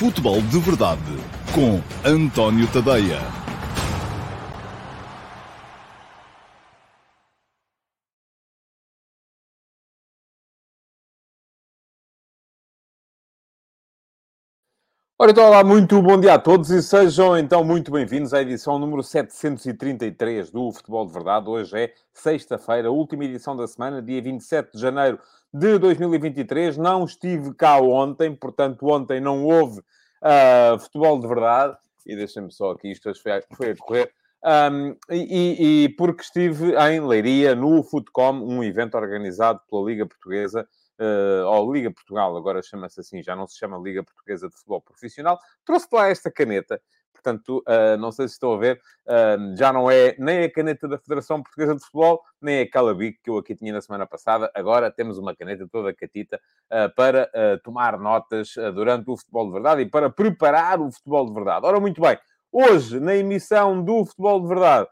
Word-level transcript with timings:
Futebol 0.00 0.40
de 0.40 0.58
Verdade 0.60 1.02
com 1.54 1.78
António 2.08 2.66
Tadeia. 2.72 3.18
Ora, 15.18 15.32
então, 15.32 15.44
olá, 15.44 15.62
muito 15.62 16.00
bom 16.00 16.18
dia 16.18 16.32
a 16.32 16.38
todos 16.38 16.70
e 16.70 16.82
sejam 16.82 17.36
então 17.36 17.62
muito 17.62 17.92
bem-vindos 17.92 18.32
à 18.32 18.40
edição 18.40 18.78
número 18.78 19.02
733 19.02 20.50
do 20.50 20.72
Futebol 20.72 21.06
de 21.06 21.12
Verdade. 21.12 21.46
Hoje 21.46 21.78
é 21.78 21.92
sexta-feira, 22.10 22.90
última 22.90 23.26
edição 23.26 23.54
da 23.54 23.66
semana, 23.66 24.00
dia 24.00 24.22
27 24.22 24.72
de 24.72 24.80
janeiro 24.80 25.18
de 25.52 25.78
2023. 25.78 26.76
Não 26.76 27.04
estive 27.04 27.54
cá 27.54 27.78
ontem, 27.80 28.34
portanto, 28.34 28.86
ontem 28.86 29.20
não 29.20 29.44
houve 29.44 29.80
uh, 29.80 30.78
Futebol 30.78 31.18
de 31.18 31.26
Verdade. 31.26 31.76
E 32.06 32.16
deixem-me 32.16 32.50
só 32.50 32.72
aqui, 32.72 32.90
isto 32.90 33.12
foi 33.22 33.32
a, 33.32 33.42
foi 33.54 33.70
a 33.70 33.76
correr. 33.76 34.12
Um, 34.42 34.96
e, 35.10 35.84
e, 35.84 35.88
porque 35.90 36.22
estive 36.22 36.74
em 36.74 37.00
Leiria, 37.06 37.54
no 37.54 37.82
Footcom, 37.82 38.40
um 38.42 38.64
evento 38.64 38.96
organizado 38.96 39.60
pela 39.68 39.84
Liga 39.84 40.06
Portuguesa 40.06 40.66
uh, 40.98 41.46
ou 41.46 41.72
Liga 41.72 41.90
Portugal, 41.90 42.34
agora 42.36 42.62
chama-se 42.62 43.00
assim, 43.00 43.22
já 43.22 43.36
não 43.36 43.46
se 43.46 43.58
chama 43.58 43.78
Liga 43.78 44.02
Portuguesa 44.02 44.48
de 44.48 44.54
Futebol 44.56 44.80
Profissional, 44.80 45.38
trouxe 45.64 45.88
lá 45.92 46.08
esta 46.08 46.30
caneta. 46.30 46.80
Portanto, 47.22 47.62
uh, 47.66 47.96
não 47.98 48.10
sei 48.10 48.26
se 48.26 48.34
estão 48.34 48.52
a 48.52 48.56
ver, 48.56 48.80
uh, 49.06 49.56
já 49.56 49.72
não 49.72 49.90
é 49.90 50.16
nem 50.18 50.44
a 50.44 50.50
caneta 50.50 50.88
da 50.88 50.98
Federação 50.98 51.42
Portuguesa 51.42 51.74
de 51.74 51.82
Futebol, 51.82 52.22
nem 52.40 52.60
aquela 52.60 52.94
BIC 52.94 53.20
que 53.22 53.30
eu 53.30 53.36
aqui 53.36 53.54
tinha 53.54 53.72
na 53.72 53.80
semana 53.80 54.06
passada. 54.06 54.50
Agora 54.54 54.90
temos 54.90 55.18
uma 55.18 55.36
caneta 55.36 55.68
toda 55.70 55.92
catita 55.94 56.40
uh, 56.70 56.94
para 56.94 57.30
tomar 57.62 57.98
notas 57.98 58.54
durante 58.74 59.10
o 59.10 59.16
futebol 59.16 59.46
de 59.46 59.52
verdade 59.52 59.82
e 59.82 59.86
para 59.86 60.08
preparar 60.08 60.80
o 60.80 60.90
futebol 60.90 61.26
de 61.26 61.34
verdade. 61.34 61.66
Ora, 61.66 61.78
muito 61.78 62.00
bem, 62.00 62.18
hoje, 62.50 62.98
na 62.98 63.14
emissão 63.14 63.82
do 63.82 64.04
futebol 64.04 64.40
de 64.40 64.48
verdade, 64.48 64.88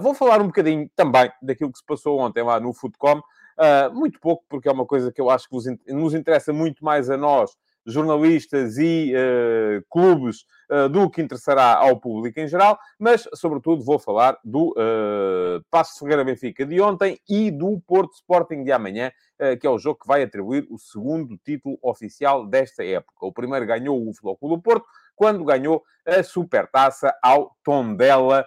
vou 0.00 0.14
falar 0.14 0.40
um 0.40 0.46
bocadinho 0.46 0.88
também 0.94 1.30
daquilo 1.42 1.72
que 1.72 1.78
se 1.78 1.84
passou 1.84 2.18
ontem 2.20 2.42
lá 2.42 2.60
no. 2.60 2.70
Uh, 2.70 3.94
muito 3.94 4.18
pouco, 4.18 4.44
porque 4.48 4.68
é 4.68 4.72
uma 4.72 4.84
coisa 4.84 5.12
que 5.12 5.20
eu 5.20 5.30
acho 5.30 5.48
que 5.48 5.92
nos 5.92 6.14
interessa 6.14 6.52
muito 6.52 6.84
mais 6.84 7.08
a 7.08 7.16
nós, 7.16 7.56
jornalistas 7.86 8.78
e 8.78 9.12
uh, 9.14 9.84
clubes, 9.90 10.44
uh, 10.70 10.88
do 10.88 11.10
que 11.10 11.20
interessará 11.22 11.76
ao 11.76 12.00
público 12.00 12.40
em 12.40 12.48
geral, 12.48 12.78
mas, 12.98 13.28
sobretudo, 13.34 13.84
vou 13.84 13.98
falar 13.98 14.38
do 14.44 14.70
uh, 14.70 15.64
Passo 15.70 15.98
Ferreira 15.98 16.24
Benfica 16.24 16.64
de 16.64 16.80
ontem 16.80 17.18
e 17.28 17.50
do 17.50 17.80
Porto 17.86 18.14
Sporting 18.14 18.64
de 18.64 18.72
amanhã, 18.72 19.12
que 19.60 19.66
é 19.66 19.70
o 19.70 19.78
jogo 19.78 19.98
que 19.98 20.06
vai 20.06 20.22
atribuir 20.22 20.64
o 20.70 20.78
segundo 20.78 21.36
título 21.36 21.76
oficial 21.82 22.46
desta 22.46 22.84
época. 22.84 23.26
O 23.26 23.32
primeiro 23.32 23.66
ganhou 23.66 24.08
o 24.08 24.14
Flóculo 24.14 24.56
do 24.56 24.62
Porto, 24.62 24.86
quando 25.16 25.44
ganhou 25.44 25.82
a 26.06 26.22
Supertaça 26.22 27.12
ao 27.20 27.50
Tondela, 27.64 28.46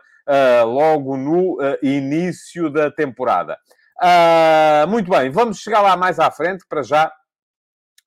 logo 0.65 1.17
no 1.17 1.57
início 1.83 2.69
da 2.69 2.89
temporada. 2.89 3.57
Uh, 3.97 4.87
muito 4.87 5.09
bem, 5.09 5.29
vamos 5.31 5.57
chegar 5.57 5.81
lá 5.81 5.97
mais 5.97 6.19
à 6.19 6.29
frente. 6.29 6.65
Para 6.67 6.83
já, 6.83 7.11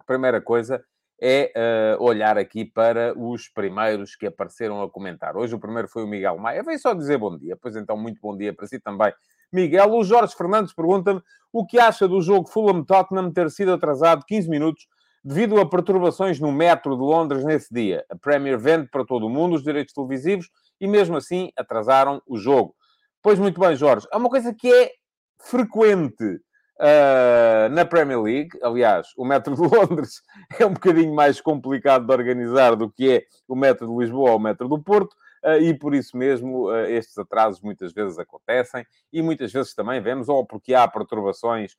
primeira 0.07 0.41
coisa 0.41 0.85
é 1.21 1.53
uh, 1.99 2.03
olhar 2.03 2.39
aqui 2.39 2.65
para 2.65 3.13
os 3.19 3.49
primeiros 3.49 4.17
que 4.17 4.27
apareceram 4.27 4.83
a 4.83 4.91
comentar. 4.91 5.37
Hoje 5.37 5.55
o 5.55 5.59
primeiro 5.61 5.87
foi 5.87 6.03
o 6.05 6.07
Miguel 6.07 6.39
Maia. 6.39 6.63
Vem 6.63 6.79
só 6.79 6.95
dizer 6.95 7.19
bom 7.19 7.37
dia. 7.37 7.57
Pois 7.61 7.77
então, 7.77 7.97
muito 7.97 8.21
bom 8.21 8.37
dia 8.37 8.55
para 8.55 8.67
si 8.67 8.81
também, 8.81 9.13
Miguel. 9.53 9.93
O 9.93 10.03
Jorge 10.03 10.35
Fernandes 10.35 10.73
pergunta-me 10.73 11.21
o 11.53 11.67
que 11.67 11.79
acha 11.79 12.09
do 12.09 12.23
jogo 12.23 12.49
Fulham-Tottenham 12.49 13.31
ter 13.33 13.51
sido 13.51 13.73
atrasado 13.73 14.25
15 14.27 14.49
minutos 14.49 14.87
devido 15.23 15.61
a 15.61 15.69
perturbações 15.69 16.41
no 16.41 16.51
metro 16.51 16.97
de 16.97 17.03
Londres 17.03 17.45
nesse 17.45 17.73
dia. 17.73 18.05
A 18.09 18.17
Premier 18.17 18.59
vende 18.59 18.89
para 18.89 19.05
todo 19.05 19.27
o 19.27 19.31
mundo 19.31 19.55
os 19.57 19.63
direitos 19.63 19.93
televisivos 19.93 20.49
e 20.81 20.89
mesmo 20.89 21.17
assim 21.17 21.51
atrasaram 21.57 22.23
o 22.27 22.39
jogo. 22.39 22.75
Pois 23.23 23.39
muito 23.39 23.61
bem, 23.61 23.77
Jorge. 23.77 24.07
É 24.11 24.17
uma 24.17 24.31
coisa 24.31 24.55
que 24.55 24.73
é 24.73 24.91
frequente 25.39 26.41
uh, 26.81 27.69
na 27.71 27.85
Premier 27.85 28.21
League. 28.21 28.51
Aliás, 28.63 29.09
o 29.17 29.25
metro 29.25 29.55
de 29.55 29.63
Londres 29.77 30.23
é 30.59 30.65
um 30.65 30.73
bocadinho 30.73 31.15
mais 31.15 31.41
complicado 31.41 32.07
de 32.07 32.13
organizar 32.13 32.75
do 32.75 32.91
que 32.91 33.11
é 33.11 33.25
o 33.47 33.55
metro 33.55 33.87
de 33.87 33.95
Lisboa 33.95 34.31
ou 34.31 34.37
o 34.37 34.41
metro 34.41 34.69
do 34.69 34.83
Porto. 34.83 35.15
Uh, 35.43 35.57
e 35.63 35.73
por 35.73 35.95
isso 35.95 36.19
mesmo 36.19 36.69
uh, 36.69 36.85
estes 36.87 37.17
atrasos 37.17 37.63
muitas 37.63 37.95
vezes 37.95 38.19
acontecem 38.19 38.85
e 39.11 39.23
muitas 39.23 39.51
vezes 39.51 39.75
também 39.75 40.01
vemos, 40.01 40.29
ou 40.29 40.45
porque 40.45 40.75
há 40.75 40.87
perturbações 40.87 41.77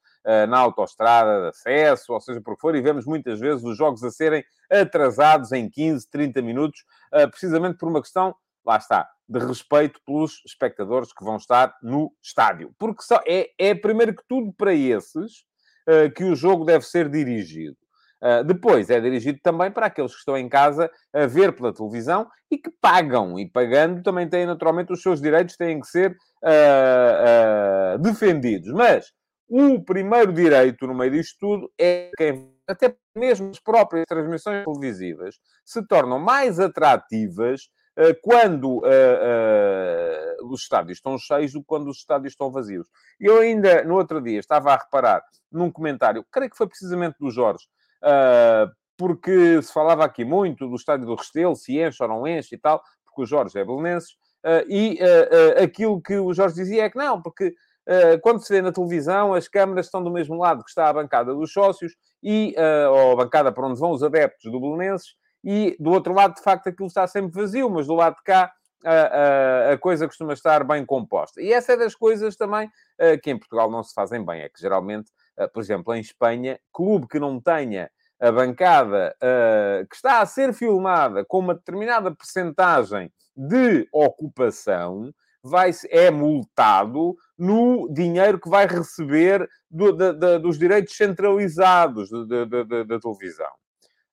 na 0.50 0.59
autoestrada 0.59 1.41
de 1.41 1.47
acesso, 1.47 2.13
ou 2.13 2.22
seja, 2.22 2.40
por 2.41 2.56
que 2.56 2.61
for, 2.61 2.75
e 2.75 2.81
vemos 2.81 3.07
muitas 3.07 3.40
vezes 3.40 3.63
os 3.63 3.75
jogos 3.75 4.03
a 4.03 4.11
serem 4.11 4.44
atrasados 4.69 5.51
em 5.51 5.67
15, 5.67 6.07
30 6.11 6.41
minutos, 6.44 6.85
precisamente 7.31 7.78
por 7.79 7.90
uma 7.90 8.01
questão 8.01 8.35
lá 8.66 8.77
está, 8.77 9.07
de 9.27 9.39
respeito 9.39 9.99
pelos 10.05 10.41
espectadores 10.45 11.13
que 11.13 11.23
vão 11.23 11.38
estar 11.38 11.73
no 11.81 12.11
estádio. 12.22 12.73
Porque 12.77 13.03
só, 13.03 13.22
é, 13.27 13.49
é 13.57 13.73
primeiro 13.73 14.16
que 14.16 14.23
tudo 14.27 14.53
para 14.53 14.73
esses 14.73 15.44
uh, 15.88 16.11
que 16.16 16.23
o 16.23 16.35
jogo 16.35 16.66
deve 16.66 16.85
ser 16.85 17.09
dirigido. 17.09 17.77
Uh, 18.22 18.44
depois 18.44 18.89
é 18.91 18.99
dirigido 18.99 19.39
também 19.41 19.72
para 19.72 19.88
aqueles 19.88 20.11
que 20.11 20.19
estão 20.19 20.38
em 20.38 20.47
casa 20.47 20.91
a 21.11 21.25
ver 21.25 21.53
pela 21.53 21.73
televisão 21.73 22.27
e 22.51 22.57
que 22.57 22.69
pagam. 22.69 23.39
E 23.39 23.49
pagando 23.49 24.03
também 24.03 24.29
têm 24.29 24.45
naturalmente 24.45 24.93
os 24.93 25.01
seus 25.01 25.19
direitos, 25.19 25.57
têm 25.57 25.79
que 25.79 25.88
ser 25.88 26.16
uh, 26.43 27.97
defendidos. 27.99 28.72
Mas 28.73 29.11
o 29.49 29.83
primeiro 29.83 30.31
direito 30.31 30.85
no 30.85 30.93
meio 30.93 31.11
disto 31.11 31.38
tudo 31.39 31.72
é 31.79 32.11
quem 32.16 32.51
até 32.67 32.95
mesmo 33.16 33.49
as 33.49 33.59
próprias 33.59 34.05
transmissões 34.07 34.63
televisivas 34.63 35.35
se 35.66 35.85
tornam 35.85 36.17
mais 36.17 36.59
atrativas 36.59 37.69
quando 38.22 38.78
uh, 38.78 38.81
uh, 38.81 40.52
os 40.52 40.62
estádios 40.62 40.97
estão 40.97 41.18
cheios 41.18 41.52
do 41.53 41.59
que 41.59 41.66
quando 41.68 41.90
os 41.90 41.97
estádios 41.97 42.34
estão 42.34 42.52
vazios. 42.52 42.88
Eu 43.19 43.40
ainda, 43.40 43.84
no 43.84 43.96
outro 43.96 44.22
dia, 44.22 44.40
estava 44.40 44.74
a 44.74 44.78
reparar 44.78 45.24
num 45.52 45.69
comentário, 45.69 46.25
creio 46.31 46.50
que 46.50 46.57
foi 46.57 46.68
precisamente 46.68 47.18
do 47.19 47.29
Jorge, 47.29 47.66
uh, 48.03 48.72
porque 48.97 49.62
se 49.62 49.74
falava 49.74 50.06
aqui 50.06 50.24
muito 50.24 50.68
do 50.68 50.75
estádio 50.75 51.06
do 51.06 51.16
Restelo, 51.16 51.56
se 51.56 51.79
enche 51.79 52.02
ou 52.02 52.09
não 52.09 52.28
enche 52.28 52.56
e 52.56 52.57
tal, 52.57 52.81
porque 53.06 53.24
o 53.24 53.25
Jorge 53.25 53.59
é 53.59 53.66
belenenses, 53.66 54.16
e 54.68 55.00
aquilo 55.62 56.02
que 56.02 56.18
o 56.18 56.34
Jorge 56.34 56.56
dizia 56.56 56.85
é 56.85 56.90
que 56.90 56.97
não, 56.97 57.22
porque 57.22 57.53
quando 58.22 58.41
se 58.41 58.53
vê 58.53 58.62
na 58.62 58.72
televisão, 58.72 59.34
as 59.34 59.47
câmaras 59.47 59.88
estão 59.88 60.03
do 60.03 60.12
mesmo 60.12 60.35
lado 60.35 60.63
que 60.63 60.69
está 60.69 60.88
a 60.88 60.94
bancada 60.94 61.34
dos 61.34 61.52
sócios, 61.52 61.94
e, 62.23 62.56
ou 62.90 63.13
a 63.13 63.16
bancada 63.16 63.52
para 63.52 63.68
onde 63.68 63.79
vão 63.79 63.91
os 63.91 64.03
adeptos 64.03 64.52
do 64.52 64.59
Belenenses, 64.59 65.16
e 65.44 65.75
do 65.79 65.91
outro 65.91 66.13
lado, 66.13 66.35
de 66.35 66.41
facto, 66.41 66.68
aquilo 66.68 66.88
está 66.88 67.07
sempre 67.07 67.41
vazio, 67.41 67.69
mas 67.69 67.88
do 67.88 67.96
lado 67.96 68.16
de 68.16 68.24
cá 68.24 68.52
a, 68.84 68.91
a, 68.91 69.74
a 69.74 69.78
coisa 69.78 70.07
costuma 70.07 70.34
estar 70.34 70.63
bem 70.63 70.85
composta. 70.85 71.41
E 71.41 71.53
essa 71.53 71.74
é 71.74 71.78
das 71.78 71.96
coisas 71.96 72.35
também 72.35 72.68
uh, 72.68 73.19
que 73.22 73.31
em 73.31 73.38
Portugal 73.38 73.69
não 73.69 73.84
se 73.84 73.94
fazem 73.94 74.24
bem. 74.25 74.41
É 74.41 74.50
que 74.50 74.59
geralmente, 74.59 75.12
uh, 75.40 75.52
por 75.52 75.62
exemplo, 75.62 75.94
em 75.94 76.02
Espanha, 76.02 76.59
clube 76.72 77.07
que 77.07 77.19
não 77.19 77.40
tenha 77.40 77.90
a 78.19 78.31
bancada 78.31 79.16
uh, 79.18 79.88
que 79.88 79.96
está 79.96 80.22
a 80.22 80.25
ser 80.25 80.53
filmada 80.53 81.25
com 81.25 81.40
uma 81.40 81.56
determinada 81.56 82.13
percentagem 82.13 83.12
de 83.35 83.88
ocupação 83.91 85.12
vai, 85.44 85.72
é 85.90 86.12
multado 86.12 87.16
no 87.38 87.91
dinheiro 87.91 88.40
que 88.40 88.50
vai 88.50 88.68
receber 88.68 89.50
do, 89.69 89.91
dos 90.40 90.59
direitos 90.59 90.96
centralizados 90.96 92.12
da 92.12 93.00
televisão. 93.00 93.50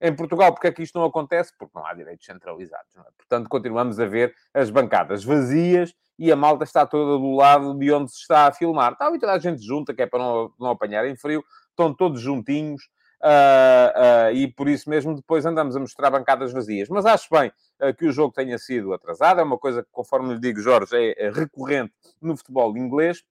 Em 0.01 0.15
Portugal, 0.15 0.53
porque 0.53 0.69
é 0.69 0.73
que 0.73 0.83
isto 0.83 0.99
não 0.99 1.07
acontece? 1.07 1.53
Porque 1.59 1.73
não 1.77 1.85
há 1.85 1.93
direitos 1.93 2.25
centralizados. 2.25 2.95
É? 2.97 3.01
Portanto, 3.17 3.49
continuamos 3.49 3.99
a 3.99 4.07
ver 4.07 4.35
as 4.55 4.71
bancadas 4.71 5.25
vazias 5.25 5.93
e 6.19 6.31
a 6.31 6.37
malta 6.37 6.65
está 6.65 6.87
toda 6.87 7.19
do 7.19 7.33
lado 7.33 7.75
de 7.77 7.93
onde 7.93 8.11
se 8.11 8.19
está 8.19 8.47
a 8.47 8.53
filmar. 8.53 8.93
Está 8.93 9.13
e 9.15 9.19
toda 9.19 9.33
a 9.33 9.39
gente 9.39 9.65
junta, 9.65 9.95
que 9.95 10.03
é 10.03 10.07
para 10.07 10.19
não, 10.21 10.53
não 10.59 10.71
apanhar 10.71 11.05
em 11.07 11.17
frio, 11.17 11.45
estão 11.71 11.93
todos 11.93 12.21
juntinhos 12.21 12.83
uh, 13.23 14.31
uh, 14.31 14.35
e 14.35 14.49
por 14.53 14.69
isso 14.69 14.89
mesmo 14.89 15.15
depois 15.15 15.45
andamos 15.45 15.77
a 15.77 15.81
mostrar 15.81 16.11
bancadas 16.11 16.53
vazias. 16.53 16.89
Mas 16.89 17.07
acho 17.07 17.29
bem 17.31 17.53
uh, 17.81 17.95
que 17.95 18.07
o 18.07 18.13
jogo 18.13 18.33
tenha 18.33 18.59
sido 18.59 18.93
atrasado, 18.93 19.41
é 19.41 19.45
uma 19.45 19.59
coisa 19.59 19.83
que, 19.83 19.89
conforme 19.91 20.35
lhe 20.35 20.41
digo, 20.41 20.61
Jorge, 20.61 20.95
é, 20.95 21.27
é 21.27 21.31
recorrente 21.31 21.93
no 22.21 22.37
futebol 22.37 22.77
inglês 22.77 23.23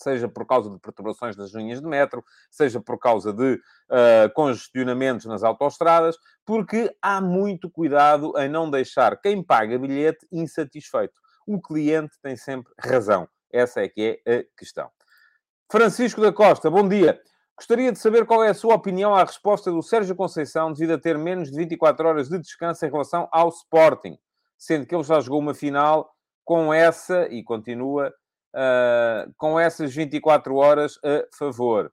seja 0.00 0.28
por 0.28 0.46
causa 0.46 0.70
de 0.70 0.78
perturbações 0.78 1.36
das 1.36 1.52
linhas 1.52 1.80
de 1.80 1.86
metro, 1.86 2.24
seja 2.50 2.80
por 2.80 2.98
causa 2.98 3.32
de 3.32 3.54
uh, 3.54 4.32
congestionamentos 4.34 5.26
nas 5.26 5.42
autoestradas, 5.42 6.16
porque 6.44 6.94
há 7.00 7.20
muito 7.20 7.70
cuidado 7.70 8.32
em 8.38 8.48
não 8.48 8.70
deixar 8.70 9.20
quem 9.20 9.42
paga 9.42 9.78
bilhete 9.78 10.26
insatisfeito. 10.30 11.14
O 11.46 11.60
cliente 11.60 12.14
tem 12.22 12.36
sempre 12.36 12.72
razão. 12.78 13.28
Essa 13.52 13.82
é 13.82 13.88
que 13.88 14.20
é 14.26 14.38
a 14.38 14.44
questão. 14.58 14.90
Francisco 15.70 16.20
da 16.20 16.32
Costa, 16.32 16.70
bom 16.70 16.88
dia. 16.88 17.20
Gostaria 17.56 17.90
de 17.90 17.98
saber 17.98 18.26
qual 18.26 18.44
é 18.44 18.50
a 18.50 18.54
sua 18.54 18.74
opinião 18.74 19.14
à 19.14 19.24
resposta 19.24 19.70
do 19.70 19.82
Sérgio 19.82 20.14
Conceição 20.14 20.72
devido 20.72 20.92
a 20.92 20.98
ter 20.98 21.16
menos 21.16 21.50
de 21.50 21.56
24 21.56 22.06
horas 22.06 22.28
de 22.28 22.38
descanso 22.38 22.84
em 22.84 22.90
relação 22.90 23.26
ao 23.32 23.48
Sporting, 23.48 24.18
sendo 24.58 24.86
que 24.86 24.94
ele 24.94 25.02
já 25.02 25.18
jogou 25.20 25.40
uma 25.40 25.54
final 25.54 26.10
com 26.44 26.72
essa, 26.72 27.26
e 27.28 27.42
continua, 27.42 28.12
uh, 28.56 29.32
com 29.36 29.60
essas 29.60 29.94
24 29.94 30.56
horas 30.56 30.98
a 31.04 31.36
favor. 31.36 31.92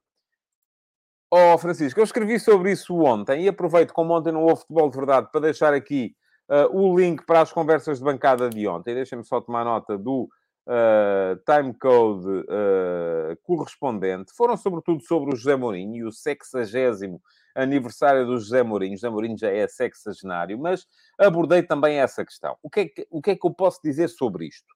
Oh, 1.35 1.57
Francisco, 1.57 1.99
eu 1.99 2.03
escrevi 2.03 2.39
sobre 2.39 2.71
isso 2.71 2.95
ontem 2.95 3.45
e 3.45 3.47
aproveito, 3.47 3.91
como 3.91 4.13
ontem 4.13 4.31
não 4.31 4.43
houve 4.43 4.61
futebol 4.61 4.89
de 4.89 4.95
verdade, 4.95 5.29
para 5.31 5.41
deixar 5.41 5.73
aqui 5.73 6.15
uh, 6.47 6.75
o 6.75 6.97
link 6.97 7.25
para 7.25 7.41
as 7.41 7.51
conversas 7.51 7.97
de 7.97 8.03
bancada 8.03 8.49
de 8.49 8.67
ontem. 8.67 8.93
Deixem-me 8.93 9.25
só 9.25 9.41
tomar 9.41 9.65
nota 9.65 9.97
do 9.97 10.29
uh, 10.67 11.35
timecode 11.45 12.27
uh, 12.27 13.37
correspondente. 13.41 14.31
Foram 14.35 14.55
sobretudo 14.55 15.01
sobre 15.03 15.33
o 15.33 15.35
José 15.35 15.55
Mourinho 15.55 15.95
e 15.95 16.03
o 16.03 16.11
sexagésimo 16.11 17.19
aniversário 17.55 18.25
do 18.25 18.37
José 18.37 18.63
Mourinho. 18.63 18.95
José 18.95 19.09
Mourinho 19.09 19.37
já 19.37 19.49
é 19.49 19.67
sexagenário, 19.67 20.57
mas 20.59 20.85
abordei 21.17 21.63
também 21.63 21.99
essa 21.99 22.23
questão. 22.23 22.57
O 22.61 22.69
que 22.69 22.79
é 22.79 22.87
que, 22.87 23.07
o 23.09 23.21
que, 23.21 23.31
é 23.31 23.35
que 23.35 23.45
eu 23.45 23.51
posso 23.51 23.79
dizer 23.83 24.07
sobre 24.07 24.47
isto? 24.47 24.71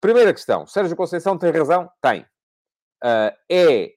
Primeira 0.00 0.32
questão. 0.32 0.66
Sérgio 0.66 0.96
Conceição 0.96 1.36
tem 1.36 1.50
razão? 1.50 1.90
Tem. 2.00 2.22
Uh, 3.04 3.36
é 3.50 3.92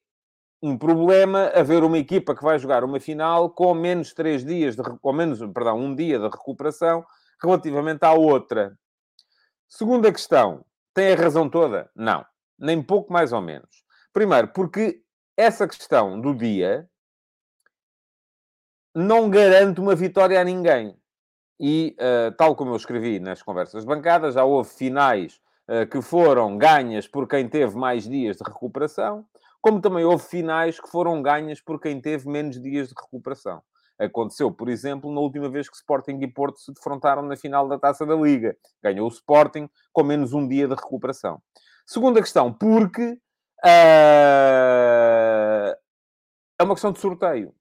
um 0.61 0.77
problema 0.77 1.51
haver 1.55 1.83
uma 1.83 1.97
equipa 1.97 2.35
que 2.35 2.44
vai 2.44 2.59
jogar 2.59 2.83
uma 2.83 3.00
final 3.00 3.50
com 3.50 3.73
menos 3.73 4.13
três 4.13 4.44
dias, 4.45 4.75
de, 4.75 4.83
com 4.83 5.13
menos, 5.13 5.39
perdão, 5.39 5.77
um 5.77 5.95
dia 5.95 6.19
de 6.19 6.25
recuperação 6.25 7.05
relativamente 7.41 8.03
à 8.03 8.13
outra. 8.13 8.77
Segunda 9.69 10.11
questão. 10.11 10.65
Tem 10.94 11.13
a 11.13 11.15
razão 11.15 11.50
toda? 11.50 11.89
Não. 11.95 12.25
Nem 12.59 12.81
pouco 12.81 13.11
mais 13.11 13.33
ou 13.33 13.41
menos. 13.41 13.83
Primeiro, 14.13 14.50
porque 14.50 15.01
essa 15.35 15.67
questão 15.67 16.19
do 16.19 16.35
dia 16.35 16.88
não 18.94 19.29
garante 19.29 19.79
uma 19.79 19.95
vitória 19.95 20.39
a 20.39 20.44
ninguém. 20.44 20.97
E, 21.59 21.95
uh, 22.00 22.31
tal 22.35 22.55
como 22.55 22.71
eu 22.71 22.75
escrevi 22.75 23.19
nas 23.19 23.41
conversas 23.41 23.85
bancadas, 23.85 24.35
já 24.35 24.44
houve 24.44 24.69
finais 24.69 25.41
que 25.89 26.01
foram 26.01 26.57
ganhas 26.57 27.07
por 27.07 27.27
quem 27.27 27.48
teve 27.48 27.75
mais 27.77 28.07
dias 28.07 28.38
de 28.38 28.44
recuperação, 28.44 29.25
como 29.62 29.80
também 29.80 30.04
houve 30.04 30.24
finais 30.25 30.80
que 30.80 30.89
foram 30.89 31.21
ganhas 31.21 31.62
por 31.62 31.80
quem 31.80 32.01
teve 32.01 32.27
menos 32.27 32.62
dias 32.62 32.89
de 32.89 32.94
recuperação. 33.00 33.62
Aconteceu, 33.98 34.51
por 34.51 34.68
exemplo, 34.69 35.13
na 35.13 35.21
última 35.21 35.50
vez 35.50 35.69
que 35.69 35.75
Sporting 35.75 36.19
e 36.21 36.27
Porto 36.27 36.60
se 36.60 36.74
defrontaram 36.74 37.21
na 37.21 37.38
final 37.38 37.68
da 37.68 37.80
Taça 37.80 38.06
da 38.06 38.15
Liga. 38.15 38.57
Ganhou 38.81 39.06
o 39.06 39.12
Sporting 39.12 39.69
com 39.92 40.04
menos 40.04 40.33
um 40.33 40.48
dia 40.48 40.68
de 40.68 40.75
recuperação. 40.75 41.42
Segunda 41.86 42.19
questão, 42.21 42.51
porque 42.51 43.18
uh, 43.63 43.68
é 46.60 46.63
uma 46.63 46.74
questão 46.74 46.92
de 46.92 47.00
sorteio. 47.00 47.54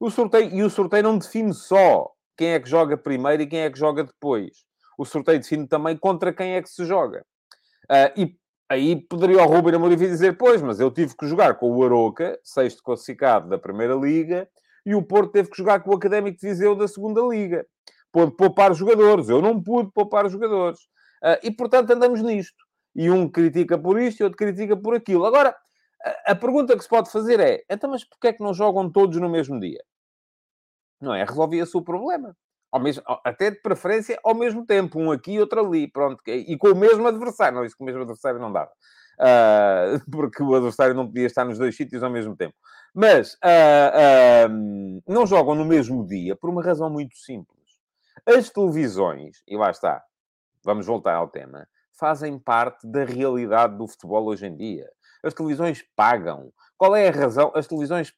O 0.00 0.10
sorteio, 0.10 0.54
e 0.54 0.62
o 0.62 0.70
sorteio 0.70 1.02
não 1.02 1.18
define 1.18 1.52
só 1.52 2.10
quem 2.36 2.52
é 2.52 2.60
que 2.60 2.68
joga 2.70 2.96
primeiro 2.96 3.42
e 3.42 3.46
quem 3.46 3.60
é 3.60 3.70
que 3.70 3.78
joga 3.78 4.04
depois. 4.04 4.64
O 4.96 5.04
sorteio 5.04 5.40
define 5.40 5.66
também 5.66 5.96
contra 5.96 6.32
quem 6.32 6.54
é 6.54 6.62
que 6.62 6.70
se 6.70 6.86
joga. 6.86 7.24
Uh, 7.90 8.20
e 8.20 8.36
aí 8.68 8.96
poderia 8.96 9.42
o 9.42 9.46
Ruben 9.46 9.74
Amorim 9.74 9.96
dizer, 9.96 10.38
pois, 10.38 10.62
mas 10.62 10.78
eu 10.78 10.90
tive 10.92 11.16
que 11.16 11.26
jogar 11.26 11.56
com 11.56 11.70
o 11.70 11.84
Aroca, 11.84 12.38
sexto 12.44 12.82
classificado 12.84 13.48
da 13.48 13.58
Primeira 13.58 13.94
Liga, 13.94 14.48
e 14.86 14.94
o 14.94 15.02
Porto 15.02 15.32
teve 15.32 15.50
que 15.50 15.56
jogar 15.56 15.80
com 15.80 15.90
o 15.90 15.96
Académico 15.96 16.38
de 16.38 16.48
Viseu 16.48 16.76
da 16.76 16.86
Segunda 16.86 17.20
Liga. 17.22 17.66
Pôde 18.12 18.36
poupar 18.36 18.72
jogadores. 18.74 19.28
Eu 19.28 19.42
não 19.42 19.60
pude 19.60 19.90
poupar 19.92 20.28
jogadores. 20.28 20.78
Uh, 21.22 21.38
e, 21.42 21.50
portanto, 21.50 21.90
andamos 21.90 22.22
nisto. 22.22 22.64
E 22.94 23.10
um 23.10 23.28
critica 23.28 23.78
por 23.78 24.00
isto 24.00 24.20
e 24.20 24.24
outro 24.24 24.38
critica 24.38 24.76
por 24.76 24.94
aquilo. 24.94 25.26
Agora, 25.26 25.54
a, 26.02 26.32
a 26.32 26.34
pergunta 26.34 26.76
que 26.76 26.82
se 26.82 26.88
pode 26.88 27.10
fazer 27.10 27.40
é, 27.40 27.62
então, 27.68 27.90
mas 27.90 28.04
porquê 28.04 28.28
é 28.28 28.32
que 28.32 28.42
não 28.42 28.54
jogam 28.54 28.90
todos 28.90 29.20
no 29.20 29.28
mesmo 29.28 29.60
dia? 29.60 29.82
Não 31.00 31.14
é? 31.14 31.24
Resolvia-se 31.24 31.76
o 31.76 31.82
problema. 31.82 32.36
Ao 32.72 32.80
mesmo, 32.80 33.02
até 33.24 33.50
de 33.50 33.60
preferência 33.60 34.18
ao 34.22 34.34
mesmo 34.34 34.64
tempo, 34.64 34.98
um 34.98 35.10
aqui 35.10 35.32
e 35.32 35.40
outro 35.40 35.60
ali, 35.60 35.88
pronto, 35.88 36.22
e 36.26 36.56
com 36.56 36.68
o 36.68 36.76
mesmo 36.76 37.06
adversário. 37.06 37.56
Não, 37.56 37.64
isso 37.64 37.76
com 37.76 37.82
o 37.84 37.86
mesmo 37.86 38.02
adversário 38.02 38.38
não 38.38 38.52
dava. 38.52 38.70
Uh, 39.18 40.00
porque 40.10 40.42
o 40.42 40.54
adversário 40.54 40.94
não 40.94 41.06
podia 41.06 41.26
estar 41.26 41.44
nos 41.44 41.58
dois 41.58 41.76
sítios 41.76 42.02
ao 42.02 42.10
mesmo 42.10 42.36
tempo. 42.36 42.54
Mas 42.94 43.34
uh, 43.34 44.48
uh, 44.48 45.02
não 45.06 45.26
jogam 45.26 45.54
no 45.54 45.64
mesmo 45.64 46.06
dia 46.06 46.36
por 46.36 46.48
uma 46.48 46.62
razão 46.62 46.88
muito 46.88 47.16
simples. 47.16 47.60
As 48.26 48.50
televisões, 48.50 49.42
e 49.48 49.56
lá 49.56 49.70
está, 49.70 50.02
vamos 50.64 50.86
voltar 50.86 51.14
ao 51.14 51.28
tema, 51.28 51.66
fazem 51.98 52.38
parte 52.38 52.86
da 52.86 53.04
realidade 53.04 53.76
do 53.76 53.86
futebol 53.86 54.26
hoje 54.26 54.46
em 54.46 54.56
dia. 54.56 54.88
As 55.22 55.34
televisões 55.34 55.84
pagam. 55.94 56.52
Qual 56.76 56.96
é 56.96 57.08
a 57.08 57.12
razão? 57.12 57.52
As 57.54 57.66
televisões 57.66 58.12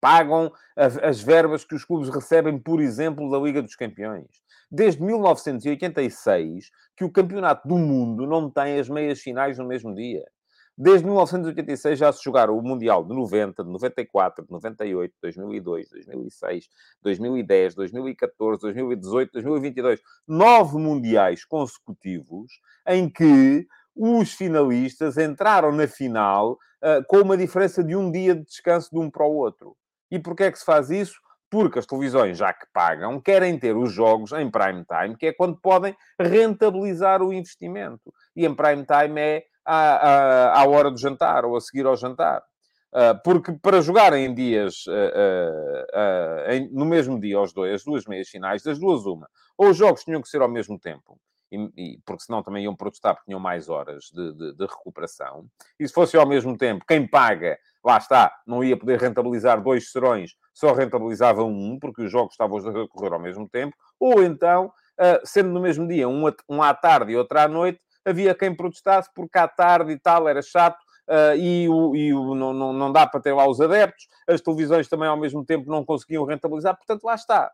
pagam 0.00 0.52
as, 0.76 0.96
as 0.98 1.20
verbas 1.20 1.64
que 1.64 1.74
os 1.74 1.84
clubes 1.84 2.08
recebem, 2.08 2.58
por 2.58 2.80
exemplo, 2.80 3.30
da 3.30 3.38
Liga 3.38 3.62
dos 3.62 3.76
Campeões. 3.76 4.26
Desde 4.70 5.02
1986 5.02 6.70
que 6.96 7.04
o 7.04 7.10
Campeonato 7.10 7.68
do 7.68 7.76
Mundo 7.76 8.26
não 8.26 8.50
tem 8.50 8.78
as 8.78 8.88
meias 8.88 9.20
finais 9.20 9.58
no 9.58 9.66
mesmo 9.66 9.94
dia. 9.94 10.24
Desde 10.78 11.06
1986 11.06 11.98
já 11.98 12.12
se 12.12 12.22
jogaram 12.22 12.58
o 12.58 12.62
Mundial 12.62 13.02
de 13.02 13.14
90, 13.14 13.64
de 13.64 13.70
94, 13.70 14.44
de 14.44 14.52
98, 14.52 15.14
2002, 15.22 15.88
2006, 15.88 16.68
2010, 17.00 17.74
2014, 17.74 18.60
2018, 18.60 19.32
2022. 19.32 20.00
Nove 20.28 20.76
mundiais 20.76 21.46
consecutivos 21.46 22.52
em 22.86 23.08
que 23.08 23.66
os 23.94 24.34
finalistas 24.34 25.16
entraram 25.16 25.72
na 25.72 25.88
final 25.88 26.52
uh, 26.82 27.02
com 27.08 27.22
uma 27.22 27.38
diferença 27.38 27.82
de 27.82 27.96
um 27.96 28.10
dia 28.12 28.34
de 28.34 28.44
descanso 28.44 28.90
de 28.92 28.98
um 28.98 29.10
para 29.10 29.24
o 29.24 29.34
outro. 29.34 29.74
E 30.10 30.18
porquê 30.18 30.44
é 30.44 30.52
que 30.52 30.58
se 30.58 30.64
faz 30.64 30.90
isso? 30.90 31.14
Porque 31.50 31.78
as 31.78 31.86
televisões, 31.86 32.38
já 32.38 32.52
que 32.52 32.66
pagam, 32.72 33.20
querem 33.20 33.58
ter 33.58 33.76
os 33.76 33.92
jogos 33.92 34.32
em 34.32 34.50
prime 34.50 34.84
time, 34.84 35.16
que 35.16 35.26
é 35.26 35.32
quando 35.32 35.56
podem 35.56 35.96
rentabilizar 36.18 37.22
o 37.22 37.32
investimento. 37.32 38.12
E 38.34 38.44
em 38.44 38.54
prime 38.54 38.84
time 38.84 39.20
é 39.20 39.44
à, 39.64 39.76
à, 39.76 40.60
à 40.60 40.68
hora 40.68 40.90
do 40.90 40.98
jantar 40.98 41.44
ou 41.44 41.56
a 41.56 41.60
seguir 41.60 41.86
ao 41.86 41.96
jantar. 41.96 42.42
Uh, 42.92 43.20
porque 43.22 43.52
para 43.52 43.82
jogar 43.82 44.12
em 44.14 44.32
dias, 44.32 44.86
uh, 44.86 46.50
em, 46.50 46.70
no 46.72 46.86
mesmo 46.86 47.20
dia, 47.20 47.38
os 47.38 47.52
dois, 47.52 47.74
as 47.74 47.84
duas 47.84 48.06
meias 48.06 48.28
finais, 48.28 48.62
das 48.62 48.78
duas 48.78 49.04
uma, 49.04 49.28
ou 49.58 49.68
os 49.68 49.76
jogos 49.76 50.02
tinham 50.02 50.22
que 50.22 50.28
ser 50.28 50.40
ao 50.40 50.48
mesmo 50.48 50.78
tempo, 50.78 51.18
e, 51.50 51.98
porque 52.04 52.24
senão 52.24 52.42
também 52.42 52.64
iam 52.64 52.74
protestar 52.74 53.14
porque 53.14 53.26
tinham 53.26 53.40
mais 53.40 53.68
horas 53.68 54.04
de, 54.12 54.32
de, 54.32 54.52
de, 54.54 54.66
recuperação, 54.66 55.46
e 55.78 55.86
se 55.86 55.94
fosse 55.94 56.16
ao 56.16 56.26
mesmo 56.26 56.56
tempo, 56.56 56.84
quem 56.86 57.06
paga, 57.06 57.58
lá 57.84 57.98
está, 57.98 58.32
não 58.46 58.64
ia 58.64 58.76
poder 58.76 59.00
rentabilizar 59.00 59.62
dois 59.62 59.90
serões, 59.90 60.32
só 60.52 60.72
rentabilizava 60.72 61.44
um, 61.44 61.78
porque 61.78 62.02
os 62.02 62.10
jogos 62.10 62.32
estavam 62.32 62.58
a 62.58 62.88
correr 62.88 63.12
ao 63.12 63.20
mesmo 63.20 63.48
tempo, 63.48 63.76
ou 63.98 64.22
então, 64.22 64.72
sendo 65.24 65.50
no 65.50 65.60
mesmo 65.60 65.86
dia, 65.86 66.08
um, 66.08 66.24
um 66.48 66.62
à 66.62 66.74
tarde 66.74 67.12
e 67.12 67.16
outro 67.16 67.38
à 67.38 67.46
noite, 67.46 67.80
havia 68.04 68.34
quem 68.34 68.54
protestasse 68.54 69.10
porque 69.14 69.38
à 69.38 69.48
tarde 69.48 69.92
e 69.92 69.98
tal 69.98 70.28
era 70.28 70.40
chato 70.40 70.78
uh, 71.08 71.36
e, 71.36 71.68
o, 71.68 71.94
e 71.96 72.14
o, 72.14 72.34
não, 72.34 72.52
não, 72.52 72.72
não 72.72 72.92
dá 72.92 73.06
para 73.06 73.20
ter 73.20 73.32
lá 73.32 73.48
os 73.48 73.60
adeptos, 73.60 74.06
as 74.28 74.40
televisões 74.40 74.88
também 74.88 75.08
ao 75.08 75.16
mesmo 75.16 75.44
tempo 75.44 75.70
não 75.70 75.84
conseguiam 75.84 76.24
rentabilizar, 76.24 76.76
portanto 76.76 77.04
lá 77.04 77.14
está. 77.14 77.50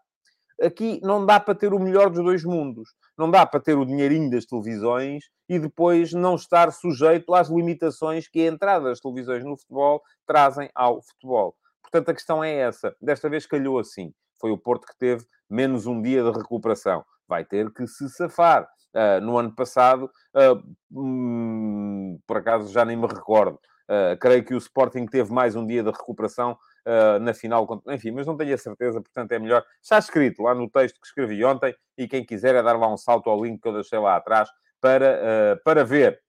Aqui 0.61 1.01
não 1.03 1.25
dá 1.25 1.41
para 1.41 1.55
ter 1.55 1.73
o 1.73 1.79
melhor 1.79 2.11
dos 2.11 2.23
dois 2.23 2.45
mundos. 2.45 2.91
Não 3.23 3.31
dá 3.31 3.47
para 3.47 3.61
ter 3.61 3.79
o 3.79 3.85
dinheirinho 3.85 4.29
das 4.29 4.45
televisões 4.45 5.31
e 5.49 5.57
depois 5.57 6.13
não 6.13 6.35
estar 6.35 6.73
sujeito 6.73 7.33
às 7.33 7.49
limitações 7.49 8.27
que 8.27 8.41
a 8.41 8.51
entrada 8.51 8.87
das 8.87 8.99
televisões 8.99 9.45
no 9.45 9.57
futebol 9.57 10.03
trazem 10.27 10.69
ao 10.75 11.01
futebol. 11.01 11.55
Portanto, 11.81 12.09
a 12.09 12.15
questão 12.15 12.43
é 12.43 12.53
essa. 12.53 12.97
Desta 13.01 13.31
vez 13.31 13.47
calhou 13.47 13.79
assim. 13.79 14.13
Foi 14.41 14.51
o 14.51 14.59
Porto 14.59 14.89
que 14.89 14.99
teve 14.99 15.25
menos 15.49 15.87
um 15.87 16.03
dia 16.03 16.21
de 16.25 16.37
recuperação. 16.37 17.05
Vai 17.29 17.45
ter 17.45 17.73
que 17.73 17.87
se 17.87 18.09
safar. 18.09 18.69
Uh, 18.93 19.25
no 19.25 19.39
ano 19.39 19.55
passado, 19.55 20.11
uh, 20.35 20.61
hum, 20.91 22.19
por 22.27 22.39
acaso 22.39 22.73
já 22.73 22.85
nem 22.85 22.97
me 22.97 23.07
recordo. 23.07 23.55
Uh, 23.89 24.19
creio 24.21 24.45
que 24.45 24.53
o 24.53 24.59
Sporting 24.59 25.07
teve 25.07 25.33
mais 25.33 25.55
um 25.55 25.65
dia 25.65 25.85
de 25.85 25.91
recuperação 25.91 26.59
na 27.21 27.33
final. 27.33 27.83
Enfim, 27.89 28.11
mas 28.11 28.27
não 28.27 28.37
tenho 28.37 28.55
a 28.55 28.59
certeza, 28.59 29.01
portanto 29.01 29.33
é 29.33 29.39
melhor. 29.39 29.65
Está 29.81 29.99
escrito 29.99 30.43
lá 30.43 30.55
no 30.55 30.69
texto 30.69 31.01
que 31.01 31.07
escrevi 31.07 31.45
ontem 31.45 31.75
e 31.97 32.09
quem 32.09 32.25
quiser 32.25 32.55
é 32.55 32.63
dar 32.63 32.79
lá 32.79 32.93
um 32.93 32.97
salto 32.97 33.31
ao 33.31 33.43
link 33.43 33.61
que 33.61 33.69
eu 33.69 33.75
deixei 33.75 33.99
lá 33.99 34.17
atrás 34.17 34.49
para, 34.81 35.61
para 35.65 35.85
ver. 35.85 36.21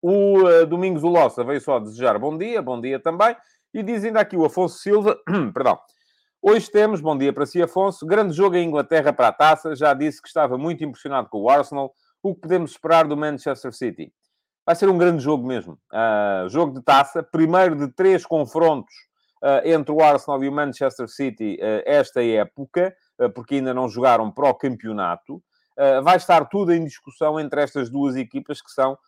O 0.00 0.66
Domingos 0.68 1.02
Ulossa 1.02 1.42
veio 1.42 1.60
só 1.60 1.78
desejar 1.80 2.18
bom 2.18 2.36
dia, 2.36 2.62
bom 2.62 2.80
dia 2.80 3.00
também. 3.00 3.36
E 3.72 3.82
diz 3.82 4.04
ainda 4.04 4.20
aqui 4.20 4.36
o 4.36 4.44
Afonso 4.44 4.78
Silva, 4.78 5.18
perdão, 5.52 5.80
Hoje 6.46 6.70
temos, 6.70 7.00
bom 7.00 7.16
dia 7.16 7.32
para 7.32 7.46
si, 7.46 7.62
Afonso, 7.62 8.04
grande 8.04 8.34
jogo 8.34 8.54
em 8.54 8.68
Inglaterra 8.68 9.14
para 9.14 9.28
a 9.28 9.32
taça. 9.32 9.74
Já 9.74 9.94
disse 9.94 10.20
que 10.20 10.28
estava 10.28 10.58
muito 10.58 10.84
impressionado 10.84 11.26
com 11.30 11.40
o 11.40 11.48
Arsenal. 11.48 11.94
O 12.22 12.34
que 12.34 12.42
podemos 12.42 12.72
esperar 12.72 13.08
do 13.08 13.16
Manchester 13.16 13.72
City? 13.72 14.12
Vai 14.66 14.76
ser 14.76 14.90
um 14.90 14.98
grande 14.98 15.22
jogo 15.22 15.46
mesmo. 15.46 15.78
Uh, 15.90 16.46
jogo 16.50 16.74
de 16.74 16.84
taça, 16.84 17.22
primeiro 17.22 17.74
de 17.74 17.88
três 17.88 18.26
confrontos 18.26 18.92
uh, 18.94 19.13
entre 19.64 19.92
o 19.92 20.00
Arsenal 20.00 20.42
e 20.42 20.48
o 20.48 20.52
Manchester 20.52 21.08
City 21.08 21.58
uh, 21.60 21.82
esta 21.84 22.22
época, 22.22 22.94
porque 23.34 23.56
ainda 23.56 23.74
não 23.74 23.88
jogaram 23.88 24.30
para 24.30 24.48
o 24.48 24.54
campeonato. 24.54 25.42
vai 26.02 26.16
estar 26.16 26.44
tudo 26.46 26.72
em 26.72 26.84
discussão 26.84 27.38
entre 27.38 27.60
estas 27.62 27.88
duas 27.88 28.16
equipas 28.16 28.60
que 28.60 28.72
são 28.72 28.98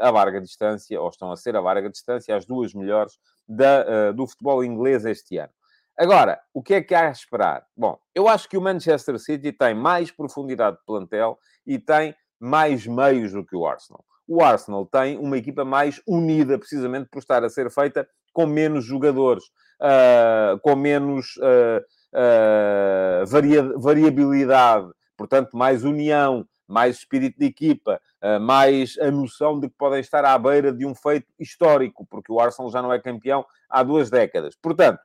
a 0.00 0.10
larga 0.10 0.40
distância, 0.40 1.00
ou 1.00 1.08
estão 1.08 1.32
a 1.32 1.36
ser 1.36 1.56
a 1.56 1.60
larga 1.60 1.90
distância, 1.90 2.36
as 2.36 2.46
duas 2.46 2.72
melhores 2.72 3.18
da, 3.48 4.12
do 4.12 4.28
futebol 4.28 4.62
inglês 4.62 5.04
este 5.04 5.38
ano. 5.38 5.52
Agora, 5.98 6.40
o 6.54 6.62
que 6.62 6.74
é 6.74 6.80
que 6.80 6.94
há 6.94 7.08
a 7.08 7.10
esperar? 7.10 7.66
Bom, 7.76 7.98
eu 8.14 8.28
acho 8.28 8.48
que 8.48 8.56
o 8.56 8.62
Manchester 8.62 9.18
City 9.18 9.50
tem 9.50 9.74
mais 9.74 10.12
profundidade 10.12 10.76
de 10.76 10.84
plantel 10.84 11.36
e 11.66 11.76
tem 11.76 12.14
mais 12.38 12.86
meios 12.86 13.32
do 13.32 13.44
que 13.44 13.56
o 13.56 13.66
Arsenal. 13.66 14.04
O 14.24 14.40
Arsenal 14.40 14.86
tem 14.86 15.18
uma 15.18 15.36
equipa 15.36 15.64
mais 15.64 16.00
unida, 16.06 16.56
precisamente 16.56 17.08
por 17.10 17.18
estar 17.18 17.42
a 17.42 17.50
ser 17.50 17.68
feita 17.68 18.08
com 18.32 18.46
menos 18.46 18.84
jogadores. 18.84 19.42
Uh, 19.80 20.58
com 20.60 20.76
menos 20.76 21.36
uh, 21.36 23.26
varia 23.26 23.62
variabilidade, 23.78 24.90
portanto, 25.16 25.56
mais 25.56 25.84
união, 25.84 26.46
mais 26.66 26.96
espírito 26.96 27.38
de 27.38 27.46
equipa, 27.46 28.00
mais 28.40 28.96
a 28.98 29.10
noção 29.10 29.58
de 29.58 29.68
que 29.68 29.74
podem 29.76 30.00
estar 30.00 30.24
à 30.24 30.38
beira 30.38 30.72
de 30.72 30.84
um 30.84 30.94
feito 30.94 31.26
histórico, 31.38 32.06
porque 32.10 32.30
o 32.30 32.40
Arsenal 32.40 32.70
já 32.70 32.82
não 32.82 32.92
é 32.92 33.00
campeão 33.00 33.44
há 33.70 33.82
duas 33.82 34.10
décadas. 34.10 34.54
Portanto, 34.60 35.00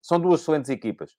são 0.00 0.18
duas 0.18 0.40
excelentes 0.40 0.70
equipas. 0.70 1.10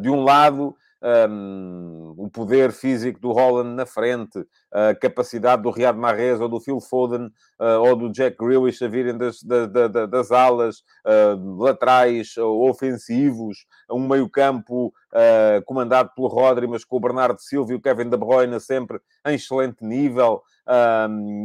de 0.00 0.10
um 0.10 0.24
lado, 0.24 0.76
um, 1.02 2.14
o 2.16 2.30
poder 2.30 2.72
físico 2.72 3.20
do 3.20 3.32
Holland 3.32 3.74
na 3.74 3.86
frente, 3.86 4.44
a 4.72 4.94
capacidade 4.94 5.62
do 5.62 5.70
Riyad 5.70 5.98
Mahrez 5.98 6.40
ou 6.40 6.48
do 6.48 6.60
Phil 6.60 6.80
Foden 6.80 7.30
uh, 7.60 7.80
ou 7.80 7.96
do 7.96 8.12
Jack 8.12 8.36
Grealish 8.38 8.82
a 8.84 8.88
virem 8.88 9.16
das, 9.16 9.42
da, 9.42 9.66
da, 9.66 10.06
das 10.06 10.32
alas 10.32 10.78
uh, 11.04 11.62
laterais 11.62 12.36
uh, 12.36 12.44
ofensivos, 12.44 13.66
um 13.90 14.08
meio-campo 14.08 14.92
ah, 15.12 15.62
comandado 15.64 16.10
pelo 16.14 16.26
Rodri, 16.26 16.66
mas 16.66 16.84
com 16.84 16.96
o 16.96 17.00
Bernardo 17.00 17.40
Silva 17.40 17.72
e 17.72 17.76
o 17.76 17.80
Kevin 17.80 18.08
De 18.08 18.16
Bruyne 18.16 18.58
sempre 18.58 18.98
em 19.24 19.34
excelente 19.34 19.84
nível. 19.84 20.42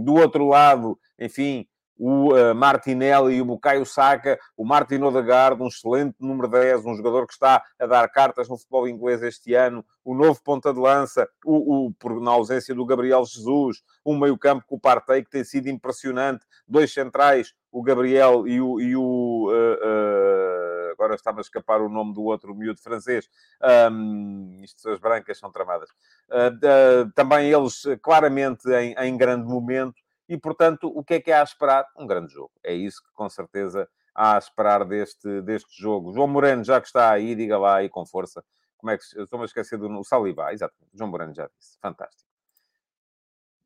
do 0.04 0.16
outro 0.16 0.48
lado, 0.48 0.98
enfim, 1.20 1.68
o 2.00 2.34
uh, 2.34 2.56
Martinelli 2.56 3.36
e 3.36 3.42
o 3.42 3.46
Bukayo 3.46 3.86
Saka, 3.86 4.40
o 4.56 4.64
Martin 4.64 5.02
Odegaard, 5.02 5.62
um 5.62 5.68
excelente 5.68 6.16
número 6.18 6.48
10, 6.48 6.86
um 6.86 6.96
jogador 6.96 7.28
que 7.28 7.34
está 7.34 7.62
a 7.78 7.86
dar 7.86 8.08
cartas 8.08 8.48
no 8.48 8.58
futebol 8.58 8.88
inglês 8.88 9.22
este 9.22 9.54
ano, 9.54 9.86
o 10.04 10.16
novo 10.16 10.42
ponta 10.42 10.74
de 10.74 10.80
lança, 10.80 11.30
o, 11.44 11.88
o 11.88 11.94
por, 11.94 12.22
na 12.22 12.32
ausência 12.32 12.74
do 12.74 12.86
Gabriel 12.86 13.26
Jesus, 13.26 13.84
um 14.06 14.18
meio-campo 14.18 14.64
com 14.66 14.76
o 14.78 14.80
Partey 14.80 15.26
que 15.26 15.30
tem 15.30 15.44
sido 15.44 15.68
impressionante, 15.68 16.46
dois 16.66 16.94
centrais, 16.94 17.54
o 17.70 17.84
Gabriel 17.84 18.48
e 18.48 18.62
o. 18.62 18.80
E 18.80 18.96
o 18.96 19.50
uh, 19.50 19.52
uh, 19.52 20.92
agora 20.94 21.16
está-me 21.16 21.40
a 21.40 21.42
escapar 21.42 21.82
o 21.82 21.90
nome 21.90 22.14
do 22.14 22.24
outro 22.24 22.56
miúdo 22.56 22.82
francês. 22.82 23.30
Um, 23.92 24.62
isto, 24.64 24.90
as 24.90 25.00
brancas 25.00 25.38
são 25.38 25.52
tramadas. 25.52 25.90
também 27.16 27.52
eles 27.52 27.84
claramente 28.02 28.70
em, 28.70 28.94
em 28.98 29.16
grande 29.16 29.48
momento 29.48 29.96
e, 30.30 30.38
portanto, 30.38 30.90
o 30.96 31.04
que 31.04 31.16
é 31.16 31.20
que 31.20 31.32
há 31.32 31.42
a 31.42 31.44
esperar? 31.44 31.86
Um 31.98 32.08
grande 32.08 32.32
jogo. 32.32 32.52
É 32.64 32.74
isso 32.74 33.04
que, 33.04 33.12
com 33.14 33.28
certeza, 33.30 33.90
há 34.16 34.36
a 34.36 34.38
esperar 34.38 34.86
deste, 34.86 35.42
deste 35.42 35.82
jogo. 35.82 36.14
João 36.14 36.28
Moreno, 36.28 36.64
já 36.64 36.80
que 36.80 36.88
está 36.88 37.12
aí, 37.12 37.36
diga 37.36 37.58
lá 37.58 37.78
aí 37.78 37.90
com 37.90 38.06
força. 38.06 38.44
Como 38.78 38.92
é 38.92 38.98
que... 38.98 39.04
Estou-me 39.22 39.44
a 39.44 39.46
esquecer 39.46 39.78
do... 39.78 39.90
O 39.90 40.04
Saliba, 40.04 40.54
exatamente. 40.54 40.96
João 40.96 41.10
Moreno 41.10 41.34
já 41.34 41.50
disse. 41.58 41.78
Fantástico. 41.82 42.30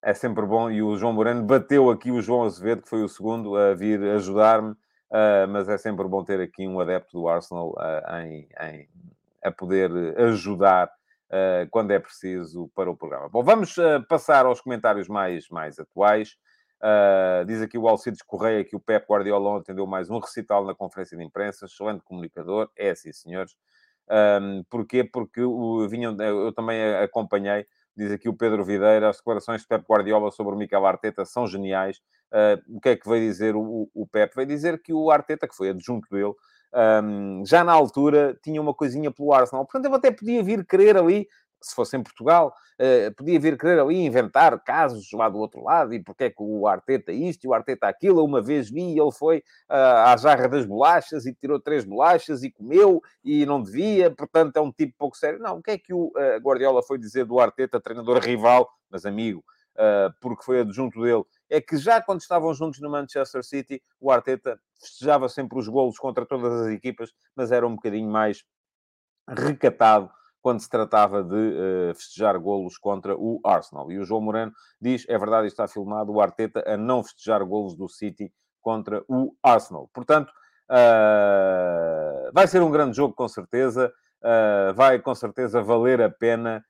É 0.02 0.14
sempre 0.14 0.46
bom. 0.46 0.72
E 0.72 0.82
o 0.82 0.98
João 0.98 1.14
Moreno 1.14 1.44
bateu 1.44 1.92
aqui 1.92 2.10
o 2.10 2.22
João 2.22 2.44
Azevedo, 2.44 2.82
que 2.82 2.90
foi 2.90 3.04
o 3.04 3.10
segundo 3.10 3.56
a 3.56 3.74
vir 3.74 4.02
ajudar-me. 4.02 4.72
Uh, 5.12 5.48
mas 5.48 5.70
é 5.70 5.78
sempre 5.78 6.08
bom 6.08 6.24
ter 6.24 6.42
aqui 6.42 6.68
um 6.68 6.80
adepto 6.80 7.20
do 7.20 7.28
Arsenal 7.28 7.70
uh, 7.74 8.16
em, 8.24 8.50
em, 8.60 8.90
a 9.44 9.52
poder 9.52 9.92
ajudar 10.20 10.88
uh, 10.88 11.70
quando 11.70 11.92
é 11.92 12.00
preciso 12.00 12.68
para 12.74 12.90
o 12.90 12.98
programa. 12.98 13.30
Bom, 13.30 13.44
vamos 13.44 13.76
passar 14.10 14.48
aos 14.48 14.60
comentários 14.60 15.08
mais, 15.08 15.48
mais 15.50 15.78
atuais. 15.78 16.36
Uh, 16.84 17.46
diz 17.46 17.62
aqui 17.62 17.78
o 17.78 17.88
Alcides 17.88 18.22
Correia 18.22 18.62
que 18.62 18.76
o 18.76 18.80
Pep 18.80 19.06
Guardiola 19.10 19.52
ontem 19.52 19.74
deu 19.74 19.88
mais 19.88 20.10
um 20.10 20.20
recital 20.20 20.66
na 20.66 20.76
conferência 20.76 21.18
de 21.18 21.24
imprensa, 21.24 21.66
excelente 21.66 22.04
comunicador, 22.04 22.70
é 22.76 22.90
assim, 22.90 23.14
senhores. 23.14 23.56
Um, 24.12 24.66
porquê? 24.70 25.02
Porque 25.02 25.42
o, 25.42 25.88
vinham, 25.88 26.20
eu 26.20 26.52
também 26.52 26.84
acompanhei, 26.96 27.66
diz 27.96 28.12
aqui 28.12 28.28
o 28.28 28.34
Pedro 28.34 28.66
Videira, 28.66 29.08
as 29.08 29.16
declarações 29.16 29.62
de 29.62 29.68
Pep 29.68 29.86
Guardiola 29.90 30.30
sobre 30.30 30.54
o 30.54 30.58
Mikel 30.58 30.86
Arteta 30.86 31.24
são 31.24 31.48
geniais. 31.48 32.02
Uh, 32.34 32.76
o 32.78 32.82
que 32.82 32.90
é 32.90 32.96
que 32.98 33.08
veio 33.08 33.30
dizer 33.30 33.56
o, 33.56 33.90
o 33.94 34.06
Pep? 34.06 34.36
Veio 34.36 34.48
dizer 34.48 34.82
que 34.82 34.92
o 34.92 35.10
Arteta, 35.10 35.48
que 35.48 35.56
foi 35.56 35.70
adjunto 35.70 36.10
dele, 36.12 36.34
um, 36.74 37.46
já 37.46 37.64
na 37.64 37.72
altura 37.72 38.38
tinha 38.44 38.60
uma 38.60 38.74
coisinha 38.74 39.12
pelo 39.12 39.32
Arsenal. 39.32 39.66
Portanto, 39.66 39.86
ele 39.86 39.96
até 39.96 40.12
podia 40.12 40.44
vir 40.44 40.66
querer 40.66 40.98
ali 40.98 41.28
se 41.68 41.76
fosse 41.76 41.98
em 41.98 42.04
Portugal, 42.04 42.54
uh, 42.80 43.14
podia 43.16 43.40
vir 43.40 43.58
querer 43.58 43.80
ali 43.80 43.96
inventar 43.96 44.60
casos 44.64 45.08
lá 45.14 45.30
do 45.30 45.38
outro 45.38 45.64
lado, 45.64 45.94
e 45.94 46.04
porque 46.04 46.26
é 46.26 46.30
que 46.30 46.42
o 46.42 46.68
Arteta 46.68 47.12
isto 47.12 47.46
e 47.46 47.48
o 47.48 47.54
Arteta 47.54 47.88
aquilo. 47.88 48.24
Uma 48.24 48.42
vez 48.42 48.70
vi, 48.70 49.00
ele 49.00 49.12
foi 49.12 49.38
uh, 49.70 50.08
à 50.08 50.18
jarra 50.18 50.48
das 50.48 50.66
bolachas 50.66 51.26
e 51.26 51.34
tirou 51.34 51.60
três 51.60 51.86
bolachas 51.86 52.44
e 52.44 52.52
comeu 52.52 53.02
e 53.24 53.46
não 53.46 53.62
devia, 53.62 54.12
portanto 54.12 54.58
é 54.58 54.62
um 54.62 54.72
tipo 54.72 54.94
pouco 54.98 55.18
sério. 55.18 55.40
Não, 55.40 55.58
o 55.58 55.64
que 55.64 55.72
é 55.72 55.78
que 55.78 55.94
o 55.94 56.08
uh, 56.08 56.38
Guardiola 56.42 56.84
foi 56.84 56.98
dizer 56.98 57.26
do 57.26 57.40
Arteta, 57.40 57.80
treinador 57.80 58.20
rival, 58.20 58.70
mas 58.90 59.06
amigo, 59.06 59.44
porque 60.22 60.44
foi 60.44 60.62
adjunto 60.62 61.02
dele? 61.02 61.24
É 61.50 61.60
que 61.60 61.78
já 61.78 62.00
quando 62.00 62.22
estavam 62.22 62.54
juntos 62.54 62.80
no 62.80 62.92
Manchester 62.92 63.44
City, 63.44 63.82
o 64.00 64.12
Arteta 64.12 64.60
festejava 64.80 65.28
sempre 65.28 65.58
os 65.58 65.68
golos 65.68 65.98
contra 65.98 66.26
todas 66.28 66.54
as 66.62 66.68
equipas, 66.68 67.12
mas 67.36 67.52
era 67.52 67.66
um 67.66 67.76
bocadinho 67.76 68.08
mais 68.08 68.44
recatado 69.28 70.12
quando 70.44 70.60
se 70.60 70.70
tratava 70.70 71.24
de 71.24 71.36
uh, 71.36 71.96
festejar 71.96 72.38
golos 72.38 72.78
contra 72.78 73.16
o 73.16 73.40
Arsenal. 73.46 73.90
E 73.90 73.98
o 73.98 74.04
João 74.04 74.20
Moreno 74.20 74.52
diz, 74.80 75.06
é 75.08 75.18
verdade, 75.18 75.48
está 75.48 75.70
filmado, 75.70 76.12
o 76.12 76.20
Arteta 76.20 76.62
a 76.68 76.76
não 76.76 77.02
festejar 77.02 77.44
golos 77.46 77.78
do 77.78 77.88
City 77.88 78.30
contra 78.62 79.06
o 79.08 79.34
Arsenal. 79.42 79.90
Portanto, 79.94 80.30
uh, 80.70 82.30
vai 82.34 82.46
ser 82.46 82.62
um 82.62 82.70
grande 82.70 82.98
jogo, 82.98 83.16
com 83.16 83.28
certeza. 83.30 83.92
Uh, 84.22 84.74
vai, 84.74 85.00
com 85.00 85.16
certeza, 85.16 85.64
valer 85.64 86.02
a 86.02 86.10
pena 86.10 86.64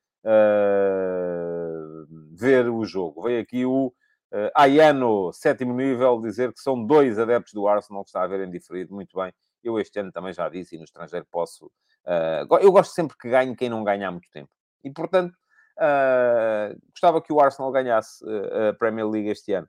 ver 2.32 2.70
o 2.70 2.86
jogo. 2.86 3.24
Veio 3.24 3.42
aqui 3.42 3.66
o 3.66 3.88
uh, 3.88 4.52
Ayano, 4.56 5.34
sétimo 5.34 5.74
nível, 5.74 6.22
dizer 6.22 6.54
que 6.54 6.62
são 6.62 6.86
dois 6.86 7.20
adeptos 7.20 7.54
do 7.54 7.68
Arsenal 7.68 8.04
que 8.04 8.10
está 8.10 8.24
a 8.24 8.28
verem 8.28 8.50
diferido. 8.50 8.94
Muito 8.94 9.18
bem. 9.18 9.34
Eu 9.64 9.80
este 9.80 10.00
ano 10.00 10.12
também 10.12 10.32
já 10.32 10.48
disse, 10.48 10.76
e 10.76 10.78
no 10.78 10.84
estrangeiro 10.84 11.26
posso 11.30 11.72
Uh, 12.06 12.58
eu 12.60 12.72
gosto 12.72 12.94
sempre 12.94 13.18
que 13.18 13.30
ganhe 13.30 13.56
quem 13.56 13.70
não 13.70 13.84
ganha 13.84 14.08
há 14.08 14.12
muito 14.12 14.30
tempo. 14.30 14.50
E, 14.84 14.92
portanto, 14.92 15.34
uh, 15.78 16.78
gostava 16.92 17.22
que 17.22 17.32
o 17.32 17.40
Arsenal 17.40 17.72
ganhasse 17.72 18.24
uh, 18.26 18.70
a 18.70 18.74
Premier 18.74 19.08
League 19.08 19.30
este 19.30 19.54
ano. 19.54 19.68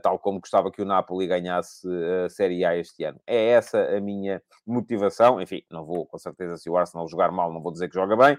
tal 0.00 0.18
como 0.18 0.40
gostava 0.40 0.70
que 0.70 0.80
o 0.80 0.84
Napoli 0.84 1.26
ganhasse 1.26 1.88
a 2.24 2.28
Série 2.28 2.64
A 2.64 2.76
este 2.76 3.02
ano. 3.04 3.20
É 3.26 3.48
essa 3.48 3.96
a 3.96 4.00
minha 4.00 4.40
motivação. 4.64 5.40
Enfim, 5.40 5.62
não 5.68 5.84
vou, 5.84 6.06
com 6.06 6.18
certeza, 6.18 6.56
se 6.56 6.70
o 6.70 6.76
Arsenal 6.76 7.08
jogar 7.08 7.32
mal, 7.32 7.52
não 7.52 7.60
vou 7.60 7.72
dizer 7.72 7.88
que 7.88 7.94
joga 7.94 8.16
bem, 8.16 8.38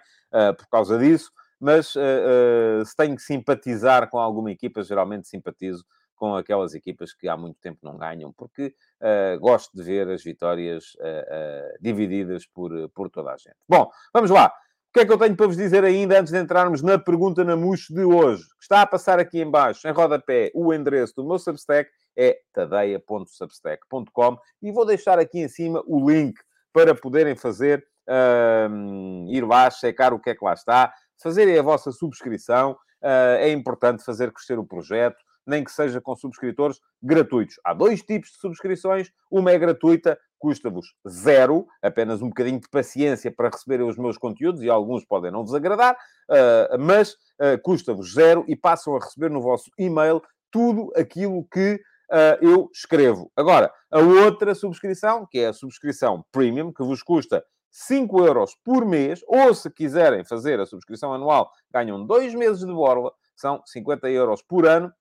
por 0.58 0.68
causa 0.70 0.98
disso. 0.98 1.30
Mas 1.60 1.88
se 1.88 2.96
tenho 2.96 3.18
que 3.18 3.22
simpatizar 3.22 4.10
com 4.10 4.20
alguma 4.20 4.52
equipa, 4.52 4.82
geralmente 4.84 5.28
simpatizo 5.28 5.84
com 6.16 6.36
aquelas 6.36 6.74
equipas 6.74 7.14
que 7.14 7.28
há 7.28 7.36
muito 7.36 7.60
tempo 7.60 7.80
não 7.84 7.98
ganham, 7.98 8.32
porque 8.34 8.74
uh, 9.02 9.40
gosto 9.40 9.76
de 9.76 9.84
ver 9.84 10.10
as 10.10 10.24
vitórias 10.24 10.94
uh, 10.96 11.00
uh, 11.00 11.78
divididas 11.82 12.46
por, 12.46 12.72
por 12.90 13.10
toda 13.10 13.32
a 13.32 13.38
gente. 13.38 13.56
Bom, 13.68 13.90
vamos 14.14 14.30
lá. 14.30 14.48
O 14.48 14.94
que 14.94 15.00
é 15.00 15.06
que 15.06 15.12
eu 15.12 15.18
tenho 15.18 15.36
para 15.36 15.48
vos 15.48 15.58
dizer 15.58 15.84
ainda 15.84 16.20
antes 16.20 16.32
de 16.32 16.38
entrarmos 16.38 16.84
na 16.84 17.00
pergunta 17.00 17.44
na 17.44 17.56
mousse 17.56 17.92
de 17.92 18.04
hoje? 18.04 18.44
Está 18.62 18.84
a 18.84 18.86
passar 18.86 19.20
aqui 19.20 19.42
em 19.42 19.50
baixo, 19.50 19.88
em 19.88 19.92
rodapé, 19.92 20.52
o 20.54 20.72
endereço 20.72 21.16
do 21.16 21.26
meu 21.26 21.40
Substack 21.40 21.90
é 22.16 22.38
tadeia.substack.com 22.54 24.38
e 24.62 24.72
vou 24.72 24.86
deixar 24.86 25.18
aqui 25.18 25.40
em 25.40 25.48
cima 25.48 25.84
o 25.88 26.08
link 26.08 26.40
para 26.72 26.94
poderem 26.94 27.36
fazer, 27.36 27.84
ir 29.28 29.42
lá, 29.42 29.70
checar 29.72 30.14
o 30.14 30.20
que 30.20 30.30
é 30.30 30.36
que 30.36 30.46
lá 30.46 30.54
está, 30.54 30.94
fazerem 31.22 31.58
a 31.58 31.64
vossa 31.64 31.92
subscrição. 31.92 32.74
Uh, 33.02 33.36
é 33.40 33.52
importante 33.52 34.04
fazer 34.04 34.32
crescer 34.32 34.58
o 34.58 34.66
projeto 34.66 35.18
nem 35.46 35.64
que 35.64 35.72
seja 35.72 36.02
com 36.02 36.16
subscritores 36.16 36.80
gratuitos. 37.02 37.56
Há 37.64 37.74
dois 37.74 38.02
tipos 38.02 38.32
de 38.32 38.38
subscrições. 38.38 39.12
Uma 39.30 39.52
é 39.52 39.60
gratuita, 39.60 40.18
custa-vos 40.40 40.94
zero, 41.08 41.66
apenas 41.82 42.22
um 42.22 42.28
bocadinho 42.28 42.60
de 42.60 42.70
paciência 42.70 43.32
para 43.32 43.50
receberem 43.50 43.88
os 43.88 43.98
meus 43.98 44.18
conteúdos, 44.18 44.62
e 44.62 44.70
alguns 44.70 45.06
podem 45.06 45.32
não 45.32 45.44
vos 45.44 45.54
agradar, 45.54 45.94
uh, 45.94 46.78
mas 46.80 47.14
uh, 47.14 47.62
custa-vos 47.62 48.14
zero 48.14 48.44
e 48.48 48.56
passam 48.56 48.96
a 48.96 49.00
receber 49.00 49.30
no 49.30 49.42
vosso 49.42 49.72
e-mail 49.78 50.22
tudo 50.52 50.92
aquilo 50.96 51.48
que 51.52 51.76
uh, 52.12 52.38
eu 52.42 52.70
escrevo. 52.74 53.32
Agora, 53.36 53.72
a 53.92 54.00
outra 54.00 54.54
subscrição, 54.54 55.26
que 55.30 55.40
é 55.40 55.48
a 55.48 55.54
subscrição 55.54 56.24
premium, 56.32 56.72
que 56.74 56.84
vos 56.84 57.02
custa 57.02 57.44
5 57.72 58.24
euros 58.24 58.56
por 58.64 58.86
mês, 58.86 59.22
ou 59.28 59.54
se 59.54 59.70
quiserem 59.70 60.24
fazer 60.24 60.60
a 60.60 60.66
subscrição 60.66 61.12
anual, 61.12 61.50
ganham 61.74 62.06
dois 62.06 62.36
meses 62.36 62.60
de 62.60 62.72
borla, 62.72 63.12
são 63.36 63.62
50 63.66 64.10
euros 64.10 64.44
por 64.44 64.68
ano, 64.68 64.94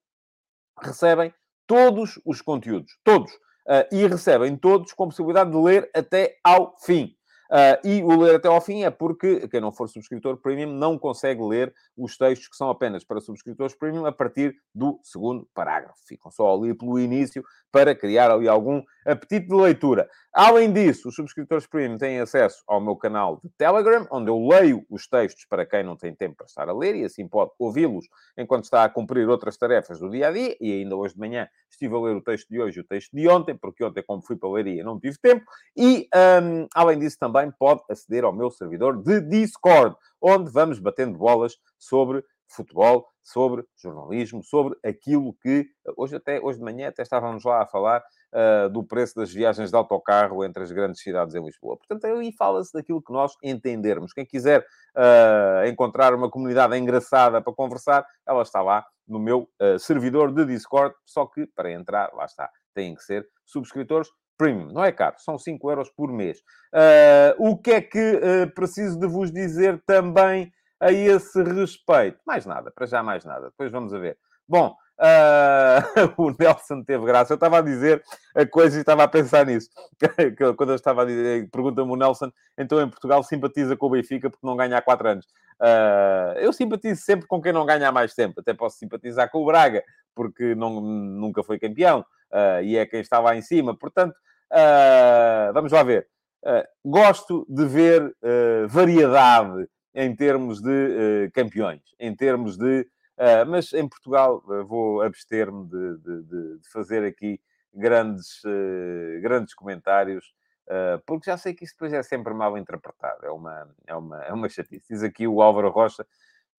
recebem 0.81 1.33
todos 1.67 2.21
os 2.25 2.41
conteúdos, 2.41 2.99
todos. 3.05 3.33
Uh, 3.65 3.87
e 3.93 4.07
recebem 4.09 4.57
todos 4.57 4.93
com 4.93 5.07
possibilidade 5.07 5.53
de 5.53 5.57
ler 5.57 5.89
até 5.95 6.37
ao 6.43 6.77
fim. 6.81 7.15
Uh, 7.53 7.87
e 7.87 8.03
o 8.03 8.19
ler 8.19 8.37
até 8.37 8.49
ao 8.49 8.61
fim 8.63 8.83
é 8.83 8.91
porque 8.91 9.47
quem 9.47 9.61
não 9.61 9.71
for 9.71 9.87
subscritor 9.87 10.39
premium 10.39 10.73
não 10.73 10.99
consegue 10.99 11.43
ler 11.43 11.73
os 11.95 12.17
textos 12.17 12.49
que 12.49 12.57
são 12.57 12.71
apenas 12.71 13.05
para 13.05 13.21
subscritores 13.21 13.75
premium 13.75 14.07
a 14.07 14.11
partir 14.11 14.57
do 14.75 14.99
segundo 15.03 15.47
parágrafo. 15.55 15.99
Ficam 16.07 16.31
só 16.31 16.53
ali 16.55 16.73
pelo 16.73 16.99
início 16.99 17.45
para 17.71 17.95
criar 17.95 18.31
ali 18.31 18.49
algum 18.49 18.83
apetite 19.07 19.49
de 19.49 19.55
leitura. 19.55 20.09
Além 20.35 20.73
disso, 20.73 21.11
os 21.11 21.15
subscritores 21.15 21.67
premium 21.67 21.99
têm 21.99 22.19
acesso 22.19 22.63
ao 22.67 22.81
meu 22.81 22.97
canal 22.97 23.39
de 23.45 23.51
Telegram, 23.51 24.07
onde 24.11 24.31
eu 24.31 24.49
leio 24.49 24.83
os 24.89 25.07
textos 25.07 25.45
para 25.45 25.67
quem 25.67 25.83
não 25.83 25.95
tem 25.95 26.15
tempo 26.15 26.37
para 26.37 26.47
estar 26.47 26.69
a 26.71 26.73
ler 26.73 26.97
e 26.97 27.05
assim 27.05 27.29
pode 27.29 27.51
ouvi-los 27.59 28.07
enquanto 28.39 28.65
está 28.65 28.83
a 28.83 28.89
cumprir 28.89 29.29
outras 29.29 29.59
tarefas 29.59 29.99
do 29.99 30.09
dia 30.09 30.29
a 30.29 30.33
dia. 30.33 30.57
E 30.59 30.73
ainda 30.73 30.97
hoje 30.97 31.13
de 31.13 31.21
manhã 31.21 31.47
estive 31.71 31.95
a 31.95 32.01
ler 32.01 32.17
o 32.17 32.23
texto 32.23 32.49
de 32.49 32.59
hoje 32.59 32.79
e 32.79 32.81
o 32.81 32.85
texto 32.85 33.15
de 33.15 33.29
ontem, 33.29 33.55
porque 33.55 33.85
ontem, 33.85 34.03
como 34.03 34.23
fui 34.23 34.35
para 34.35 34.49
a 34.49 34.53
leiria, 34.53 34.83
não 34.83 34.99
tive 34.99 35.19
tempo. 35.19 35.45
E, 35.77 36.09
um, 36.43 36.67
além 36.75 36.99
disso, 36.99 37.19
também 37.19 37.51
pode 37.51 37.83
aceder 37.91 38.25
ao 38.25 38.33
meu 38.33 38.51
servidor 38.51 39.03
de 39.03 39.21
Discord, 39.21 39.95
onde 40.19 40.51
vamos 40.51 40.79
batendo 40.79 41.19
bolas 41.19 41.59
sobre 41.79 42.25
futebol, 42.49 43.07
sobre 43.23 43.65
jornalismo, 43.77 44.43
sobre 44.43 44.79
aquilo 44.85 45.35
que 45.43 45.67
hoje 45.97 46.17
até 46.17 46.41
hoje 46.41 46.59
de 46.59 46.65
manhã 46.65 46.89
até 46.89 47.03
estávamos 47.03 47.45
lá 47.45 47.63
a 47.63 47.67
falar 47.67 48.03
uh, 48.33 48.69
do 48.71 48.83
preço 48.83 49.15
das 49.17 49.33
viagens 49.33 49.71
de 49.71 49.77
autocarro 49.77 50.45
entre 50.45 50.63
as 50.63 50.73
grandes 50.73 51.01
cidades 51.01 51.35
em 51.35 51.45
Lisboa. 51.45 51.77
Portanto, 51.77 52.05
aí 52.05 52.33
fala-se 52.33 52.73
daquilo 52.73 53.03
que 53.03 53.13
nós 53.13 53.35
entendermos. 53.43 54.13
Quem 54.13 54.25
quiser 54.25 54.61
uh, 54.61 55.67
encontrar 55.67 56.15
uma 56.15 56.31
comunidade 56.31 56.77
engraçada 56.77 57.41
para 57.41 57.53
conversar, 57.53 58.07
ela 58.27 58.43
está 58.43 58.63
lá 58.63 58.85
no 59.07 59.19
meu 59.19 59.49
uh, 59.61 59.79
servidor 59.79 60.33
de 60.33 60.45
Discord, 60.47 60.95
só 61.05 61.27
que 61.27 61.47
para 61.47 61.71
entrar, 61.71 62.13
lá 62.15 62.25
está, 62.25 62.51
têm 62.75 62.95
que 62.95 63.03
ser 63.03 63.27
subscritores 63.45 64.09
premium. 64.39 64.73
Não 64.73 64.85
é 64.85 64.91
caro, 64.91 65.17
são 65.19 65.39
5 65.39 65.71
euros 65.71 65.91
por 65.91 66.11
mês. 66.11 66.41
o 67.39 67.57
que 67.57 67.71
é 67.73 67.81
que 67.81 68.21
preciso 68.55 68.99
de 68.99 69.07
vos 69.07 69.31
dizer 69.31 69.81
também 69.87 70.51
a 70.81 70.91
esse 70.91 71.41
respeito? 71.43 72.19
Mais 72.27 72.45
nada, 72.47 72.73
para 72.75 72.87
já 72.87 73.03
mais 73.03 73.25
nada. 73.25 73.51
Depois 73.51 73.71
vamos 73.71 73.93
a 73.95 73.99
ver. 73.99 74.19
Bom, 74.49 74.75
Uh, 74.99 76.13
o 76.17 76.35
Nelson 76.39 76.83
teve 76.83 77.05
graça. 77.05 77.33
Eu 77.33 77.37
estava 77.37 77.59
a 77.59 77.63
dizer 77.63 78.03
a 78.35 78.47
coisa 78.47 78.77
e 78.77 78.81
estava 78.81 79.03
a 79.03 79.09
pensar 79.09 79.47
nisso. 79.47 79.69
Quando 80.57 80.71
eu 80.71 80.77
estava 80.77 81.03
a 81.03 81.05
dizer, 81.05 81.49
pergunta-me 81.51 81.91
o 81.91 81.97
Nelson, 81.97 82.31
então 82.57 82.81
em 82.81 82.89
Portugal 82.89 83.23
simpatiza 83.23 83.77
com 83.77 83.87
o 83.87 83.91
Benfica 83.91 84.31
porque 84.31 84.47
não 84.47 84.57
ganha 84.57 84.77
há 84.79 84.83
4 84.83 85.09
anos. 85.09 85.27
Uh, 85.61 86.39
eu 86.39 86.53
simpatizo 86.53 87.03
sempre 87.03 87.27
com 87.27 87.41
quem 87.41 87.53
não 87.53 87.67
ganha 87.67 87.89
há 87.89 87.93
mais 87.93 88.15
tempo. 88.15 88.41
Até 88.41 88.55
posso 88.55 88.79
simpatizar 88.79 89.31
com 89.31 89.43
o 89.43 89.47
Braga, 89.47 89.83
porque 90.15 90.55
não, 90.55 90.81
nunca 90.81 91.43
foi 91.43 91.59
campeão 91.59 92.01
uh, 92.31 92.63
e 92.63 92.77
é 92.77 92.87
quem 92.87 93.01
estava 93.01 93.31
lá 93.31 93.37
em 93.37 93.43
cima. 93.43 93.77
Portanto, 93.77 94.15
vamos 95.55 95.73
lá 95.73 95.83
ver. 95.83 96.07
gosto 96.85 97.47
de 97.49 97.65
ver 97.65 98.15
variedade 98.69 99.67
em 99.95 100.15
termos 100.15 100.61
de 100.61 101.31
campeões, 101.33 101.81
em 101.99 102.15
termos 102.15 102.59
de 102.59 102.87
Uh, 103.23 103.47
mas 103.47 103.73
em 103.73 103.89
Portugal 103.89 104.43
uh, 104.49 104.67
vou 104.67 105.01
abster-me 105.01 105.65
de, 105.69 105.99
de, 105.99 106.23
de, 106.25 106.69
fazer 106.73 107.05
aqui 107.05 107.41
grandes, 107.73 108.43
uh, 108.43 109.21
grandes 109.21 109.55
comentários, 109.55 110.35
porque 111.07 111.31
já 111.31 111.37
sei 111.37 111.55
que 111.55 111.65
isso 111.65 111.75
depois 111.75 111.93
é 111.93 112.03
sempre 112.03 112.35
mal 112.35 112.57
interpretado. 112.59 113.25
É 113.25 113.31
uma, 113.31 113.69
é 113.87 113.95
uma, 113.95 114.25
é 114.25 114.33
uma 114.33 114.49
chatice. 114.49 114.87
Diz 114.89 115.03
aqui 115.03 115.29
o 115.29 115.43
Álvaro 115.43 115.71
Rocha 115.71 116.05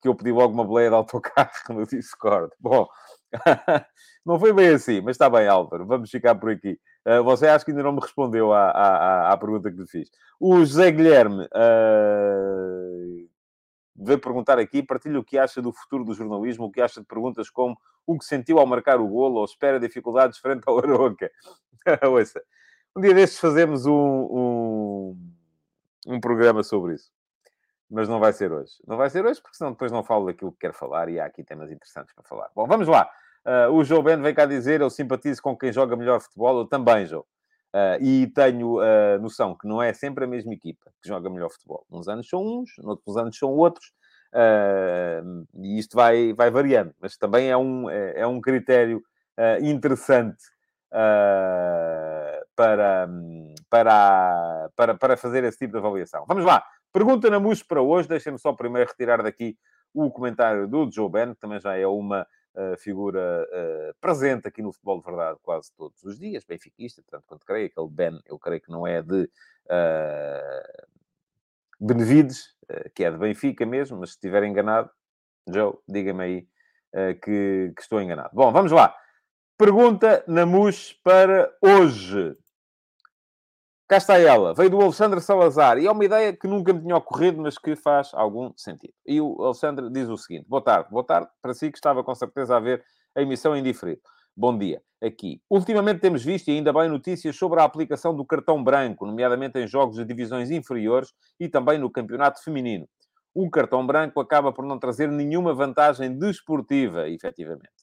que 0.02 0.08
eu 0.08 0.14
pedi 0.14 0.32
logo 0.32 0.54
uma 0.54 0.64
boleia 0.64 0.90
de 0.90 0.96
autocarro 0.96 1.52
no 1.70 1.86
Discord. 1.86 2.54
Bom, 2.60 2.88
não 4.26 4.40
foi 4.40 4.54
bem 4.54 4.70
assim, 4.70 5.02
mas 5.02 5.16
está 5.16 5.30
bem, 5.30 5.48
Álvaro. 5.48 5.86
Vamos 5.86 6.12
ficar 6.12 6.36
por 6.36 6.52
aqui. 6.52 6.80
você 7.26 7.48
acho 7.48 7.66
que 7.66 7.72
ainda 7.72 7.84
não 7.84 7.94
me 7.94 8.02
respondeu 8.02 8.54
à, 8.54 8.70
à, 8.70 9.34
à 9.34 9.38
pergunta 9.38 9.72
que 9.72 9.78
lhe 9.78 9.88
fiz. 9.88 10.10
O 10.40 10.60
José 10.60 10.92
Guilherme 10.92 11.48
veio 13.96 14.20
perguntar 14.20 14.60
aqui, 14.60 14.82
partilha 14.82 15.20
o 15.20 15.24
que 15.24 15.38
acha 15.38 15.62
do 15.62 15.72
futuro 15.72 16.04
do 16.04 16.14
jornalismo, 16.14 16.66
o 16.66 16.72
que 16.72 16.82
acha 16.82 17.00
de 17.02 17.08
perguntas 17.08 17.50
como 17.50 17.78
o 18.06 18.18
que 18.18 18.26
sentiu 18.26 18.60
ao 18.60 18.66
marcar 18.66 19.00
o 19.00 19.08
golo 19.08 19.40
ou 19.40 19.46
espera 19.46 19.80
dificuldades 19.80 20.40
frente 20.40 20.64
ao 20.66 20.78
Aroca. 20.80 21.32
Ouça, 22.10 22.42
um 22.96 23.02
dia 23.02 23.14
destes 23.14 23.40
fazemos 23.40 23.86
um, 23.86 23.94
um, 23.94 25.18
um, 26.08 26.20
programa 26.20 26.64
sobre 26.64 26.96
isso. 26.96 27.12
Mas 27.90 28.10
não 28.10 28.20
vai 28.20 28.34
ser 28.34 28.52
hoje. 28.52 28.74
Não 28.88 28.98
vai 28.98 29.10
ser 29.10 29.26
hoje, 29.26 29.42
porque 29.42 29.56
senão 29.56 29.72
depois 29.72 29.92
não 29.92 30.04
falo 30.04 30.26
daquilo 30.26 30.52
que 30.52 30.60
quero 30.60 30.74
falar 30.74 31.10
e 31.10 31.20
há 31.20 31.26
aqui 31.26 31.44
temas 31.44 31.72
interessantes 31.72 32.14
para 32.14 32.24
falar. 32.24 32.50
Bom, 32.56 32.66
vamos 32.66 32.88
lá. 32.88 33.10
Uh, 33.46 33.72
o 33.74 33.84
João 33.84 34.02
Ben 34.02 34.22
vem 34.22 34.34
cá 34.34 34.46
dizer, 34.46 34.82
eu 34.82 34.90
simpatizo 34.90 35.42
com 35.42 35.56
quem 35.56 35.72
joga 35.72 35.96
melhor 35.96 36.20
futebol, 36.20 36.60
eu 36.60 36.66
também, 36.66 37.06
João. 37.06 37.26
Uh, 37.74 37.98
e 38.00 38.28
tenho 38.28 38.80
a 38.80 39.18
uh, 39.18 39.20
noção 39.20 39.58
que 39.58 39.68
não 39.68 39.82
é 39.82 39.92
sempre 39.94 40.26
a 40.26 40.28
mesma 40.28 40.54
equipa 40.54 40.92
que 41.02 41.10
joga 41.10 41.28
melhor 41.28 41.50
futebol. 41.50 41.84
Uns 41.90 42.08
anos 42.08 42.30
são 42.30 42.40
uns, 42.46 42.70
outros 42.78 43.18
anos 43.18 43.36
são 43.36 43.50
outros, 43.50 43.88
uh, 44.32 45.44
e 45.56 45.80
isto 45.80 45.96
vai, 45.96 46.34
vai 46.34 46.52
variando, 46.52 46.94
mas 47.02 47.18
também 47.18 47.50
é 47.50 47.58
um, 47.58 47.90
é, 47.90 48.20
é 48.20 48.28
um 48.28 48.40
critério 48.40 49.04
interessante 49.64 50.38
para, 52.56 53.10
para, 53.68 54.70
para, 54.76 54.94
para 54.94 55.18
fazer 55.18 55.44
esse 55.44 55.58
tipo 55.58 55.72
de 55.72 55.80
avaliação. 55.80 56.24
Vamos 56.28 56.46
lá, 56.46 56.64
pergunta 56.94 57.28
na 57.32 57.40
MUS 57.40 57.64
para 57.64 57.82
hoje, 57.82 58.08
deixem-me 58.08 58.38
só 58.38 58.54
primeiro 58.54 58.88
retirar 58.88 59.24
daqui 59.24 59.58
o 59.92 60.12
comentário 60.12 60.68
do 60.68 60.88
Joe 60.92 61.10
Ben, 61.10 61.34
que 61.34 61.40
também 61.40 61.60
já 61.60 61.76
é 61.76 61.88
uma 61.88 62.28
figura 62.78 63.48
uh, 63.50 63.96
presente 64.00 64.48
aqui 64.48 64.62
no 64.62 64.72
futebol 64.72 65.00
de 65.00 65.06
verdade 65.06 65.40
quase 65.42 65.72
todos 65.74 66.04
os 66.04 66.20
dias, 66.20 66.44
benfiquista, 66.44 67.04
tanto 67.10 67.26
quanto 67.26 67.46
creio, 67.46 67.68
aquele 67.68 67.88
Ben, 67.88 68.20
eu 68.26 68.38
creio 68.38 68.62
que 68.62 68.72
não 68.72 68.86
é 68.86 69.02
de 69.02 69.24
uh, 69.24 70.88
Benevides, 71.80 72.56
uh, 72.70 72.90
que 72.94 73.04
é 73.04 73.12
de 73.12 73.18
Benfica 73.18 73.66
mesmo, 73.66 73.98
mas 73.98 74.12
se 74.12 74.16
estiver 74.16 74.44
enganado, 74.44 74.90
Joe, 75.48 75.74
diga-me 75.88 76.24
aí 76.24 76.48
que, 77.24 77.74
que 77.76 77.82
estou 77.82 78.00
enganado. 78.00 78.30
Bom, 78.34 78.52
vamos 78.52 78.72
lá. 78.72 78.96
Pergunta 79.58 80.24
na 80.28 80.46
MUS 80.46 80.94
para 81.04 81.52
hoje. 81.60 82.38
Cá 83.86 83.98
está 83.98 84.18
ela, 84.18 84.54
veio 84.54 84.70
do 84.70 84.82
Alexandre 84.82 85.20
Salazar 85.20 85.78
e 85.78 85.86
é 85.86 85.92
uma 85.92 86.06
ideia 86.06 86.32
que 86.32 86.48
nunca 86.48 86.72
me 86.72 86.82
tinha 86.82 86.96
ocorrido, 86.96 87.42
mas 87.42 87.58
que 87.58 87.76
faz 87.76 88.12
algum 88.14 88.52
sentido. 88.56 88.94
E 89.06 89.20
o 89.20 89.44
Alexandre 89.44 89.90
diz 89.92 90.08
o 90.08 90.18
seguinte: 90.18 90.48
boa 90.48 90.64
tarde, 90.64 90.90
boa 90.90 91.04
tarde 91.06 91.30
para 91.42 91.54
si 91.54 91.70
que 91.70 91.78
estava 91.78 92.02
com 92.02 92.16
certeza 92.16 92.56
a 92.56 92.60
ver 92.62 92.84
a 93.14 93.22
emissão 93.22 93.56
em 93.56 93.62
diferido. 93.62 94.02
Bom 94.36 94.58
dia, 94.58 94.82
aqui. 95.02 95.42
Ultimamente 95.50 96.00
temos 96.00 96.24
visto, 96.24 96.48
e 96.48 96.52
ainda 96.52 96.72
bem, 96.72 96.90
notícias 96.90 97.36
sobre 97.36 97.60
a 97.60 97.66
aplicação 97.66 98.16
do 98.16 98.26
cartão 98.26 98.64
branco, 98.64 99.06
nomeadamente 99.06 99.60
em 99.60 99.68
jogos 99.68 99.98
de 99.98 100.06
divisões 100.06 100.50
inferiores 100.50 101.14
e 101.40 101.50
também 101.50 101.78
no 101.78 101.92
campeonato 101.92 102.42
feminino. 102.42 102.88
Um 103.36 103.50
cartão 103.50 103.86
branco 103.86 104.20
acaba 104.22 104.54
por 104.54 104.66
não 104.66 104.80
trazer 104.80 105.10
nenhuma 105.10 105.54
vantagem 105.54 106.18
desportiva, 106.18 107.10
efetivamente. 107.10 107.83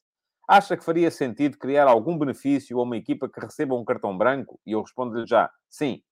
Acha 0.51 0.77
que 0.77 0.85
faria 0.85 1.13
sentido 1.13 1.57
criar 1.57 1.87
algum 1.87 2.19
benefício 2.19 2.81
a 2.81 2.83
uma 2.83 2.97
equipa 2.97 3.29
que 3.29 3.39
receba 3.39 3.77
um 3.77 3.85
cartão 3.85 4.19
branco? 4.19 4.59
E 4.67 4.73
eu 4.73 4.81
respondo-lhe 4.81 5.25
já, 5.25 5.49
sim. 5.69 6.03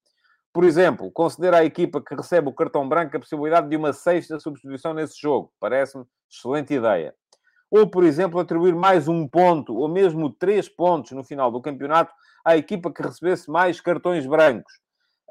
Por 0.53 0.62
exemplo, 0.62 1.11
considera 1.11 1.57
a 1.57 1.64
equipa 1.64 2.01
que 2.01 2.14
recebe 2.14 2.48
o 2.48 2.53
cartão 2.53 2.88
branco 2.88 3.16
a 3.16 3.18
possibilidade 3.18 3.68
de 3.68 3.74
uma 3.74 3.92
sexta 3.92 4.38
substituição 4.38 4.94
nesse 4.94 5.20
jogo. 5.20 5.53
Parece-me 5.59 6.05
excelente 6.31 6.72
ideia. 6.72 7.12
Ou, 7.68 7.90
por 7.90 8.05
exemplo, 8.05 8.38
atribuir 8.38 8.77
mais 8.77 9.09
um 9.09 9.27
ponto, 9.27 9.74
ou 9.74 9.88
mesmo 9.88 10.31
três 10.31 10.68
pontos 10.68 11.11
no 11.11 11.24
final 11.24 11.51
do 11.51 11.61
campeonato 11.61 12.12
à 12.44 12.57
equipa 12.57 12.92
que 12.92 13.03
recebesse 13.03 13.51
mais 13.51 13.81
cartões 13.81 14.24
brancos. 14.24 14.72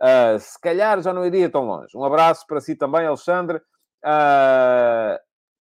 Uh, 0.02 0.38
se 0.38 0.60
calhar 0.60 1.02
já 1.02 1.14
não 1.14 1.26
iria 1.26 1.50
tão 1.50 1.64
longe. 1.64 1.96
Um 1.96 2.04
abraço 2.04 2.46
para 2.46 2.60
si 2.60 2.76
também, 2.76 3.06
Alexandre. 3.06 3.60
Uh, 4.04 5.18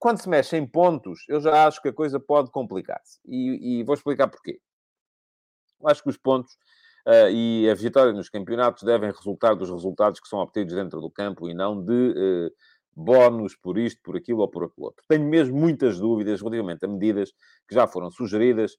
quando 0.03 0.21
se 0.21 0.27
mexe 0.27 0.57
em 0.57 0.67
pontos, 0.67 1.23
eu 1.29 1.39
já 1.39 1.65
acho 1.65 1.81
que 1.81 1.87
a 1.87 1.93
coisa 1.93 2.19
pode 2.19 2.51
complicar-se. 2.51 3.21
E, 3.25 3.79
e, 3.79 3.83
vou 3.85 3.95
explicar 3.95 4.27
porquê. 4.27 4.59
Eu 5.79 5.87
acho 5.87 6.03
que 6.03 6.09
os 6.09 6.17
pontos 6.17 6.51
uh, 7.07 7.29
e 7.31 7.69
a 7.69 7.73
vitória 7.73 8.11
nos 8.11 8.27
campeonatos 8.27 8.83
devem 8.83 9.09
resultar 9.09 9.53
dos 9.53 9.69
resultados 9.69 10.19
que 10.19 10.27
são 10.27 10.39
obtidos 10.39 10.75
dentro 10.75 10.99
do 10.99 11.09
campo 11.09 11.47
e 11.47 11.53
não 11.53 11.81
de 11.81 12.09
uh, 12.09 12.51
bónus 12.93 13.55
por 13.55 13.77
isto, 13.77 14.01
por 14.03 14.17
aquilo 14.17 14.41
ou 14.41 14.49
por 14.49 14.65
aquilo 14.65 14.87
outro. 14.87 15.05
Tenho 15.07 15.23
mesmo 15.23 15.57
muitas 15.57 15.97
dúvidas 15.97 16.41
relativamente 16.41 16.83
a 16.83 16.87
medidas 16.89 17.31
que 17.65 17.73
já 17.73 17.87
foram 17.87 18.11
sugeridas 18.11 18.75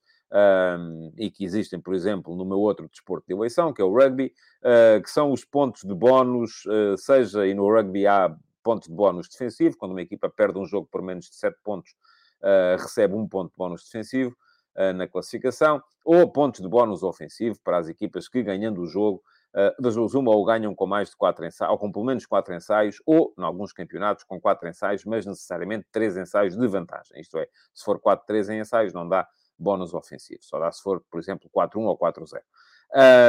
um, 0.78 1.10
e 1.16 1.30
que 1.30 1.42
existem, 1.42 1.80
por 1.80 1.94
exemplo, 1.94 2.36
no 2.36 2.44
meu 2.44 2.58
outro 2.58 2.86
desporto 2.86 3.26
de 3.26 3.32
eleição, 3.32 3.72
que 3.72 3.80
é 3.80 3.84
o 3.84 3.94
rugby, 3.94 4.30
uh, 4.62 5.02
que 5.02 5.10
são 5.10 5.32
os 5.32 5.42
pontos 5.42 5.84
de 5.84 5.94
bónus, 5.94 6.66
uh, 6.66 6.98
seja 6.98 7.46
e 7.46 7.54
no 7.54 7.66
rugby 7.66 8.06
há 8.06 8.36
pontos 8.64 8.88
de 8.88 8.94
bónus 8.94 9.28
defensivo. 9.28 9.76
Quando 9.76 9.92
uma 9.92 10.02
equipa 10.02 10.28
perde 10.28 10.58
um 10.58 10.64
jogo 10.64 10.88
por 10.90 11.02
menos 11.02 11.26
de 11.26 11.36
7 11.36 11.56
pontos, 11.62 11.92
uh, 12.40 12.80
recebe 12.80 13.14
um 13.14 13.28
ponto 13.28 13.50
de 13.50 13.56
bónus 13.56 13.84
defensivo 13.84 14.34
uh, 14.76 14.92
na 14.94 15.06
classificação. 15.06 15.80
Ou 16.04 16.28
pontos 16.32 16.60
de 16.60 16.68
bónus 16.68 17.02
ofensivo 17.02 17.56
para 17.62 17.78
as 17.78 17.88
equipas 17.88 18.28
que, 18.28 18.42
ganhando 18.42 18.80
o 18.80 18.86
jogo, 18.86 19.22
uh, 19.54 19.80
das 19.80 19.94
duas 19.94 20.14
uma, 20.14 20.32
ou 20.32 20.44
ganham 20.44 20.74
com 20.74 20.86
mais 20.86 21.10
de 21.10 21.16
4 21.16 21.46
ensaios, 21.46 21.70
ou 21.70 21.78
com 21.78 21.92
pelo 21.92 22.04
menos 22.06 22.26
4 22.26 22.54
ensaios, 22.54 22.96
ou, 23.06 23.32
em 23.38 23.42
alguns 23.42 23.72
campeonatos, 23.72 24.24
com 24.24 24.40
4 24.40 24.68
ensaios, 24.68 25.04
mas 25.04 25.24
necessariamente 25.26 25.86
3 25.92 26.16
ensaios 26.16 26.56
de 26.56 26.66
vantagem. 26.66 27.20
Isto 27.20 27.38
é, 27.38 27.46
se 27.72 27.84
for 27.84 28.00
4-3 28.00 28.54
em 28.54 28.60
ensaios, 28.60 28.92
não 28.92 29.08
dá 29.08 29.28
bónus 29.58 29.94
ofensivo. 29.94 30.40
Só 30.42 30.58
dá 30.58 30.72
se 30.72 30.82
for, 30.82 31.02
por 31.10 31.20
exemplo, 31.20 31.48
4-1 31.54 31.84
ou 31.84 31.98
4-0. 31.98 32.40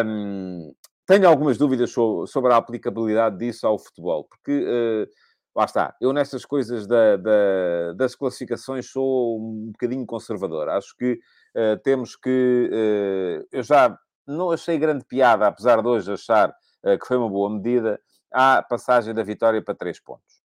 Um, 0.06 0.74
tenho 1.06 1.28
algumas 1.28 1.58
dúvidas 1.58 1.92
sobre 1.92 2.52
a 2.52 2.58
aplicabilidade 2.58 3.38
disso 3.38 3.68
ao 3.68 3.78
futebol, 3.78 4.24
porque 4.26 4.52
uh, 4.52 5.08
lá 5.56 5.66
está, 5.66 5.96
eu 6.02 6.12
nessas 6.12 6.44
coisas 6.44 6.86
da, 6.86 7.16
da, 7.16 7.94
das 7.96 8.14
classificações 8.14 8.92
sou 8.92 9.40
um 9.40 9.72
bocadinho 9.72 10.06
conservador. 10.06 10.68
Acho 10.68 10.96
que 10.98 11.14
uh, 11.56 11.78
temos 11.82 12.16
que. 12.16 12.70
Uh, 12.70 13.48
eu 13.52 13.64
já 13.64 13.98
não 14.28 14.52
achei 14.52 14.78
grande 14.78 15.06
piada, 15.06 15.48
apesar 15.48 15.82
de 15.82 15.88
hoje 15.88 16.12
achar 16.12 16.50
uh, 16.50 17.00
que 17.00 17.08
foi 17.08 17.16
uma 17.18 17.30
boa 17.30 17.50
medida, 17.50 18.00
a 18.34 18.62
passagem 18.62 19.14
da 19.14 19.24
vitória 19.24 19.64
para 19.64 19.74
três 19.74 20.00
pontos. 20.00 20.44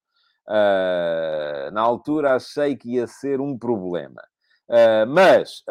Na 1.72 1.80
altura 1.80 2.34
achei 2.34 2.76
que 2.76 2.94
ia 2.96 3.06
ser 3.06 3.40
um 3.40 3.56
problema. 3.56 4.20
Mas, 5.08 5.62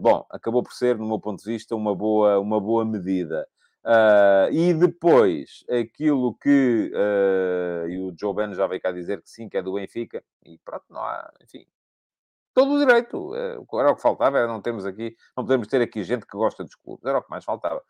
bom, 0.00 0.24
acabou 0.30 0.62
por 0.62 0.72
ser, 0.72 0.96
no 0.96 1.06
meu 1.08 1.18
ponto 1.18 1.42
de 1.42 1.50
vista, 1.50 1.74
uma 1.74 1.94
boa, 1.94 2.38
uma 2.38 2.60
boa 2.60 2.84
medida. 2.84 3.46
Uh, 3.84 4.52
e 4.52 4.74
depois, 4.74 5.64
aquilo 5.68 6.34
que. 6.34 6.92
e 7.88 7.98
o 7.98 8.14
Joe 8.18 8.34
Ben 8.34 8.54
já 8.54 8.66
veio 8.66 8.80
cá 8.80 8.92
dizer 8.92 9.20
que 9.22 9.30
sim, 9.30 9.48
que 9.48 9.56
é 9.56 9.62
do 9.62 9.74
Benfica, 9.74 10.22
e 10.44 10.58
pronto, 10.58 10.84
não 10.90 11.00
há, 11.00 11.32
enfim. 11.42 11.66
Todo 12.54 12.74
o 12.74 12.78
direito. 12.78 13.34
era 13.34 13.90
o 13.90 13.96
que 13.96 14.02
faltava, 14.02 14.38
era 14.38 14.46
não 14.46 14.60
temos 14.60 14.84
aqui, 14.84 15.16
não 15.36 15.44
podemos 15.44 15.66
ter 15.68 15.80
aqui 15.80 16.02
gente 16.04 16.26
que 16.26 16.36
gosta 16.36 16.62
dos 16.62 16.74
clubes, 16.74 17.04
era 17.04 17.18
o 17.18 17.22
que 17.22 17.30
mais 17.30 17.44
faltava. 17.44 17.82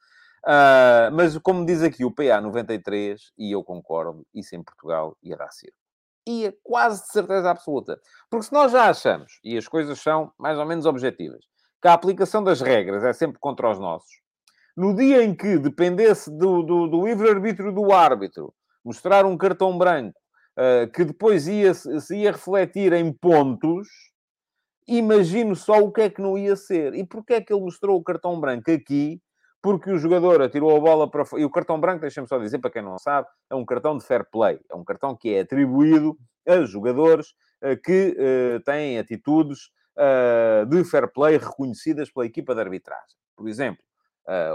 mas, 1.12 1.36
como 1.38 1.66
diz 1.66 1.82
aqui 1.82 2.04
o 2.04 2.14
PA 2.14 2.40
93, 2.40 3.32
e 3.36 3.52
eu 3.52 3.64
concordo, 3.64 4.26
isso 4.34 4.54
em 4.54 4.62
Portugal 4.62 5.16
ia 5.22 5.36
dar 5.36 5.50
certo 5.50 5.82
ia 6.26 6.54
quase 6.62 7.02
de 7.02 7.12
certeza 7.12 7.50
absoluta. 7.50 8.00
Porque 8.30 8.46
se 8.46 8.52
nós 8.52 8.72
já 8.72 8.88
achamos, 8.88 9.40
e 9.42 9.56
as 9.56 9.66
coisas 9.66 9.98
são 10.00 10.32
mais 10.38 10.58
ou 10.58 10.66
menos 10.66 10.86
objetivas, 10.86 11.44
que 11.80 11.88
a 11.88 11.94
aplicação 11.94 12.42
das 12.44 12.60
regras 12.60 13.02
é 13.04 13.12
sempre 13.12 13.38
contra 13.38 13.70
os 13.70 13.78
nossos, 13.78 14.21
no 14.76 14.94
dia 14.94 15.22
em 15.22 15.34
que 15.34 15.58
dependesse 15.58 16.30
do, 16.30 16.62
do, 16.62 16.86
do 16.86 17.06
livre-arbítrio 17.06 17.72
do 17.72 17.92
árbitro 17.92 18.52
mostrar 18.84 19.24
um 19.24 19.36
cartão 19.36 19.76
branco 19.76 20.18
uh, 20.58 20.90
que 20.90 21.04
depois 21.04 21.46
ia, 21.46 21.74
se 21.74 22.16
ia 22.16 22.32
refletir 22.32 22.92
em 22.92 23.12
pontos, 23.12 23.88
imagino 24.86 25.54
só 25.54 25.78
o 25.78 25.92
que 25.92 26.02
é 26.02 26.10
que 26.10 26.20
não 26.20 26.36
ia 26.36 26.56
ser. 26.56 26.94
E 26.94 27.06
porquê 27.06 27.34
é 27.34 27.40
que 27.40 27.52
ele 27.52 27.62
mostrou 27.62 27.98
o 27.98 28.02
cartão 28.02 28.40
branco 28.40 28.70
aqui 28.70 29.20
porque 29.60 29.92
o 29.92 29.98
jogador 29.98 30.42
atirou 30.42 30.76
a 30.76 30.80
bola 30.80 31.08
para 31.08 31.24
fora. 31.24 31.40
E 31.40 31.44
o 31.44 31.50
cartão 31.50 31.78
branco, 31.78 32.00
deixem-me 32.00 32.28
só 32.28 32.36
dizer, 32.36 32.58
para 32.58 32.70
quem 32.70 32.82
não 32.82 32.98
sabe, 32.98 33.28
é 33.48 33.54
um 33.54 33.64
cartão 33.64 33.96
de 33.96 34.04
fair 34.04 34.26
play. 34.28 34.58
É 34.68 34.74
um 34.74 34.82
cartão 34.82 35.16
que 35.16 35.32
é 35.32 35.40
atribuído 35.40 36.18
a 36.48 36.62
jogadores 36.64 37.28
uh, 37.62 37.80
que 37.82 38.16
uh, 38.18 38.60
têm 38.64 38.98
atitudes 38.98 39.70
de 40.70 40.84
fair 40.84 41.06
play 41.12 41.36
reconhecidas 41.36 42.10
pela 42.10 42.24
equipa 42.24 42.54
de 42.54 42.62
arbitragem. 42.62 43.14
Por 43.36 43.46
exemplo, 43.46 43.84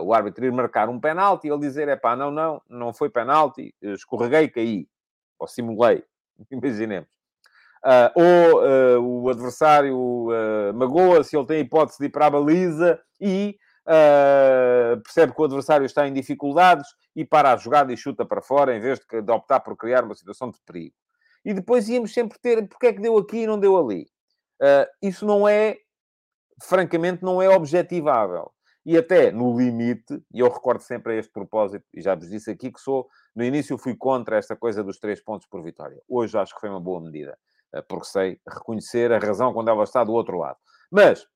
o 0.03 0.13
árbitro 0.13 0.45
ir 0.45 0.51
marcar 0.51 0.89
um 0.89 0.99
penalti 0.99 1.47
e 1.47 1.51
ele 1.51 1.59
dizer: 1.59 1.87
é 1.87 1.95
pá, 1.95 2.15
não, 2.15 2.31
não, 2.31 2.61
não 2.69 2.93
foi 2.93 3.09
penalti, 3.09 3.73
escorreguei 3.81 4.49
caí. 4.49 4.87
Ou 5.39 5.47
simulei. 5.47 6.03
Imaginemos. 6.51 7.09
ou 8.15 9.23
o 9.23 9.29
adversário 9.29 10.27
magoa-se, 10.73 11.35
ele 11.35 11.45
tem 11.45 11.57
a 11.57 11.61
hipótese 11.61 11.99
de 11.99 12.05
ir 12.05 12.09
para 12.09 12.27
a 12.27 12.29
baliza 12.29 12.99
e 13.19 13.57
uh, 13.87 15.01
percebe 15.01 15.33
que 15.33 15.41
o 15.41 15.45
adversário 15.45 15.85
está 15.85 16.07
em 16.07 16.13
dificuldades 16.13 16.87
e 17.15 17.25
para 17.25 17.53
a 17.53 17.57
jogada 17.57 17.91
e 17.91 17.97
chuta 17.97 18.25
para 18.25 18.41
fora, 18.41 18.75
em 18.75 18.79
vez 18.79 18.99
de, 18.99 19.21
de 19.21 19.31
optar 19.31 19.61
por 19.61 19.75
criar 19.75 20.03
uma 20.03 20.15
situação 20.15 20.51
de 20.51 20.59
perigo. 20.65 20.93
E 21.43 21.53
depois 21.53 21.87
íamos 21.87 22.13
sempre 22.13 22.37
ter, 22.39 22.67
porque 22.67 22.87
é 22.87 22.93
que 22.93 23.01
deu 23.01 23.17
aqui 23.17 23.43
e 23.43 23.47
não 23.47 23.59
deu 23.59 23.77
ali? 23.77 24.07
Uh, 24.61 24.85
isso 25.01 25.25
não 25.25 25.47
é, 25.47 25.77
francamente, 26.61 27.23
não 27.23 27.41
é 27.41 27.49
objetivável. 27.49 28.51
E 28.87 28.97
até 28.97 29.31
no 29.31 29.55
limite, 29.55 30.23
e 30.33 30.39
eu 30.39 30.49
recordo 30.49 30.81
sempre 30.81 31.13
a 31.13 31.15
este 31.17 31.31
propósito, 31.31 31.85
e 31.93 32.01
já 32.01 32.15
vos 32.15 32.29
disse 32.29 32.49
aqui 32.49 32.71
que 32.71 32.79
sou, 32.79 33.07
no 33.35 33.43
início 33.43 33.77
fui 33.77 33.95
contra 33.95 34.37
esta 34.37 34.55
coisa 34.55 34.83
dos 34.83 34.97
três 34.97 35.21
pontos 35.21 35.45
por 35.45 35.61
vitória. 35.61 36.01
Hoje 36.07 36.35
acho 36.37 36.55
que 36.55 36.61
foi 36.61 36.69
uma 36.69 36.79
boa 36.79 37.01
medida, 37.01 37.37
ah, 37.73 37.83
porque 37.83 38.05
sei 38.05 38.41
reconhecer 38.47 39.11
a 39.11 39.19
razão 39.19 39.53
quando 39.53 39.69
ela 39.69 39.83
está 39.83 40.03
do 40.03 40.13
outro 40.13 40.37
lado. 40.37 40.57
Mas, 40.89 41.27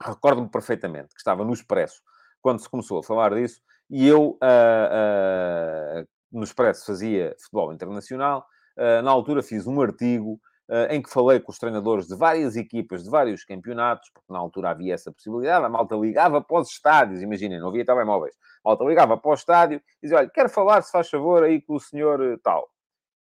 Recordo-me 0.00 0.48
perfeitamente 0.48 1.08
que 1.08 1.18
estava 1.18 1.44
no 1.44 1.52
Expresso 1.52 2.00
quando 2.40 2.60
se 2.60 2.68
começou 2.68 3.00
a 3.00 3.02
falar 3.02 3.34
disso 3.34 3.60
e 3.90 4.06
eu, 4.06 4.38
uh, 4.42 6.02
uh, 6.02 6.08
no 6.30 6.44
Expresso, 6.44 6.86
fazia 6.86 7.34
futebol 7.40 7.72
internacional. 7.72 8.46
Uh, 8.76 9.02
na 9.02 9.10
altura 9.10 9.42
fiz 9.42 9.66
um 9.66 9.80
artigo 9.80 10.40
em 10.90 11.00
que 11.00 11.10
falei 11.10 11.40
com 11.40 11.50
os 11.50 11.58
treinadores 11.58 12.06
de 12.06 12.14
várias 12.14 12.54
equipas, 12.54 13.02
de 13.02 13.08
vários 13.08 13.44
campeonatos, 13.44 14.10
porque 14.12 14.30
na 14.32 14.38
altura 14.38 14.70
havia 14.70 14.94
essa 14.94 15.10
possibilidade. 15.10 15.64
A 15.64 15.68
malta 15.68 15.96
ligava 15.96 16.42
para 16.42 16.60
os 16.60 16.68
estádios, 16.68 17.22
imaginem, 17.22 17.58
não 17.58 17.68
havia 17.68 17.86
telemóveis. 17.86 18.34
A 18.64 18.68
malta 18.68 18.84
ligava 18.84 19.16
para 19.16 19.30
o 19.30 19.34
estádio 19.34 19.78
e 19.78 20.06
dizia: 20.06 20.18
Olha, 20.18 20.28
quero 20.28 20.48
falar, 20.50 20.82
se 20.82 20.92
faz 20.92 21.08
favor, 21.08 21.42
aí 21.42 21.62
com 21.62 21.74
o 21.74 21.80
senhor 21.80 22.38
tal. 22.42 22.68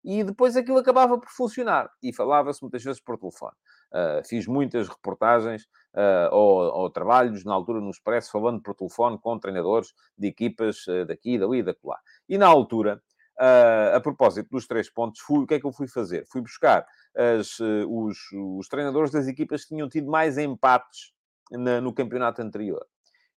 E 0.06 0.22
depois 0.22 0.56
aquilo 0.56 0.78
acabava 0.78 1.18
por 1.18 1.28
funcionar 1.28 1.90
e 2.00 2.12
falava-se 2.12 2.62
muitas 2.62 2.85
vezes 2.85 3.00
por 3.00 3.18
telefone. 3.18 3.56
Uh, 3.92 4.24
fiz 4.24 4.46
muitas 4.46 4.88
reportagens 4.88 5.64
uh, 5.94 6.32
ou, 6.32 6.61
ou, 6.61 6.90
trabalhos, 6.90 7.44
na 7.44 7.52
altura 7.52 7.80
no 7.80 7.90
Expresso, 7.90 8.30
falando 8.30 8.62
por 8.62 8.72
telefone 8.76 9.18
com 9.18 9.37
treinadores 9.37 9.92
de 10.16 10.28
equipas 10.28 10.87
uh, 10.87 11.04
daqui, 11.06 11.37
dali 11.37 11.59
e 11.59 11.62
da 11.64 11.74
lá. 11.82 11.98
E 12.28 12.38
na 12.38 12.46
altura, 12.46 13.02
a 13.38 14.01
propósito 14.01 14.49
dos 14.51 14.66
três 14.66 14.88
pontos, 14.90 15.20
fui, 15.20 15.44
o 15.44 15.46
que 15.46 15.55
é 15.55 15.61
que 15.61 15.66
eu 15.66 15.72
fui 15.72 15.87
fazer? 15.87 16.27
Fui 16.31 16.40
buscar 16.40 16.87
as, 17.14 17.59
os, 17.61 18.18
os, 18.33 18.68
treinadores 18.68 19.11
das 19.11 19.27
equipas 19.27 19.62
que 19.62 19.75
tinham 19.75 19.88
tido 19.88 20.11
mais 20.11 20.38
empates 20.38 21.12
na, 21.51 21.81
no 21.81 21.92
campeonato 21.92 22.42
anterior. 22.42 22.85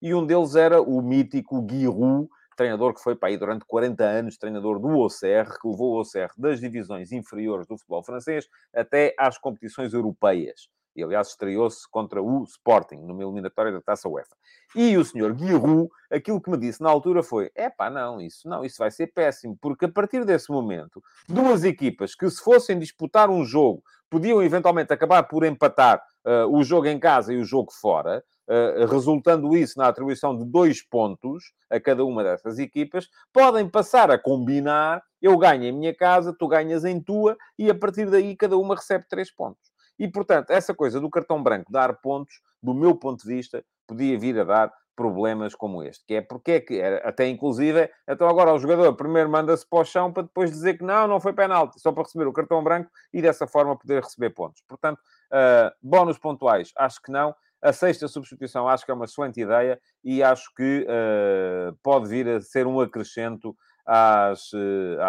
E 0.01 0.13
um 0.13 0.25
deles 0.25 0.55
era 0.55 0.81
o 0.81 1.01
mítico 1.01 1.65
Giroud, 1.69 2.29
treinador 2.55 2.93
que 2.93 3.01
foi 3.01 3.15
para 3.15 3.29
aí 3.29 3.37
durante 3.37 3.65
40 3.65 4.03
anos, 4.03 4.37
treinador 4.37 4.79
do 4.79 4.89
Auxerre, 4.89 5.49
que 5.61 5.67
levou 5.67 5.95
o 5.95 5.97
Auxerre 5.99 6.31
das 6.37 6.59
divisões 6.59 7.11
inferiores 7.11 7.67
do 7.67 7.77
futebol 7.77 8.03
francês 8.03 8.47
até 8.73 9.13
às 9.17 9.37
competições 9.37 9.93
europeias. 9.93 10.69
E, 10.99 11.03
aliás, 11.03 11.29
estreou-se 11.29 11.89
contra 11.89 12.21
o 12.21 12.43
Sporting, 12.43 12.97
numa 12.97 13.23
eliminatória 13.23 13.71
da 13.71 13.81
Taça 13.81 14.09
UEFA. 14.09 14.35
E 14.75 14.97
o 14.97 15.05
senhor 15.05 15.33
Guirou, 15.33 15.89
aquilo 16.11 16.41
que 16.41 16.49
me 16.51 16.57
disse 16.57 16.81
na 16.81 16.89
altura 16.89 17.23
foi: 17.23 17.49
é 17.55 17.69
pá, 17.69 17.89
não, 17.89 18.19
isso 18.21 18.47
não, 18.47 18.63
isso 18.63 18.77
vai 18.77 18.91
ser 18.91 19.07
péssimo, 19.07 19.57
porque 19.59 19.85
a 19.85 19.89
partir 19.89 20.25
desse 20.25 20.51
momento, 20.51 21.01
duas 21.27 21.63
equipas 21.63 22.13
que 22.13 22.29
se 22.29 22.43
fossem 22.43 22.77
disputar 22.77 23.29
um 23.29 23.45
jogo, 23.45 23.81
podiam 24.09 24.41
eventualmente 24.43 24.91
acabar 24.91 25.23
por 25.23 25.45
empatar 25.45 26.01
uh, 26.25 26.47
o 26.53 26.63
jogo 26.63 26.87
em 26.87 26.99
casa 26.99 27.33
e 27.33 27.37
o 27.37 27.45
jogo 27.45 27.71
fora, 27.71 28.23
uh, 28.47 28.85
resultando 28.87 29.55
isso 29.55 29.77
na 29.77 29.87
atribuição 29.87 30.37
de 30.37 30.43
dois 30.45 30.81
pontos 30.83 31.53
a 31.69 31.79
cada 31.79 32.03
uma 32.03 32.23
dessas 32.23 32.59
equipas, 32.59 33.07
podem 33.31 33.69
passar 33.69 34.11
a 34.11 34.17
combinar, 34.17 35.01
eu 35.21 35.37
ganho 35.37 35.63
em 35.63 35.71
minha 35.71 35.95
casa, 35.95 36.35
tu 36.37 36.47
ganhas 36.47 36.83
em 36.83 37.01
tua, 37.01 37.37
e 37.57 37.69
a 37.69 37.75
partir 37.75 38.09
daí 38.09 38.35
cada 38.35 38.57
uma 38.57 38.75
recebe 38.75 39.05
três 39.07 39.31
pontos. 39.31 39.68
E, 39.99 40.07
portanto, 40.07 40.49
essa 40.51 40.73
coisa 40.73 40.99
do 40.99 41.09
cartão 41.09 41.43
branco 41.43 41.71
dar 41.71 41.93
pontos, 42.01 42.39
do 42.63 42.73
meu 42.73 42.95
ponto 42.95 43.21
de 43.21 43.27
vista, 43.27 43.63
podia 43.85 44.17
vir 44.17 44.39
a 44.39 44.43
dar 44.43 44.73
problemas 44.99 45.55
como 45.55 45.81
este, 45.81 46.03
que 46.05 46.15
é 46.15 46.21
porque 46.21 46.51
é 46.51 46.59
que, 46.59 46.81
até 46.81 47.25
inclusive, 47.25 47.89
então 48.05 48.27
agora 48.27 48.53
o 48.53 48.59
jogador 48.59 48.93
primeiro 48.95 49.29
manda-se 49.29 49.65
para 49.65 49.79
o 49.79 49.85
chão 49.85 50.11
para 50.11 50.23
depois 50.23 50.51
dizer 50.51 50.77
que 50.77 50.83
não, 50.83 51.07
não 51.07 51.21
foi 51.21 51.31
penalti, 51.31 51.79
só 51.79 51.93
para 51.93 52.03
receber 52.03 52.27
o 52.27 52.33
cartão 52.33 52.61
branco 52.61 52.91
e 53.13 53.21
dessa 53.21 53.47
forma 53.47 53.77
poder 53.77 54.03
receber 54.03 54.31
pontos. 54.31 54.61
Portanto, 54.67 54.99
uh, 55.31 55.71
bónus 55.81 56.17
pontuais, 56.17 56.73
acho 56.75 57.01
que 57.01 57.13
não. 57.13 57.33
A 57.61 57.71
sexta 57.71 58.09
substituição 58.09 58.67
acho 58.67 58.83
que 58.83 58.91
é 58.91 58.93
uma 58.93 59.05
excelente 59.05 59.39
ideia 59.39 59.79
e 60.03 60.21
acho 60.21 60.53
que 60.53 60.85
uh, 60.85 61.73
pode 61.81 62.09
vir 62.09 62.27
a 62.27 62.41
ser 62.41 62.67
um 62.67 62.81
acrescento 62.81 63.55
às, 63.91 64.53
uh, 64.53 64.99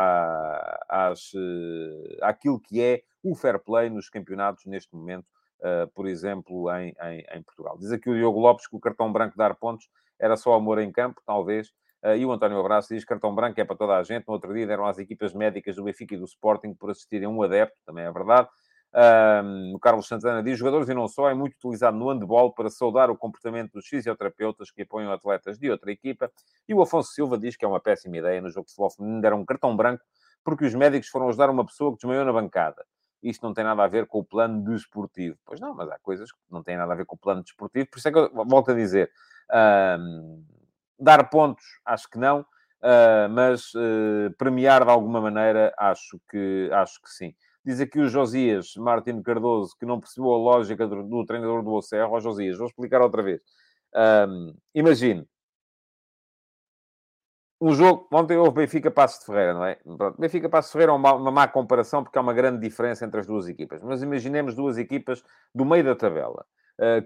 às, 0.88 1.34
uh, 1.34 2.16
àquilo 2.22 2.58
que 2.58 2.80
é 2.80 3.02
o 3.22 3.34
fair 3.34 3.58
play 3.62 3.90
nos 3.90 4.08
campeonatos 4.08 4.64
neste 4.64 4.94
momento, 4.96 5.26
uh, 5.58 5.86
por 5.94 6.06
exemplo, 6.06 6.70
em, 6.74 6.94
em, 7.02 7.26
em, 7.30 7.42
Portugal. 7.42 7.76
Diz 7.78 7.92
aqui 7.92 8.08
o 8.08 8.14
Diogo 8.14 8.40
Lopes 8.40 8.66
que 8.66 8.74
o 8.74 8.80
cartão 8.80 9.12
branco 9.12 9.36
dar 9.36 9.54
pontos 9.54 9.86
era 10.18 10.34
só 10.34 10.54
amor 10.54 10.78
em 10.78 10.90
campo, 10.90 11.20
talvez. 11.26 11.68
Uh, 12.02 12.16
e 12.16 12.24
o 12.24 12.32
António 12.32 12.58
Abraço 12.58 12.94
diz 12.94 13.04
que 13.04 13.08
cartão 13.08 13.34
branco 13.34 13.60
é 13.60 13.64
para 13.66 13.76
toda 13.76 13.98
a 13.98 14.02
gente. 14.02 14.26
No 14.26 14.32
outro 14.32 14.54
dia 14.54 14.66
deram 14.66 14.86
às 14.86 14.98
equipas 14.98 15.34
médicas 15.34 15.76
do 15.76 15.84
Benfica 15.84 16.14
e 16.14 16.18
do 16.18 16.24
Sporting 16.24 16.72
por 16.72 16.90
assistirem 16.90 17.28
um 17.28 17.42
adepto, 17.42 17.76
também 17.84 18.06
é 18.06 18.10
verdade. 18.10 18.48
Um, 18.92 19.74
o 19.74 19.78
Carlos 19.78 20.08
Santana 20.08 20.42
diz: 20.42 20.58
jogadores 20.58 20.88
e 20.88 20.94
não 20.94 21.06
só, 21.06 21.30
é 21.30 21.34
muito 21.34 21.54
utilizado 21.54 21.96
no 21.96 22.10
handball 22.10 22.52
para 22.52 22.68
saudar 22.70 23.10
o 23.10 23.16
comportamento 23.16 23.72
dos 23.72 23.86
fisioterapeutas 23.86 24.70
que 24.70 24.82
apoiam 24.82 25.12
atletas 25.12 25.58
de 25.58 25.70
outra 25.70 25.92
equipa. 25.92 26.30
E 26.68 26.74
o 26.74 26.82
Afonso 26.82 27.12
Silva 27.12 27.38
diz 27.38 27.56
que 27.56 27.64
é 27.64 27.68
uma 27.68 27.80
péssima 27.80 28.16
ideia 28.16 28.40
no 28.40 28.50
jogo 28.50 28.66
de 28.66 28.72
futebol 28.72 28.90
feminino 28.90 29.20
deram 29.20 29.40
um 29.40 29.44
cartão 29.44 29.76
branco 29.76 30.02
porque 30.44 30.64
os 30.64 30.74
médicos 30.74 31.08
foram 31.08 31.28
ajudar 31.28 31.50
uma 31.50 31.64
pessoa 31.64 31.92
que 31.92 31.98
desmaiou 31.98 32.24
na 32.24 32.32
bancada. 32.32 32.84
Isto 33.22 33.46
não 33.46 33.52
tem 33.52 33.64
nada 33.64 33.82
a 33.84 33.86
ver 33.86 34.06
com 34.06 34.18
o 34.18 34.24
plano 34.24 34.64
desportivo. 34.64 35.36
Pois 35.44 35.60
não, 35.60 35.74
mas 35.74 35.90
há 35.90 35.98
coisas 35.98 36.32
que 36.32 36.38
não 36.50 36.62
têm 36.62 36.76
nada 36.76 36.92
a 36.92 36.96
ver 36.96 37.04
com 37.04 37.16
o 37.16 37.18
plano 37.18 37.42
desportivo. 37.42 37.86
Por 37.90 37.98
isso 37.98 38.08
é 38.08 38.12
que 38.12 38.18
eu 38.18 38.30
volto 38.46 38.70
a 38.70 38.74
dizer: 38.74 39.10
um, 39.98 40.42
dar 40.98 41.28
pontos, 41.28 41.64
acho 41.84 42.08
que 42.08 42.18
não. 42.18 42.40
Uh, 42.82 43.28
mas 43.30 43.74
uh, 43.74 44.34
premiar 44.38 44.84
de 44.84 44.90
alguma 44.90 45.20
maneira, 45.20 45.74
acho 45.76 46.18
que, 46.30 46.70
acho 46.72 47.00
que 47.02 47.10
sim. 47.10 47.34
Diz 47.64 47.80
aqui 47.80 48.00
o 48.00 48.08
Josias 48.08 48.74
Martins 48.76 49.22
Cardoso 49.22 49.76
que 49.78 49.84
não 49.84 50.00
percebeu 50.00 50.32
a 50.32 50.38
lógica 50.38 50.86
do, 50.86 51.02
do 51.02 51.24
treinador 51.26 51.62
do 51.62 51.72
Ocerro. 51.72 52.14
Ó 52.14 52.20
Josias, 52.20 52.56
vou 52.56 52.66
explicar 52.66 53.02
outra 53.02 53.22
vez. 53.22 53.40
Um, 53.94 54.54
imagine. 54.74 55.26
Um 57.60 57.74
jogo, 57.74 58.08
ontem 58.10 58.38
houve 58.38 58.62
Benfica 58.62 58.90
Passos 58.90 59.20
de 59.20 59.26
Ferreira, 59.26 59.52
não 59.52 59.64
é? 59.66 59.78
Benfica 60.18 60.48
Passos 60.48 60.70
de 60.70 60.72
Ferreira 60.72 60.92
é 60.92 60.94
uma, 60.94 61.12
uma 61.12 61.30
má 61.30 61.46
comparação 61.46 62.02
porque 62.02 62.16
há 62.16 62.22
uma 62.22 62.32
grande 62.32 62.58
diferença 62.58 63.04
entre 63.04 63.20
as 63.20 63.26
duas 63.26 63.48
equipas. 63.48 63.82
Mas 63.82 64.02
imaginemos 64.02 64.54
duas 64.54 64.78
equipas 64.78 65.22
do 65.54 65.66
meio 65.66 65.84
da 65.84 65.94
tabela. 65.94 66.46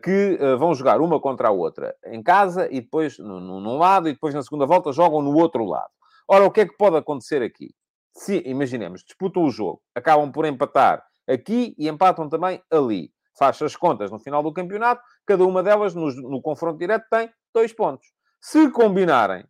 que 0.04 0.38
vão 0.56 0.72
jogar 0.72 1.00
uma 1.00 1.20
contra 1.20 1.48
a 1.48 1.50
outra 1.50 1.96
em 2.06 2.22
casa 2.22 2.68
e 2.70 2.80
depois 2.80 3.18
num 3.18 3.76
lado 3.76 4.08
e 4.08 4.12
depois 4.12 4.32
na 4.32 4.42
segunda 4.44 4.64
volta 4.64 4.92
jogam 4.92 5.20
no 5.20 5.36
outro 5.36 5.64
lado. 5.64 5.90
Ora, 6.28 6.44
o 6.44 6.50
que 6.50 6.60
é 6.60 6.66
que 6.66 6.76
pode 6.76 6.96
acontecer 6.96 7.42
aqui? 7.42 7.74
Se, 8.16 8.42
imaginemos, 8.46 9.02
disputam 9.02 9.44
o 9.44 9.50
jogo, 9.50 9.82
acabam 9.94 10.30
por 10.30 10.44
empatar 10.44 11.04
aqui 11.28 11.74
e 11.78 11.88
empatam 11.88 12.28
também 12.28 12.62
ali. 12.70 13.12
Faz 13.36 13.60
as 13.60 13.74
contas 13.74 14.10
no 14.10 14.20
final 14.20 14.42
do 14.42 14.52
campeonato, 14.52 15.02
cada 15.26 15.44
uma 15.44 15.62
delas 15.62 15.94
no, 15.94 16.06
no 16.30 16.40
confronto 16.40 16.78
direto 16.78 17.06
tem 17.10 17.28
dois 17.52 17.72
pontos. 17.72 18.06
Se 18.40 18.70
combinarem, 18.70 19.44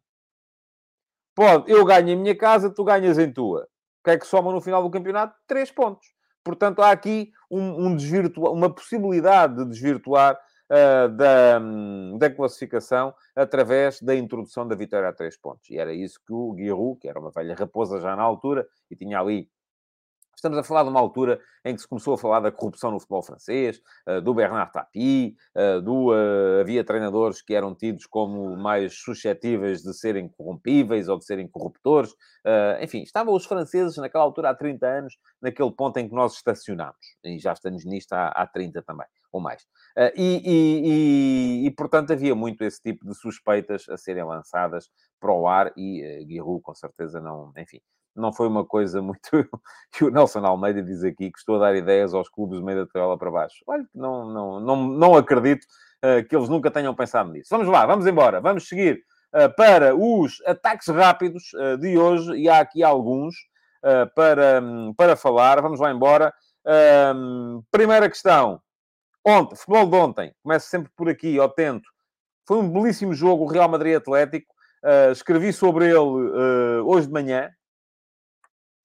pode, 1.35 1.71
eu 1.71 1.85
ganho 1.85 2.09
em 2.09 2.17
minha 2.17 2.37
casa, 2.37 2.71
tu 2.71 2.85
ganhas 2.85 3.19
em 3.19 3.31
tua. 3.31 3.69
O 4.01 4.05
que 4.05 4.11
é 4.11 4.19
que 4.19 4.27
soma 4.27 4.53
no 4.53 4.61
final 4.61 4.83
do 4.83 4.91
campeonato? 4.91 5.35
Três 5.47 5.71
pontos. 5.71 6.07
Portanto, 6.43 6.81
há 6.81 6.91
aqui 6.91 7.33
um, 7.51 7.89
um 7.89 7.97
uma 8.51 8.73
possibilidade 8.73 9.57
de 9.57 9.69
desvirtuar 9.69 10.39
uh, 10.75 11.09
da, 11.09 11.61
um, 11.61 12.19
da 12.19 12.29
classificação 12.29 13.15
através 13.35 14.01
da 14.01 14.15
introdução 14.15 14.67
da 14.67 14.75
vitória 14.75 15.09
a 15.09 15.13
três 15.13 15.37
pontos. 15.37 15.71
E 15.71 15.79
era 15.79 15.93
isso 15.93 16.19
que 16.27 16.33
o 16.33 16.53
Guiru, 16.53 16.97
que 16.97 17.09
era 17.09 17.21
uma 17.21 17.31
velha 17.31 17.55
raposa 17.55 18.01
já 18.01 18.17
na 18.17 18.23
altura, 18.23 18.67
e 18.91 18.97
tinha 18.97 19.21
ali 19.21 19.49
Estamos 20.37 20.59
a 20.59 20.63
falar 20.63 20.83
de 20.83 20.91
uma 20.91 21.01
altura 21.01 21.41
em 21.65 21.75
que 21.75 21.81
se 21.81 21.89
começou 21.89 22.15
a 22.15 22.19
falar 22.19 22.41
da 22.41 22.53
corrupção 22.53 22.91
no 22.91 23.01
futebol 23.01 23.23
francês, 23.23 23.81
eh, 24.07 24.21
do 24.21 24.35
Bernard 24.35 24.71
Tapie, 24.73 25.35
eh, 25.55 25.81
do, 25.81 26.13
uh, 26.13 26.61
havia 26.61 26.85
treinadores 26.85 27.41
que 27.41 27.55
eram 27.55 27.75
tidos 27.75 28.07
como 28.07 28.57
mais 28.57 28.95
suscetíveis 28.95 29.83
de 29.83 29.95
serem 29.95 30.29
corrompíveis 30.29 31.09
ou 31.09 31.19
de 31.19 31.25
serem 31.25 31.49
corruptores. 31.49 32.15
Enfim, 32.81 33.03
estavam 33.03 33.35
os 33.35 33.47
franceses 33.47 33.97
naquela 33.97 34.25
altura 34.25 34.51
há 34.51 34.55
30 34.55 34.87
anos, 34.87 35.15
naquele 35.41 35.71
ponto 35.73 35.97
em 35.99 36.09
que 36.09 36.15
nós 36.15 36.35
estacionámos. 36.35 37.17
E 37.25 37.39
já 37.39 37.53
estamos 37.53 37.85
nisto 37.87 38.13
há, 38.13 38.29
há 38.29 38.47
30 38.47 38.83
também, 38.83 39.07
ou 39.33 39.41
mais. 39.41 39.63
E, 40.15 40.43
e, 40.45 41.63
e, 41.65 41.67
e, 41.67 41.71
portanto, 41.71 42.13
havia 42.13 42.35
muito 42.35 42.63
esse 42.63 42.83
tipo 42.83 43.07
de 43.07 43.15
suspeitas 43.15 43.89
a 43.89 43.97
serem 43.97 44.25
lançadas 44.25 44.91
para 45.19 45.33
o 45.33 45.49
ar 45.49 45.73
e 45.77 46.27
Giroud, 46.29 46.63
com 46.63 46.75
certeza, 46.75 47.21
não... 47.21 47.53
Enfim, 47.57 47.81
não 48.15 48.33
foi 48.33 48.47
uma 48.47 48.65
coisa 48.65 49.03
muito. 49.03 49.21
E 50.01 50.05
o 50.05 50.11
Nelson 50.11 50.45
Almeida 50.45 50.83
diz 50.83 51.05
aqui 51.05 51.31
que 51.31 51.39
estou 51.39 51.55
a 51.55 51.59
dar 51.61 51.77
ideias 51.77 52.13
aos 52.15 52.29
clubes 52.29 52.59
do 52.59 52.65
meio 52.65 52.81
da 52.81 52.87
tabela 52.93 53.17
para 53.17 53.31
baixo. 53.31 53.63
Olha, 53.65 53.87
não, 53.95 54.29
não, 54.29 54.61
não, 54.61 54.77
não 54.89 55.15
acredito 55.15 55.65
uh, 56.05 56.27
que 56.29 56.35
eles 56.35 56.49
nunca 56.49 56.69
tenham 56.69 56.95
pensado 56.95 57.31
nisso. 57.31 57.49
Vamos 57.51 57.69
lá, 57.69 57.87
vamos 57.87 58.05
embora, 58.05 58.41
vamos 58.41 58.69
seguir 58.69 59.03
uh, 59.33 59.55
para 59.57 59.95
os 59.95 60.43
ataques 60.47 60.89
rápidos 60.89 61.53
uh, 61.55 61.79
de 61.79 61.97
hoje, 61.97 62.33
e 62.33 62.49
há 62.49 62.59
aqui 62.59 62.83
alguns 62.83 63.35
para, 64.15 64.63
um, 64.63 64.95
para 64.95 65.15
falar. 65.15 65.61
Vamos 65.61 65.79
lá 65.79 65.93
embora. 65.93 66.33
primeira 67.71 68.09
questão. 68.09 68.59
Ontem, 69.23 69.57
futebol 69.57 69.87
de 69.87 69.97
ontem, 69.97 70.35
começo 70.43 70.71
sempre 70.71 70.91
por 70.97 71.07
aqui, 71.07 71.39
ao 71.39 71.51
tento. 71.51 71.87
Foi 72.49 72.57
um 72.57 72.71
belíssimo 72.71 73.13
jogo, 73.13 73.45
o 73.45 73.47
Real 73.47 73.69
Madrid 73.69 73.95
Atlético. 73.95 74.55
escrevi 75.13 75.53
sobre 75.53 75.85
ele 75.85 76.81
hoje 76.87 77.09
de 77.09 77.13
manhã, 77.13 77.51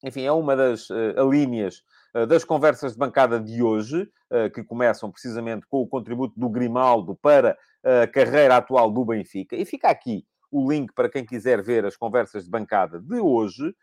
enfim, 0.03 0.23
é 0.23 0.31
uma 0.31 0.55
das 0.55 0.89
uh, 0.89 1.29
linhas 1.29 1.83
uh, 2.15 2.25
das 2.25 2.43
conversas 2.43 2.93
de 2.93 2.97
bancada 2.97 3.39
de 3.39 3.61
hoje, 3.61 4.03
uh, 4.31 4.49
que 4.53 4.63
começam 4.63 5.11
precisamente 5.11 5.65
com 5.67 5.81
o 5.81 5.87
contributo 5.87 6.39
do 6.39 6.49
Grimaldo 6.49 7.15
para 7.21 7.57
a 7.81 8.05
carreira 8.07 8.57
atual 8.57 8.91
do 8.91 9.05
Benfica. 9.05 9.55
E 9.55 9.63
fica 9.63 9.89
aqui 9.89 10.25
o 10.51 10.69
link 10.69 10.93
para 10.93 11.09
quem 11.09 11.25
quiser 11.25 11.63
ver 11.63 11.85
as 11.85 11.95
conversas 11.95 12.43
de 12.43 12.49
bancada 12.49 12.99
de 12.99 13.21
hoje, 13.21 13.73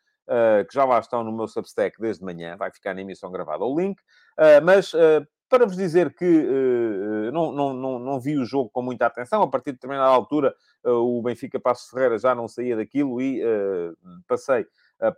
que 0.69 0.75
já 0.75 0.85
lá 0.85 0.99
estão 0.99 1.25
no 1.25 1.33
meu 1.33 1.49
Substack 1.49 1.99
desde 1.99 2.23
manhã, 2.23 2.59
vai 2.59 2.71
ficar 2.71 2.93
na 2.93 3.01
emissão 3.01 3.33
gravada 3.33 3.65
o 3.65 3.81
link. 3.81 3.97
mas 4.63 4.93
para 5.49 5.65
vos 5.65 5.77
dizer 5.77 6.15
que 6.15 6.27
não, 7.33 7.53
não, 7.53 7.73
não, 7.73 7.99
não, 7.99 8.21
vi 8.21 8.37
o 8.37 8.45
jogo 8.45 8.69
com 8.69 8.83
muita 8.83 9.07
atenção, 9.07 9.43
a 9.43 9.49
partir 9.49 9.71
de 9.71 9.77
determinada 9.77 10.11
altura 10.11 10.55
o 10.85 11.23
Benfica 11.23 11.59
Passos 11.59 11.89
Ferreira 11.89 12.19
já 12.19 12.35
não 12.35 12.47
saía 12.47 12.77
daquilo 12.77 13.19
e 13.19 13.41
passei 14.29 14.61
eh, 14.61 14.67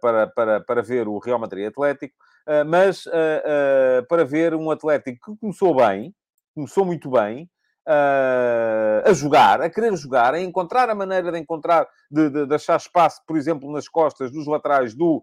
para, 0.01 0.27
para, 0.27 0.61
para 0.61 0.83
ver 0.83 1.09
o 1.09 1.19
Real 1.19 1.38
Madrid 1.38 1.67
Atlético, 1.67 2.14
eh, 2.47 2.64
mas 2.64 3.05
eh, 3.12 4.03
para 4.09 4.25
ver 4.25 4.55
um 4.55 4.71
Atlético 4.71 5.33
que 5.33 5.41
começou 5.41 5.75
bem, 5.75 6.14
começou 6.55 6.85
muito 6.85 7.11
bem, 7.11 7.49
a 9.05 9.12
jogar, 9.14 9.62
a 9.62 9.71
querer 9.71 9.97
jogar, 9.97 10.35
a 10.35 10.41
encontrar 10.41 10.91
a 10.91 10.95
maneira 10.95 11.33
de 11.33 11.38
encontrar, 11.38 11.88
de, 12.11 12.29
de, 12.29 12.47
de 12.47 12.55
achar 12.55 12.77
espaço, 12.77 13.23
por 13.27 13.35
exemplo, 13.35 13.73
nas 13.73 13.88
costas 13.88 14.31
dos 14.31 14.47
laterais 14.47 14.95
do 14.95 15.23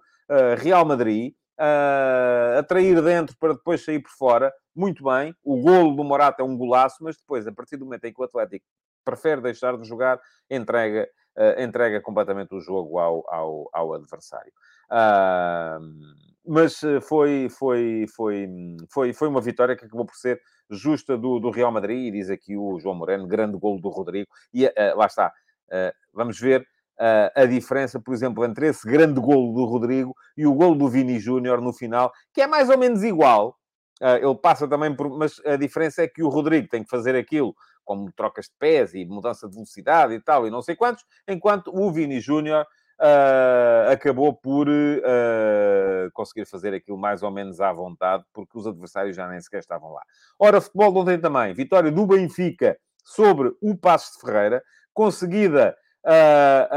Real 0.58 0.84
Madrid, 0.84 1.34
a 1.60 2.58
atrair 2.60 3.02
dentro 3.04 3.36
para 3.40 3.54
depois 3.54 3.84
sair 3.86 4.00
por 4.00 4.10
fora, 4.12 4.54
muito 4.76 5.04
bem. 5.04 5.34
O 5.44 5.62
golo 5.62 5.96
do 5.96 6.04
Morata 6.04 6.42
é 6.42 6.46
um 6.46 6.58
golaço, 6.58 6.98
mas 7.02 7.16
depois, 7.18 7.46
a 7.46 7.52
partir 7.52 7.78
do 7.78 7.86
momento 7.86 8.06
em 8.06 8.14
que 8.14 8.20
o 8.20 8.26
Atlético 8.26 8.66
prefere 9.06 9.42
deixar 9.42 9.78
de 9.78 9.88
jogar, 9.88 10.20
entrega 10.50 11.08
uh, 11.38 11.62
entrega 11.62 12.02
completamente 12.02 12.54
o 12.56 12.60
jogo 12.60 13.00
ao, 13.00 13.24
ao, 13.28 13.70
ao 13.74 13.94
adversário. 13.94 14.52
Uh, 14.86 16.26
mas 16.48 16.84
eh, 16.84 17.02
foi, 17.02 17.48
foi, 17.50 18.06
foi, 18.16 18.48
foi, 18.90 19.14
foi 19.14 19.28
uma 19.28 19.42
vitória 19.42 19.76
que 19.76 19.86
acabou 19.86 20.06
por 20.06 20.16
ser 20.16 20.40
justa 20.70 21.18
do, 21.18 21.40
do 21.40 21.50
Real 21.50 21.72
Madrid, 21.72 22.08
e 22.08 22.12
diz 22.12 22.30
aqui 22.30 22.56
o 22.56 22.80
João 22.80 22.96
Moreno, 22.96 23.28
grande 23.28 23.58
golo 23.58 23.80
do 23.80 23.90
Rodrigo, 23.90 24.30
e 24.54 24.66
uh, 24.66 24.72
lá 24.96 25.06
está, 25.06 25.28
uh, 25.28 25.94
vamos 26.14 26.40
ver 26.40 26.62
uh, 26.62 27.32
a 27.36 27.46
diferença, 27.46 28.00
por 28.00 28.14
exemplo, 28.14 28.46
entre 28.46 28.68
esse 28.68 28.88
grande 28.88 29.20
golo 29.20 29.54
do 29.54 29.66
Rodrigo 29.66 30.16
e 30.38 30.46
o 30.46 30.54
golo 30.54 30.76
do 30.76 30.88
Vini 30.88 31.20
Júnior 31.20 31.62
no 31.62 31.74
final, 31.74 32.12
que 32.34 32.42
é 32.42 32.48
mais 32.48 32.70
ou 32.70 32.78
menos 32.78 33.04
igual, 33.04 33.56
ele 34.02 34.36
passa 34.36 34.68
também 34.68 34.94
por... 34.94 35.10
Mas 35.18 35.40
a 35.46 35.56
diferença 35.56 36.04
é 36.04 36.08
que 36.08 36.22
o 36.22 36.28
Rodrigo 36.28 36.68
tem 36.68 36.84
que 36.84 36.90
fazer 36.90 37.16
aquilo 37.16 37.56
como 37.86 38.12
trocas 38.12 38.46
de 38.46 38.54
pés 38.60 38.94
e 38.94 39.06
mudança 39.06 39.48
de 39.48 39.54
velocidade 39.54 40.14
e 40.14 40.20
tal, 40.20 40.46
e 40.46 40.52
não 40.52 40.62
sei 40.62 40.76
quantos, 40.76 41.06
enquanto 41.28 41.72
o 41.74 41.92
Vini 41.92 42.20
Júnior 42.20 42.66
uh, 43.00 43.92
acabou 43.92 44.34
por 44.34 44.68
uh, 44.68 46.12
conseguir 46.14 46.46
fazer 46.46 46.74
aquilo 46.74 46.98
mais 46.98 47.24
ou 47.24 47.32
menos 47.32 47.62
à 47.62 47.72
vontade, 47.72 48.24
porque 48.34 48.58
os 48.58 48.68
adversários 48.68 49.16
já 49.16 49.28
nem 49.28 49.40
sequer 49.40 49.60
estavam 49.60 49.94
lá. 49.94 50.02
Ora, 50.40 50.60
futebol 50.60 50.92
de 50.92 51.00
ontem 51.00 51.20
também, 51.20 51.54
vitória 51.54 51.92
do 51.92 52.06
Benfica 52.06 52.78
sobre 53.04 53.56
o 53.62 53.78
Passo 53.78 54.16
de 54.16 54.22
Ferreira, 54.22 54.64
conseguida 54.94 55.78
uh, 56.06 56.74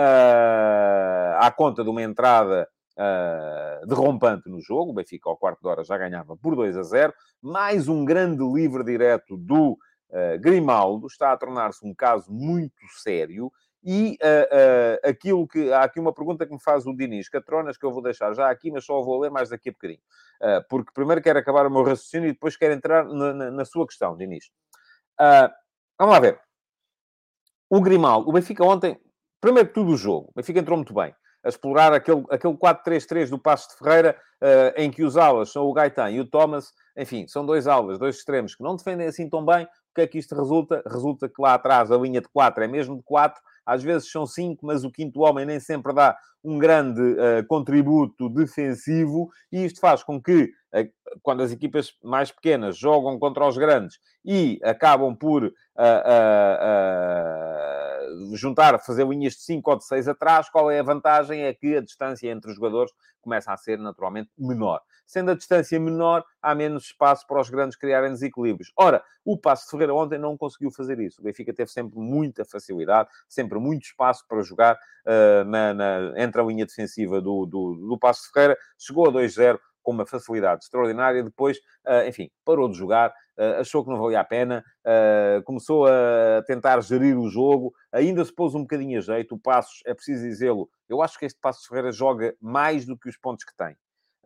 à 1.40 1.50
conta 1.50 1.82
de 1.82 1.90
uma 1.90 2.02
entrada 2.02 2.68
uh, 2.98 3.86
derrompante 3.86 4.48
no 4.48 4.60
jogo. 4.60 4.90
O 4.90 4.94
Benfica, 4.94 5.30
ao 5.30 5.36
quarto 5.36 5.60
de 5.60 5.68
hora, 5.68 5.84
já 5.84 5.96
ganhava 5.96 6.36
por 6.36 6.56
2 6.56 6.76
a 6.76 6.82
0. 6.82 7.14
Mais 7.40 7.88
um 7.88 8.04
grande 8.04 8.44
livre 8.44 8.82
direto 8.84 9.36
do 9.36 9.78
uh, 10.10 10.38
Grimaldo. 10.40 11.06
Está 11.06 11.32
a 11.32 11.36
tornar-se 11.36 11.86
um 11.86 11.94
caso 11.94 12.30
muito 12.30 12.86
sério. 13.02 13.52
E 13.84 14.18
uh, 14.22 15.06
uh, 15.06 15.08
aquilo 15.08 15.46
que. 15.46 15.72
Há 15.72 15.84
aqui 15.84 16.00
uma 16.00 16.12
pergunta 16.12 16.46
que 16.46 16.52
me 16.52 16.60
faz 16.60 16.86
o 16.86 16.94
Dinis 16.94 17.28
Catronas, 17.28 17.76
que 17.76 17.86
eu 17.86 17.92
vou 17.92 18.02
deixar 18.02 18.34
já 18.34 18.50
aqui, 18.50 18.70
mas 18.70 18.84
só 18.84 19.00
vou 19.00 19.20
ler 19.20 19.30
mais 19.30 19.50
daqui 19.50 19.68
a 19.68 19.72
bocadinho. 19.72 20.00
Uh, 20.42 20.64
porque 20.68 20.92
primeiro 20.92 21.22
quero 21.22 21.38
acabar 21.38 21.66
o 21.66 21.70
meu 21.70 21.82
raciocínio 21.82 22.28
e 22.28 22.32
depois 22.32 22.56
quero 22.56 22.74
entrar 22.74 23.04
na, 23.04 23.32
na, 23.32 23.50
na 23.50 23.64
sua 23.64 23.86
questão, 23.86 24.16
Dinis. 24.16 24.50
vamos 25.98 26.14
lá 26.14 26.20
ver. 26.20 26.40
O 27.70 27.80
Grimaldo, 27.80 28.28
o 28.28 28.32
Benfica 28.32 28.64
ontem, 28.64 28.98
primeiro 29.40 29.68
que 29.68 29.74
tudo 29.74 29.92
o 29.92 29.96
jogo, 29.96 30.30
o 30.30 30.32
Benfica 30.34 30.58
entrou 30.58 30.76
muito 30.76 30.94
bem 30.94 31.14
a 31.44 31.48
explorar 31.48 31.92
aquele, 31.92 32.24
aquele 32.30 32.54
4-3-3 32.54 33.30
do 33.30 33.38
Passo 33.38 33.68
de 33.68 33.76
Ferreira, 33.76 34.18
em 34.76 34.90
que 34.90 35.04
os 35.04 35.16
alas 35.16 35.52
são 35.52 35.66
o 35.66 35.72
Gaetan 35.72 36.10
e 36.10 36.18
o 36.18 36.24
Thomas, 36.28 36.72
enfim, 36.96 37.28
são 37.28 37.46
dois 37.46 37.66
alas, 37.66 37.98
dois 37.98 38.16
extremos 38.16 38.56
que 38.56 38.62
não 38.62 38.74
defendem 38.74 39.06
assim 39.06 39.28
tão 39.28 39.44
bem. 39.44 39.68
O 39.90 39.94
que 39.94 40.00
é 40.02 40.06
que 40.06 40.18
isto 40.18 40.34
resulta? 40.34 40.82
Resulta 40.86 41.28
que 41.28 41.40
lá 41.40 41.54
atrás 41.54 41.90
a 41.90 41.96
linha 41.96 42.20
de 42.20 42.28
4 42.28 42.64
é 42.64 42.68
mesmo 42.68 42.96
de 42.96 43.02
4, 43.02 43.40
às 43.66 43.82
vezes 43.82 44.10
são 44.10 44.26
5, 44.26 44.64
mas 44.64 44.84
o 44.84 44.90
quinto 44.90 45.20
homem 45.20 45.44
nem 45.44 45.60
sempre 45.60 45.92
dá 45.92 46.16
um 46.42 46.58
grande 46.58 47.00
uh, 47.00 47.46
contributo 47.46 48.28
defensivo, 48.28 49.28
e 49.52 49.64
isto 49.64 49.80
faz 49.80 50.02
com 50.02 50.22
que, 50.22 50.44
uh, 50.74 50.90
quando 51.22 51.42
as 51.42 51.52
equipas 51.52 51.94
mais 52.02 52.30
pequenas 52.30 52.76
jogam 52.76 53.18
contra 53.18 53.46
os 53.46 53.56
grandes 53.56 53.98
e 54.24 54.60
acabam 54.62 55.14
por 55.14 55.44
uh, 55.44 55.52
juntar, 58.34 58.78
fazer 58.80 59.06
linhas 59.06 59.34
de 59.34 59.42
5 59.42 59.70
ou 59.70 59.76
de 59.76 59.84
6 59.84 60.08
atrás, 60.08 60.48
qual 60.48 60.70
é 60.70 60.80
a 60.80 60.82
vantagem? 60.82 61.42
É 61.42 61.54
que 61.54 61.76
a 61.76 61.80
distância 61.80 62.30
entre 62.30 62.50
os 62.50 62.56
jogadores 62.56 62.92
começa 63.20 63.52
a 63.52 63.56
ser 63.56 63.78
naturalmente 63.78 64.30
menor. 64.38 64.80
Sendo 65.06 65.30
a 65.30 65.34
distância 65.34 65.80
menor, 65.80 66.22
há 66.40 66.54
menos 66.54 66.84
espaço 66.84 67.26
para 67.26 67.40
os 67.40 67.48
grandes 67.48 67.78
criarem 67.78 68.12
desequilíbrios. 68.12 68.70
Ora, 68.76 69.02
o 69.24 69.38
Passo 69.38 69.64
de 69.64 69.70
Ferreira 69.70 69.94
ontem 69.94 70.18
não 70.18 70.36
conseguiu 70.36 70.70
fazer 70.70 70.98
isso. 71.00 71.20
O 71.20 71.24
Benfica 71.24 71.52
teve 71.52 71.70
sempre 71.70 71.98
muita 71.98 72.44
facilidade, 72.44 73.08
sempre 73.28 73.58
muito 73.58 73.84
espaço 73.84 74.24
para 74.28 74.42
jogar 74.42 74.74
uh, 74.74 75.44
na, 75.44 75.72
na, 75.72 76.12
entre 76.16 76.40
a 76.40 76.44
linha 76.44 76.66
defensiva 76.66 77.20
do, 77.20 77.46
do, 77.46 77.74
do 77.74 77.98
Passo 77.98 78.24
de 78.24 78.32
Ferreira. 78.32 78.58
Chegou 78.78 79.08
a 79.08 79.12
2-0 79.12 79.58
com 79.88 79.92
uma 79.92 80.04
facilidade 80.04 80.64
extraordinária. 80.64 81.24
Depois, 81.24 81.56
uh, 81.86 82.06
enfim, 82.06 82.30
parou 82.44 82.68
de 82.68 82.76
jogar, 82.76 83.08
uh, 83.38 83.60
achou 83.60 83.82
que 83.82 83.88
não 83.88 83.98
valia 83.98 84.20
a 84.20 84.24
pena, 84.24 84.62
uh, 84.84 85.42
começou 85.44 85.86
a 85.86 86.42
tentar 86.46 86.78
gerir 86.82 87.18
o 87.18 87.30
jogo, 87.30 87.72
ainda 87.90 88.22
se 88.22 88.34
pôs 88.34 88.54
um 88.54 88.60
bocadinho 88.60 88.98
a 88.98 89.00
jeito. 89.00 89.34
O 89.34 89.38
Passos, 89.38 89.80
é 89.86 89.94
preciso 89.94 90.22
dizê-lo, 90.24 90.68
eu 90.90 91.00
acho 91.00 91.18
que 91.18 91.24
este 91.24 91.40
Passos 91.40 91.64
Ferreira 91.64 91.90
joga 91.90 92.36
mais 92.38 92.84
do 92.84 92.98
que 92.98 93.08
os 93.08 93.16
pontos 93.16 93.46
que 93.46 93.56
tem. 93.56 93.74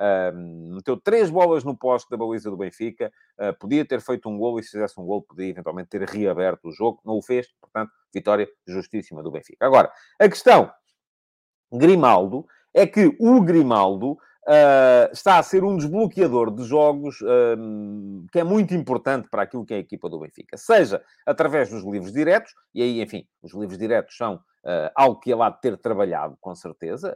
Uh, 0.01 0.75
meteu 0.75 0.97
três 0.97 1.31
bolas 1.31 1.63
no 1.63 1.79
poste 1.79 2.11
da 2.11 2.17
baliza 2.17 2.51
do 2.51 2.57
Benfica, 2.57 3.13
uh, 3.39 3.57
podia 3.57 3.85
ter 3.85 4.01
feito 4.01 4.29
um 4.29 4.37
gol 4.37 4.59
e 4.59 4.65
se 4.65 4.71
fizesse 4.71 5.01
um 5.01 5.07
gol 5.07 5.23
podia 5.23 5.49
eventualmente 5.49 5.91
ter 5.91 6.03
reaberto 6.03 6.71
o 6.71 6.73
jogo, 6.73 7.01
não 7.05 7.19
o 7.19 7.23
fez, 7.23 7.47
portanto, 7.61 7.93
vitória 8.13 8.49
justíssima 8.67 9.23
do 9.23 9.31
Benfica. 9.31 9.65
Agora, 9.65 9.93
a 10.19 10.29
questão 10.29 10.73
Grimaldo 11.73 12.45
é 12.75 12.85
que 12.85 13.15
o 13.21 13.41
Grimaldo 13.43 14.19
uh, 14.49 15.13
está 15.13 15.39
a 15.39 15.43
ser 15.43 15.65
um 15.65 15.77
desbloqueador 15.77 16.55
de 16.55 16.65
jogos 16.65 17.21
uh, 17.21 18.27
que 18.33 18.39
é 18.39 18.45
muito 18.45 18.75
importante 18.75 19.29
para 19.31 19.43
aquilo 19.43 19.65
que 19.65 19.75
é 19.75 19.77
a 19.77 19.81
equipa 19.81 20.09
do 20.09 20.21
Benfica. 20.21 20.57
Seja 20.57 21.03
através 21.27 21.71
dos 21.71 21.85
livros 21.85 22.13
diretos, 22.13 22.53
e 22.75 22.83
aí, 22.83 23.03
enfim, 23.03 23.27
os 23.43 23.53
livros 23.55 23.79
diretos 23.79 24.17
são 24.17 24.37
uh, 24.37 24.91
algo 24.95 25.21
que 25.21 25.31
ele 25.33 25.43
há 25.43 25.51
de 25.51 25.61
ter 25.61 25.77
trabalhado, 25.77 26.37
com 26.41 26.55
certeza. 26.55 27.15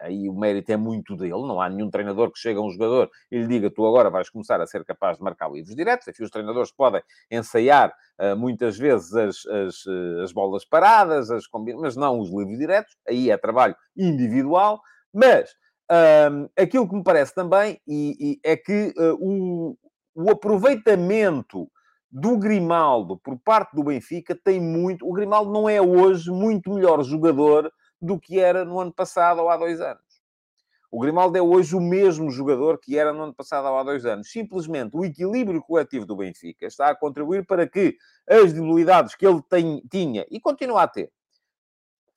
aí 0.00 0.28
o 0.28 0.34
mérito 0.34 0.72
é 0.72 0.76
muito 0.76 1.16
dele. 1.16 1.32
Não 1.32 1.60
há 1.60 1.68
nenhum 1.68 1.90
treinador 1.90 2.30
que 2.30 2.38
chega 2.38 2.58
a 2.60 2.62
um 2.62 2.70
jogador 2.70 3.10
e 3.30 3.38
lhe 3.38 3.46
diga 3.46 3.70
tu 3.70 3.86
agora 3.86 4.10
vais 4.10 4.28
começar 4.28 4.60
a 4.60 4.66
ser 4.66 4.84
capaz 4.84 5.18
de 5.18 5.24
marcar 5.24 5.50
livros 5.50 5.74
diretos. 5.74 6.08
Enfim, 6.08 6.24
os 6.24 6.30
treinadores 6.30 6.72
podem 6.72 7.02
ensaiar 7.30 7.92
muitas 8.36 8.76
vezes 8.76 9.14
as, 9.14 9.46
as, 9.46 9.84
as 10.22 10.32
bolas 10.32 10.64
paradas, 10.64 11.30
as 11.30 11.44
mas 11.78 11.96
não 11.96 12.20
os 12.20 12.30
livros 12.30 12.58
diretos. 12.58 12.96
Aí 13.08 13.30
é 13.30 13.36
trabalho 13.36 13.74
individual. 13.96 14.80
Mas 15.12 15.54
um, 15.90 16.48
aquilo 16.56 16.88
que 16.88 16.94
me 16.94 17.02
parece 17.02 17.34
também 17.34 17.80
e, 17.86 18.16
e 18.20 18.40
é 18.44 18.56
que 18.56 18.94
uh, 18.96 19.16
o, 19.20 19.76
o 20.14 20.30
aproveitamento 20.30 21.70
do 22.10 22.36
Grimaldo 22.36 23.18
por 23.18 23.38
parte 23.38 23.74
do 23.74 23.84
Benfica 23.84 24.34
tem 24.34 24.60
muito. 24.60 25.08
O 25.08 25.12
Grimaldo 25.12 25.52
não 25.52 25.68
é 25.68 25.80
hoje 25.80 26.30
muito 26.30 26.72
melhor 26.72 27.02
jogador 27.02 27.72
do 28.00 28.18
que 28.18 28.38
era 28.40 28.64
no 28.64 28.80
ano 28.80 28.92
passado 28.92 29.40
ou 29.40 29.48
há 29.48 29.56
dois 29.56 29.80
anos. 29.80 30.02
O 30.90 30.98
Grimaldo 30.98 31.38
é 31.38 31.42
hoje 31.42 31.76
o 31.76 31.80
mesmo 31.80 32.30
jogador 32.30 32.78
que 32.78 32.98
era 32.98 33.12
no 33.12 33.22
ano 33.22 33.34
passado 33.34 33.68
ou 33.68 33.78
há 33.78 33.82
dois 33.84 34.04
anos. 34.04 34.30
Simplesmente 34.30 34.96
o 34.96 35.04
equilíbrio 35.04 35.62
coletivo 35.62 36.04
do 36.04 36.16
Benfica 36.16 36.66
está 36.66 36.90
a 36.90 36.96
contribuir 36.96 37.46
para 37.46 37.68
que 37.68 37.96
as 38.28 38.52
debilidades 38.52 39.14
que 39.14 39.24
ele 39.24 39.40
tem, 39.48 39.80
tinha 39.88 40.26
e 40.28 40.40
continua 40.40 40.82
a 40.82 40.88
ter 40.88 41.12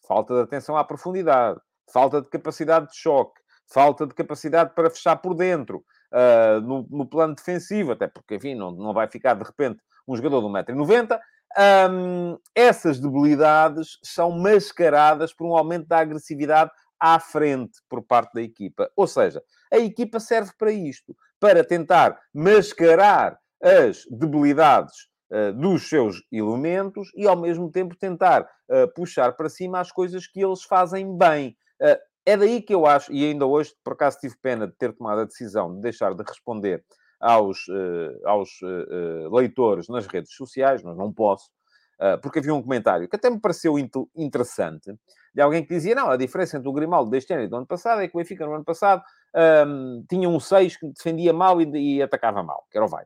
falta 0.07 0.33
de 0.35 0.41
atenção 0.41 0.77
à 0.77 0.83
profundidade, 0.83 1.59
falta 1.91 2.21
de 2.21 2.29
capacidade 2.29 2.89
de 2.89 2.97
choque, 2.97 3.39
falta 3.71 4.05
de 4.05 4.13
capacidade 4.13 4.73
para 4.73 4.89
fechar 4.89 5.15
por 5.17 5.33
dentro, 5.33 5.83
uh, 6.11 6.61
no, 6.61 6.87
no, 6.89 7.05
plano 7.05 7.35
defensivo, 7.35 7.91
até 7.91 8.07
porque, 8.07 8.35
enfim, 8.35 8.55
não, 8.55 8.71
não 8.71 8.93
vai 8.93 9.07
ficar 9.07 9.33
de 9.33 9.43
repente 9.43 9.81
um 10.07 10.15
jogador 10.15 10.41
de 10.41 10.47
1,90m. 10.47 11.19
Um, 11.55 12.37
essas 12.55 12.99
debilidades 12.99 13.99
são 14.03 14.31
mascaradas 14.31 15.31
por 15.33 15.47
um 15.47 15.55
aumento 15.55 15.87
da 15.87 15.99
agressividade 15.99 16.71
à 16.99 17.19
frente 17.19 17.79
por 17.89 18.01
parte 18.01 18.33
da 18.33 18.41
equipa. 18.41 18.89
Ou 18.95 19.05
seja, 19.05 19.43
a 19.71 19.77
equipa 19.77 20.19
serve 20.19 20.51
para 20.57 20.71
isto, 20.71 21.15
para 21.39 21.63
tentar 21.63 22.17
mascarar 22.33 23.37
as 23.61 24.05
debilidades 24.09 25.07
uh, 25.31 25.53
dos 25.53 25.87
seus 25.87 26.23
elementos 26.31 27.09
e, 27.15 27.27
ao 27.27 27.39
mesmo 27.39 27.69
tempo, 27.69 27.95
tentar 27.95 28.43
uh, 28.43 28.87
puxar 28.95 29.33
para 29.33 29.49
cima 29.49 29.79
as 29.79 29.91
coisas 29.91 30.27
que 30.27 30.43
eles 30.43 30.63
fazem 30.63 31.17
bem. 31.17 31.55
Uh, 31.81 31.97
é 32.25 32.37
daí 32.37 32.61
que 32.61 32.73
eu 32.73 32.85
acho, 32.85 33.11
e 33.11 33.25
ainda 33.25 33.45
hoje, 33.45 33.73
por 33.83 33.93
acaso, 33.93 34.19
tive 34.19 34.35
pena 34.41 34.67
de 34.67 34.73
ter 34.73 34.93
tomado 34.93 35.21
a 35.21 35.25
decisão 35.25 35.73
de 35.75 35.81
deixar 35.81 36.13
de 36.13 36.23
responder 36.23 36.83
aos, 37.19 37.67
uh, 37.67 38.27
aos 38.27 38.49
uh, 38.61 39.33
leitores 39.33 39.87
nas 39.87 40.05
redes 40.07 40.33
sociais, 40.33 40.83
mas 40.83 40.97
não 40.97 41.11
posso, 41.11 41.49
uh, 41.99 42.19
porque 42.21 42.39
havia 42.39 42.53
um 42.53 42.61
comentário 42.61 43.07
que 43.07 43.15
até 43.15 43.29
me 43.29 43.39
pareceu 43.39 43.75
interessante, 44.15 44.93
de 45.33 45.41
alguém 45.41 45.63
que 45.63 45.73
dizia, 45.73 45.95
não, 45.95 46.09
a 46.09 46.17
diferença 46.17 46.57
entre 46.57 46.69
o 46.69 46.73
Grimaldo 46.73 47.09
deste 47.09 47.33
ano 47.33 47.43
e 47.43 47.47
do 47.47 47.55
ano 47.55 47.65
passado 47.65 48.01
é 48.01 48.07
que 48.07 48.15
o 48.15 48.19
Benfica, 48.19 48.45
no 48.45 48.53
ano 48.53 48.63
passado, 48.65 49.01
um, 49.67 50.05
tinha 50.07 50.29
um 50.29 50.39
6 50.39 50.77
que 50.77 50.87
defendia 50.89 51.33
mal 51.33 51.59
e, 51.61 51.97
e 51.97 52.03
atacava 52.03 52.43
mal, 52.43 52.67
que 52.69 52.77
era 52.77 52.85
o 52.85 52.89
Vai. 52.89 53.05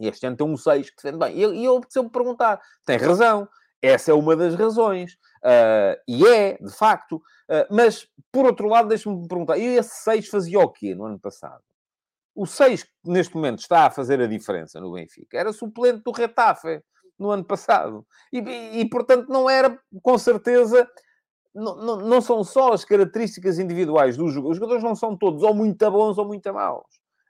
E 0.00 0.08
este 0.08 0.26
ano 0.26 0.36
tem 0.36 0.46
um 0.46 0.56
6 0.56 0.90
que 0.90 0.96
defende 0.96 1.18
bem. 1.18 1.36
E, 1.36 1.62
e 1.62 1.64
eu 1.64 1.80
preciso 1.80 2.04
me 2.04 2.10
perguntar, 2.10 2.60
tem 2.84 2.98
razão, 2.98 3.48
essa 3.82 4.10
é 4.10 4.14
uma 4.14 4.36
das 4.36 4.54
razões. 4.54 5.14
Uh, 5.44 5.96
e 6.08 6.26
é, 6.26 6.58
de 6.58 6.72
facto. 6.72 7.16
Uh, 7.16 7.66
mas, 7.70 8.08
por 8.32 8.44
outro 8.46 8.68
lado, 8.68 8.88
deixe-me 8.88 9.26
perguntar: 9.28 9.58
e 9.58 9.64
esse 9.64 10.02
6 10.02 10.28
fazia 10.28 10.60
o 10.60 10.68
quê 10.68 10.94
no 10.94 11.04
ano 11.04 11.18
passado? 11.18 11.62
O 12.34 12.46
6 12.46 12.82
que 12.82 12.90
neste 13.06 13.34
momento 13.34 13.60
está 13.60 13.86
a 13.86 13.90
fazer 13.90 14.20
a 14.20 14.26
diferença 14.26 14.78
no 14.78 14.92
Benfica 14.92 15.38
era 15.38 15.52
suplente 15.52 16.02
do 16.04 16.10
Retafe 16.10 16.82
no 17.18 17.30
ano 17.30 17.44
passado. 17.44 18.06
E, 18.32 18.40
e, 18.40 18.80
e 18.80 18.88
portanto, 18.90 19.28
não 19.28 19.48
era, 19.48 19.78
com 20.02 20.18
certeza, 20.18 20.86
não, 21.54 21.76
não, 21.76 21.96
não, 21.96 22.20
são 22.20 22.44
só 22.44 22.72
as 22.72 22.84
características 22.84 23.58
individuais 23.58 24.16
dos 24.16 24.34
jogadores. 24.34 24.50
Os 24.52 24.56
jogadores 24.58 24.84
não 24.84 24.94
são 24.94 25.16
todos 25.16 25.42
ou 25.42 25.54
muito 25.54 25.90
bons 25.90 26.18
ou 26.18 26.26
muito 26.26 26.52
maus. 26.52 26.84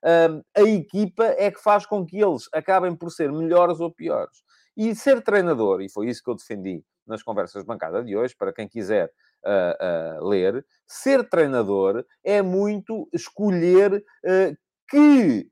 Uh, 0.04 0.42
a 0.56 0.62
equipa 0.62 1.24
é 1.24 1.50
que 1.50 1.62
faz 1.62 1.87
com 1.87 2.04
que 2.04 2.20
eles 2.20 2.48
acabem 2.52 2.94
por 2.94 3.11
ser 3.11 3.32
melhores 3.32 3.78
ou 3.78 3.92
piores. 3.92 4.42
E 4.76 4.94
ser 4.94 5.22
treinador, 5.22 5.80
e 5.80 5.88
foi 5.88 6.08
isso 6.08 6.22
que 6.22 6.28
eu 6.28 6.34
defendi 6.34 6.84
nas 7.06 7.22
conversas 7.22 7.62
de 7.62 7.66
bancada 7.66 8.02
de 8.02 8.16
hoje, 8.16 8.34
para 8.36 8.52
quem 8.52 8.68
quiser 8.68 9.10
uh, 9.44 10.20
uh, 10.20 10.28
ler, 10.28 10.66
ser 10.86 11.28
treinador 11.28 12.04
é 12.24 12.42
muito 12.42 13.08
escolher 13.12 14.04
uh, 14.24 14.56
que 14.88 15.48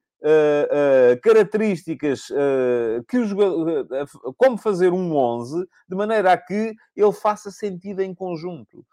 características, 1.22 2.28
que 3.10 3.18
o 3.18 3.26
jogador, 3.26 3.86
como 4.38 4.56
fazer 4.56 4.90
um 4.90 5.14
11, 5.14 5.68
de 5.86 5.94
maneira 5.94 6.32
a 6.32 6.38
que 6.38 6.74
ele 6.96 7.12
faça 7.12 7.50
sentido 7.50 8.00
em 8.00 8.14
conjunto. 8.14 8.86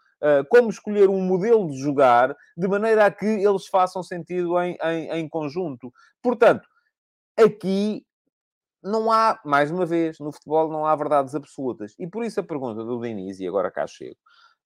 como 0.50 0.68
escolher 0.68 1.08
um 1.08 1.22
modelo 1.22 1.70
de 1.70 1.78
jogar, 1.78 2.36
de 2.54 2.68
maneira 2.68 3.06
a 3.06 3.10
que 3.10 3.24
eles 3.24 3.66
façam 3.66 4.02
sentido 4.02 4.60
em, 4.60 4.76
em, 4.82 5.10
em 5.10 5.26
conjunto. 5.26 5.90
Portanto, 6.20 6.68
aqui 7.34 8.04
não 8.82 9.12
há, 9.12 9.38
mais 9.44 9.70
uma 9.70 9.86
vez, 9.86 10.18
no 10.18 10.32
futebol 10.32 10.68
não 10.68 10.84
há 10.84 10.94
verdades 10.96 11.34
absolutas. 11.34 11.94
E 11.98 12.06
por 12.06 12.24
isso 12.24 12.40
a 12.40 12.42
pergunta 12.42 12.84
do 12.84 13.00
Diniz, 13.00 13.38
e 13.38 13.46
agora 13.46 13.70
cá 13.70 13.86
chego, 13.86 14.16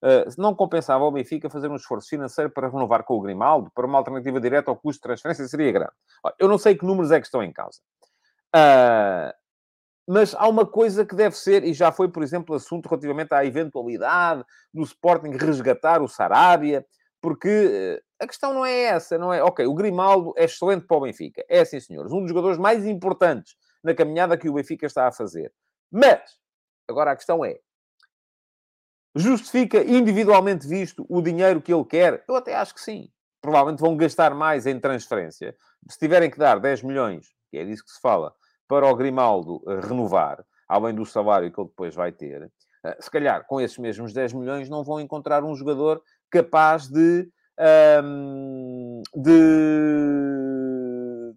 uh, 0.03 0.29
não 0.37 0.55
compensava 0.55 1.03
ao 1.03 1.11
Benfica 1.11 1.49
fazer 1.49 1.69
um 1.69 1.75
esforço 1.75 2.09
financeiro 2.09 2.49
para 2.49 2.69
renovar 2.69 3.03
com 3.03 3.15
o 3.15 3.21
Grimaldo, 3.21 3.71
para 3.73 3.85
uma 3.85 3.97
alternativa 3.97 4.41
direta 4.41 4.71
ao 4.71 4.77
custo 4.77 4.99
de 4.99 5.03
transferência 5.03 5.47
seria 5.47 5.71
grande. 5.71 5.93
Eu 6.39 6.47
não 6.47 6.57
sei 6.57 6.75
que 6.75 6.85
números 6.85 7.11
é 7.11 7.19
que 7.19 7.27
estão 7.27 7.43
em 7.43 7.53
causa. 7.53 7.79
Uh, 8.55 9.31
mas 10.09 10.33
há 10.35 10.47
uma 10.47 10.65
coisa 10.65 11.05
que 11.05 11.15
deve 11.15 11.35
ser, 11.35 11.63
e 11.63 11.73
já 11.73 11.91
foi, 11.91 12.07
por 12.07 12.23
exemplo, 12.23 12.55
assunto 12.55 12.87
relativamente 12.87 13.33
à 13.33 13.45
eventualidade 13.45 14.43
do 14.73 14.81
Sporting 14.83 15.31
resgatar 15.31 16.01
o 16.01 16.07
Sarabia, 16.07 16.85
porque 17.21 17.99
uh, 17.99 18.23
a 18.23 18.25
questão 18.25 18.53
não 18.53 18.65
é 18.65 18.83
essa, 18.83 19.17
não 19.17 19.31
é? 19.31 19.43
Ok, 19.43 19.65
o 19.67 19.73
Grimaldo 19.75 20.33
é 20.37 20.45
excelente 20.45 20.87
para 20.87 20.97
o 20.97 21.01
Benfica. 21.01 21.43
É, 21.47 21.63
sim, 21.65 21.79
senhores. 21.79 22.11
Um 22.11 22.21
dos 22.21 22.29
jogadores 22.29 22.57
mais 22.57 22.85
importantes 22.85 23.55
na 23.83 23.93
caminhada 23.93 24.37
que 24.37 24.49
o 24.49 24.53
Benfica 24.53 24.85
está 24.85 25.07
a 25.07 25.11
fazer. 25.11 25.53
Mas, 25.91 26.21
agora 26.87 27.11
a 27.11 27.15
questão 27.15 27.43
é, 27.43 27.59
justifica 29.17 29.83
individualmente 29.83 30.67
visto 30.67 31.05
o 31.09 31.21
dinheiro 31.21 31.61
que 31.61 31.73
ele 31.73 31.85
quer? 31.85 32.23
Eu 32.27 32.35
até 32.35 32.55
acho 32.55 32.73
que 32.73 32.81
sim. 32.81 33.09
Provavelmente 33.41 33.79
vão 33.79 33.97
gastar 33.97 34.33
mais 34.33 34.65
em 34.65 34.79
transferência. 34.79 35.55
Se 35.89 35.97
tiverem 35.97 36.29
que 36.29 36.37
dar 36.37 36.59
10 36.59 36.83
milhões, 36.83 37.27
que 37.49 37.57
é 37.57 37.65
disso 37.65 37.83
que 37.83 37.91
se 37.91 37.99
fala, 38.01 38.33
para 38.67 38.85
o 38.85 38.95
Grimaldo 38.95 39.61
uh, 39.65 39.79
renovar, 39.79 40.43
além 40.67 40.93
do 40.93 41.05
salário 41.05 41.51
que 41.51 41.59
ele 41.59 41.69
depois 41.69 41.95
vai 41.95 42.11
ter, 42.11 42.43
uh, 42.43 42.49
se 42.99 43.09
calhar 43.09 43.45
com 43.47 43.61
esses 43.61 43.77
mesmos 43.77 44.13
10 44.13 44.33
milhões 44.33 44.69
não 44.69 44.83
vão 44.83 44.99
encontrar 44.99 45.43
um 45.43 45.55
jogador 45.55 46.01
capaz 46.29 46.87
de, 46.87 47.29
um, 48.03 49.01
de, 49.15 49.31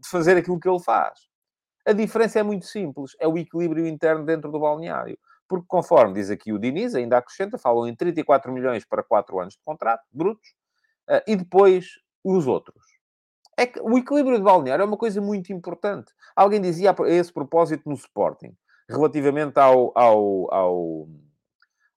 de 0.00 0.08
fazer 0.08 0.36
aquilo 0.36 0.58
que 0.58 0.68
ele 0.68 0.80
faz. 0.80 1.29
A 1.86 1.92
diferença 1.92 2.38
é 2.38 2.42
muito 2.42 2.66
simples, 2.66 3.16
é 3.18 3.26
o 3.26 3.38
equilíbrio 3.38 3.86
interno 3.86 4.24
dentro 4.24 4.50
do 4.50 4.60
balneário. 4.60 5.18
Porque, 5.48 5.66
conforme 5.66 6.14
diz 6.14 6.30
aqui 6.30 6.52
o 6.52 6.58
Diniz, 6.58 6.94
ainda 6.94 7.18
acrescenta, 7.18 7.58
falam 7.58 7.88
em 7.88 7.94
34 7.96 8.52
milhões 8.52 8.84
para 8.84 9.02
4 9.02 9.40
anos 9.40 9.54
de 9.54 9.60
contrato, 9.64 10.04
brutos, 10.12 10.50
uh, 11.08 11.22
e 11.26 11.34
depois 11.34 11.98
os 12.22 12.46
outros. 12.46 12.84
É 13.56 13.66
que 13.66 13.80
o 13.80 13.98
equilíbrio 13.98 14.38
de 14.38 14.44
balneário 14.44 14.82
é 14.82 14.86
uma 14.86 14.96
coisa 14.96 15.20
muito 15.20 15.52
importante. 15.52 16.12
Alguém 16.36 16.60
dizia 16.60 16.92
a 16.92 17.08
esse 17.08 17.32
propósito 17.32 17.88
no 17.88 17.94
Sporting, 17.94 18.56
relativamente 18.88 19.58
ao, 19.58 19.92
ao, 19.98 20.54
ao, 20.54 21.08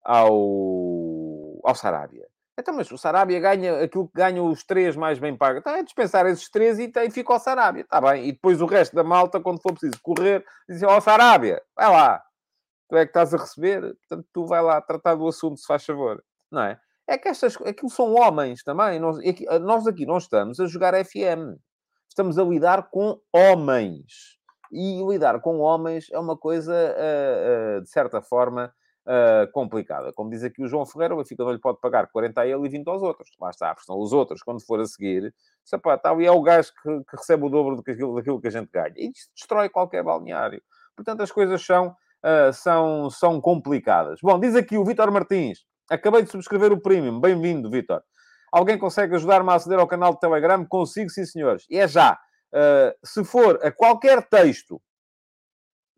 ao, 0.03 1.61
ao 1.63 1.75
Sarabia. 1.75 2.27
Então, 2.57 2.75
mas 2.75 2.91
o 2.91 2.97
Sarabia 2.97 3.39
ganha 3.39 3.81
aquilo 3.83 4.07
que 4.07 4.13
ganham 4.13 4.47
os 4.47 4.63
três 4.63 4.95
mais 4.95 5.17
bem 5.17 5.35
pagos. 5.35 5.59
Então 5.59 5.75
é 5.75 5.83
dispensar 5.83 6.25
esses 6.27 6.49
três 6.49 6.77
e, 6.77 6.87
tem, 6.87 7.09
fica 7.09 7.33
o 7.33 7.39
Sarabia. 7.39 7.81
Está 7.81 7.99
bem. 7.99 8.27
E 8.27 8.31
depois 8.31 8.61
o 8.61 8.65
resto 8.67 8.95
da 8.95 9.03
malta, 9.03 9.39
quando 9.39 9.61
for 9.61 9.71
preciso 9.71 9.99
correr, 10.01 10.45
dizem, 10.69 10.87
ó 10.87 10.97
oh, 10.97 11.01
Sarabia, 11.01 11.61
vai 11.75 11.89
lá. 11.89 12.23
Tu 12.87 12.97
é 12.97 13.05
que 13.05 13.09
estás 13.09 13.33
a 13.33 13.37
receber, 13.37 13.95
portanto 13.95 14.27
tu 14.31 14.45
vai 14.45 14.61
lá 14.61 14.79
tratar 14.79 15.15
do 15.15 15.27
assunto, 15.27 15.59
se 15.59 15.65
faz 15.65 15.83
favor. 15.83 16.23
Não 16.51 16.61
é? 16.61 16.79
É 17.07 17.17
que 17.17 17.27
estas, 17.27 17.59
aquilo 17.61 17.89
são 17.89 18.13
homens 18.13 18.63
também. 18.63 18.99
Nós 18.99 19.17
aqui, 19.17 19.45
nós 19.59 19.87
aqui 19.87 20.05
não 20.05 20.17
estamos 20.17 20.59
a 20.59 20.67
jogar 20.67 20.93
FM. 21.03 21.57
Estamos 22.07 22.37
a 22.37 22.43
lidar 22.43 22.89
com 22.91 23.19
homens. 23.33 24.37
E 24.71 25.03
lidar 25.03 25.39
com 25.41 25.59
homens 25.59 26.07
é 26.11 26.19
uma 26.19 26.37
coisa, 26.37 26.73
uh, 26.73 27.77
uh, 27.77 27.81
de 27.81 27.89
certa 27.89 28.21
forma, 28.21 28.73
uh, 29.05 29.51
complicada. 29.51 30.11
Como 30.13 30.29
diz 30.29 30.43
aqui 30.43 30.63
o 30.63 30.67
João 30.67 30.85
Ferreira, 30.85 31.13
o 31.13 31.17
Benfica 31.17 31.43
não 31.43 31.51
lhe 31.51 31.59
pode 31.59 31.79
pagar 31.79 32.07
40 32.07 32.41
a 32.41 32.47
ele 32.47 32.65
e 32.65 32.69
20 32.69 32.87
aos 32.87 33.01
outros. 33.01 33.29
Lá 33.39 33.49
está, 33.49 33.75
são 33.77 33.99
os 33.99 34.13
outros, 34.13 34.41
quando 34.41 34.61
for 34.65 34.79
a 34.79 34.85
seguir, 34.85 35.33
sapá, 35.63 35.97
tal, 35.97 36.21
e 36.21 36.25
é 36.25 36.31
o 36.31 36.41
gajo 36.41 36.71
que, 36.81 36.89
que 37.05 37.17
recebe 37.17 37.45
o 37.45 37.49
dobro 37.49 37.81
daquilo, 37.81 38.15
daquilo 38.15 38.41
que 38.41 38.47
a 38.47 38.51
gente 38.51 38.69
ganha. 38.71 38.93
E 38.95 39.11
isto 39.11 39.31
destrói 39.35 39.69
qualquer 39.69 40.03
balneário. 40.03 40.61
Portanto, 40.95 41.21
as 41.21 41.31
coisas 41.31 41.63
são, 41.65 41.89
uh, 41.89 42.53
são, 42.53 43.09
são 43.09 43.41
complicadas. 43.41 44.19
Bom, 44.21 44.39
diz 44.39 44.55
aqui 44.55 44.77
o 44.77 44.85
Vitor 44.85 45.11
Martins. 45.11 45.59
Acabei 45.89 46.23
de 46.23 46.31
subscrever 46.31 46.71
o 46.71 46.79
Premium. 46.79 47.19
Bem-vindo, 47.19 47.69
Vitor. 47.69 48.01
Alguém 48.51 48.77
consegue 48.77 49.15
ajudar-me 49.15 49.49
a 49.49 49.55
aceder 49.55 49.79
ao 49.79 49.87
canal 49.87 50.13
de 50.13 50.19
Telegram? 50.19 50.63
Consigo, 50.65 51.09
sim, 51.09 51.25
senhores. 51.25 51.65
E 51.69 51.77
é 51.77 51.87
já. 51.87 52.19
Uh, 52.53 52.93
se 53.03 53.23
for 53.25 53.59
a 53.63 53.71
qualquer 53.71 54.21
texto 54.29 54.79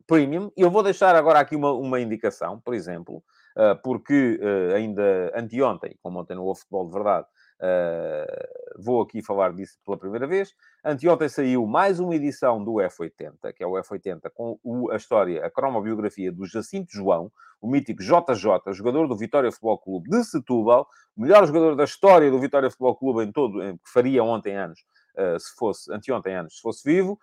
premium. 0.07 0.51
Eu 0.55 0.69
vou 0.69 0.83
deixar 0.83 1.15
agora 1.15 1.39
aqui 1.39 1.55
uma, 1.55 1.71
uma 1.71 1.99
indicação, 1.99 2.59
por 2.59 2.73
exemplo, 2.73 3.23
uh, 3.57 3.81
porque 3.83 4.39
uh, 4.41 4.75
ainda 4.75 5.31
anteontem, 5.35 5.97
como 6.01 6.19
ontem 6.19 6.35
no 6.35 6.53
Futebol 6.53 6.85
de 6.87 6.93
Verdade, 6.93 7.27
uh, 7.61 8.83
vou 8.83 9.01
aqui 9.01 9.21
falar 9.21 9.53
disso 9.53 9.77
pela 9.83 9.97
primeira 9.97 10.27
vez. 10.27 10.53
Anteontem 10.83 11.29
saiu 11.29 11.65
mais 11.65 11.99
uma 11.99 12.15
edição 12.15 12.63
do 12.63 12.73
F80, 12.73 13.53
que 13.55 13.63
é 13.63 13.67
o 13.67 13.73
F80 13.73 14.29
com 14.33 14.59
o, 14.63 14.91
a 14.91 14.95
história, 14.95 15.45
a 15.45 15.49
cromobiografia 15.49 16.31
do 16.31 16.45
Jacinto 16.45 16.91
João, 16.91 17.31
o 17.61 17.67
mítico 17.67 18.03
JJ, 18.03 18.73
jogador 18.73 19.07
do 19.07 19.17
Vitória 19.17 19.51
Futebol 19.51 19.79
Clube 19.79 20.09
de 20.09 20.23
Setúbal, 20.23 20.87
o 21.15 21.21
melhor 21.21 21.45
jogador 21.47 21.75
da 21.75 21.85
história 21.85 22.29
do 22.29 22.39
Vitória 22.39 22.69
Futebol 22.69 22.95
Clube 22.95 23.23
em 23.23 23.31
todo, 23.31 23.63
em, 23.63 23.77
que 23.77 23.89
faria 23.91 24.23
ontem 24.23 24.55
anos, 24.55 24.85
se 25.39 25.55
fosse, 25.57 25.91
anteontem 25.93 26.35
anos, 26.35 26.57
se 26.57 26.61
fosse 26.61 26.83
vivo, 26.83 27.17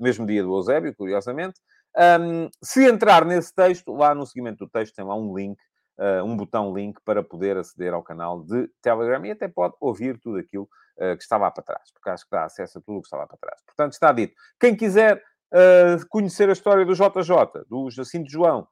mesmo 0.00 0.26
dia 0.26 0.42
do 0.42 0.52
Eusébio, 0.52 0.92
curiosamente. 0.96 1.60
Um, 1.96 2.48
se 2.62 2.84
entrar 2.84 3.24
nesse 3.24 3.54
texto, 3.54 3.92
lá 3.92 4.14
no 4.14 4.26
seguimento 4.26 4.64
do 4.64 4.70
texto 4.70 4.94
tem 4.94 5.04
lá 5.04 5.14
um 5.14 5.34
link, 5.36 5.56
uh, 5.98 6.24
um 6.24 6.36
botão 6.36 6.74
link 6.74 6.98
para 7.04 7.22
poder 7.22 7.56
aceder 7.56 7.94
ao 7.94 8.02
canal 8.02 8.42
de 8.42 8.68
Telegram 8.82 9.24
e 9.24 9.30
até 9.30 9.46
pode 9.48 9.74
ouvir 9.80 10.18
tudo 10.18 10.38
aquilo 10.38 10.68
uh, 10.98 11.16
que 11.16 11.22
está 11.22 11.36
lá 11.36 11.50
para 11.50 11.62
trás, 11.62 11.92
porque 11.92 12.10
acho 12.10 12.24
que 12.24 12.30
dá 12.30 12.44
acesso 12.44 12.78
a 12.78 12.80
tudo 12.80 12.98
o 12.98 13.00
que 13.00 13.06
está 13.06 13.16
lá 13.16 13.26
para 13.26 13.38
trás. 13.38 13.62
Portanto, 13.64 13.92
está 13.92 14.12
dito. 14.12 14.34
Quem 14.58 14.76
quiser 14.76 15.22
uh, 15.52 16.06
conhecer 16.08 16.48
a 16.48 16.52
história 16.52 16.84
do 16.84 16.94
JJ, 16.94 17.64
do 17.68 17.90
Jacinto 17.90 18.30
João, 18.30 18.66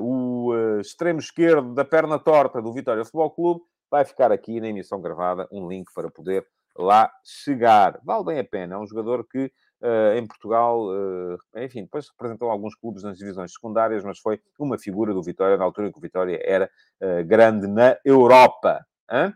o 0.00 0.52
extremo 0.80 1.20
esquerdo 1.20 1.72
da 1.72 1.84
perna 1.84 2.18
torta 2.18 2.60
do 2.60 2.72
Vitória 2.72 3.04
Futebol 3.04 3.30
Clube, 3.30 3.60
vai 3.88 4.04
ficar 4.04 4.32
aqui 4.32 4.60
na 4.60 4.66
emissão 4.66 5.00
gravada 5.00 5.46
um 5.52 5.68
link 5.68 5.86
para 5.94 6.10
poder 6.10 6.44
lá 6.76 7.08
chegar. 7.24 8.00
Vale 8.04 8.24
bem 8.24 8.38
a 8.40 8.44
pena. 8.44 8.74
É 8.74 8.78
um 8.78 8.86
jogador 8.86 9.24
que 9.28 9.52
Uh, 9.82 10.12
em 10.14 10.26
Portugal, 10.26 10.78
uh, 10.88 11.38
enfim, 11.56 11.84
depois 11.84 12.06
representou 12.10 12.50
alguns 12.50 12.74
clubes 12.74 13.02
nas 13.02 13.16
divisões 13.16 13.50
secundárias, 13.50 14.04
mas 14.04 14.18
foi 14.18 14.38
uma 14.58 14.78
figura 14.78 15.14
do 15.14 15.22
Vitória 15.22 15.56
na 15.56 15.64
altura 15.64 15.88
em 15.88 15.90
que 15.90 15.96
o 15.96 16.02
Vitória 16.02 16.38
era 16.44 16.70
uh, 17.00 17.24
grande 17.26 17.66
na 17.66 17.96
Europa. 18.04 18.84
Hein? 19.10 19.32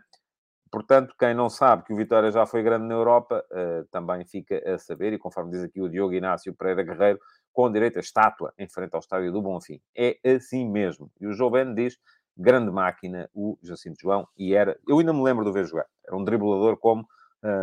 Portanto, 0.71 1.15
quem 1.17 1.33
não 1.33 1.49
sabe 1.49 1.83
que 1.83 1.93
o 1.93 1.95
Vitória 1.95 2.31
já 2.31 2.45
foi 2.45 2.61
grande 2.61 2.85
na 2.85 2.93
Europa, 2.93 3.43
também 3.91 4.25
fica 4.25 4.61
a 4.71 4.77
saber, 4.77 5.13
e 5.13 5.17
conforme 5.17 5.51
diz 5.51 5.63
aqui 5.63 5.81
o 5.81 5.87
Diogo 5.87 6.13
Inácio 6.13 6.53
Pereira 6.53 6.83
Guerreiro, 6.83 7.19
com 7.53 7.71
direito 7.71 7.97
a 7.97 8.01
estátua 8.01 8.53
em 8.57 8.67
frente 8.67 8.93
ao 8.93 8.99
estádio 8.99 9.31
do 9.31 9.41
Bonfim. 9.41 9.79
É 9.95 10.17
assim 10.35 10.69
mesmo. 10.69 11.09
E 11.21 11.27
o 11.27 11.33
Jovem 11.33 11.73
diz, 11.73 11.97
grande 12.35 12.71
máquina, 12.71 13.29
o 13.33 13.57
Jacinto 13.63 14.01
João, 14.01 14.27
e 14.37 14.53
era, 14.53 14.77
eu 14.85 14.99
ainda 14.99 15.13
me 15.13 15.23
lembro 15.23 15.45
de 15.45 15.51
ver 15.53 15.65
jogar, 15.65 15.85
era 16.05 16.17
um 16.17 16.23
driblador 16.25 16.75
como 16.77 17.07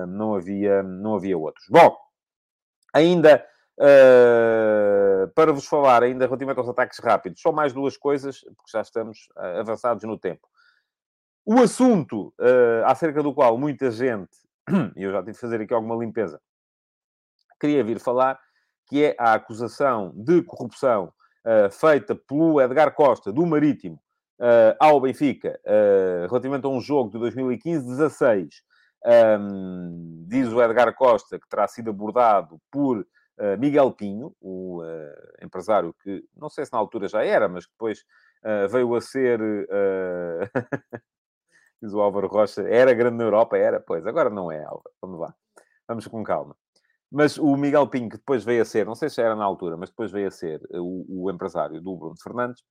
não, 0.09 0.35
havia, 0.35 0.83
não 0.83 1.15
havia 1.17 1.37
outros. 1.37 1.67
Bom, 1.69 1.95
Ainda 2.93 3.47
uh, 3.79 5.29
para 5.35 5.53
vos 5.53 5.67
falar, 5.67 6.03
ainda 6.03 6.27
relativamente 6.27 6.59
aos 6.59 6.69
ataques 6.69 6.99
rápidos, 6.99 7.41
só 7.41 7.53
mais 7.53 7.73
duas 7.73 7.97
coisas, 7.97 8.41
porque 8.41 8.71
já 8.73 8.81
estamos 8.81 9.29
uh, 9.37 9.61
avançados 9.61 10.05
no 10.05 10.19
tempo. 10.19 10.49
O 11.45 11.61
assunto 11.61 12.33
uh, 12.39 12.85
acerca 12.87 13.23
do 13.23 13.35
qual 13.35 13.59
muita 13.59 13.91
gente, 13.91 14.31
e 14.97 15.03
eu 15.03 15.13
já 15.13 15.21
tive 15.21 15.33
de 15.33 15.39
fazer 15.39 15.61
aqui 15.61 15.75
alguma 15.75 15.97
limpeza, 15.97 16.41
queria 17.61 17.83
vir 17.83 17.99
falar, 17.99 18.39
que 18.87 19.05
é 19.05 19.17
a 19.19 19.35
acusação 19.35 20.13
de 20.15 20.43
corrupção 20.43 21.13
feita 21.73 22.15
pelo 22.15 22.61
Edgar 22.61 22.95
Costa, 22.95 23.33
do 23.33 23.45
Marítimo, 23.47 24.01
ao 24.79 25.01
Benfica, 25.01 25.59
relativamente 26.29 26.67
a 26.67 26.69
um 26.69 26.81
jogo 26.81 27.11
de 27.11 27.19
2015-16, 27.19 28.49
um, 29.05 30.25
diz 30.29 30.49
o 30.53 30.63
Edgar 30.63 30.95
Costa 30.95 31.39
que 31.39 31.49
terá 31.49 31.67
sido 31.67 31.91
abordado 31.91 32.61
por 32.71 32.99
uh, 32.99 33.59
Miguel 33.59 33.93
Pinho, 33.93 34.35
o 34.41 34.83
uh, 34.83 35.45
empresário 35.45 35.95
que, 36.03 36.25
não 36.37 36.49
sei 36.49 36.65
se 36.65 36.73
na 36.73 36.79
altura 36.79 37.09
já 37.09 37.25
era, 37.25 37.49
mas 37.49 37.67
depois 37.67 38.01
uh, 38.45 38.69
veio 38.69 38.95
a 38.95 39.01
ser... 39.01 39.41
diz 41.83 41.93
o 41.93 42.01
Álvaro 42.01 42.29
Rocha, 42.29 42.63
era 42.63 42.95
grande 42.95 43.17
na 43.17 43.25
Europa? 43.25 43.59
Era, 43.59 43.81
pois, 43.81 44.07
agora 44.07 44.31
não 44.31 44.53
é, 44.53 44.63
Álvaro. 44.63 44.91
Vamos 45.01 45.19
lá. 45.19 45.35
Vamos 45.89 46.07
com 46.07 46.23
calma. 46.23 46.57
Mas 47.11 47.37
o 47.37 47.57
Miguel 47.57 47.89
Pinho, 47.89 48.09
que 48.09 48.17
depois 48.17 48.45
veio 48.45 48.63
a 48.63 48.65
ser, 48.65 48.87
não 48.87 48.95
sei 48.95 49.11
se 49.11 49.21
era 49.21 49.35
na 49.35 49.45
altura, 49.45 49.77
mas 49.77 49.91
depois 49.91 50.13
veio 50.13 50.29
a 50.29 50.31
ser 50.31 50.63
o, 50.71 51.25
o 51.25 51.31
empresário 51.31 51.81
do 51.81 51.97
Bruno 51.97 52.15
Fernandes, 52.23 52.63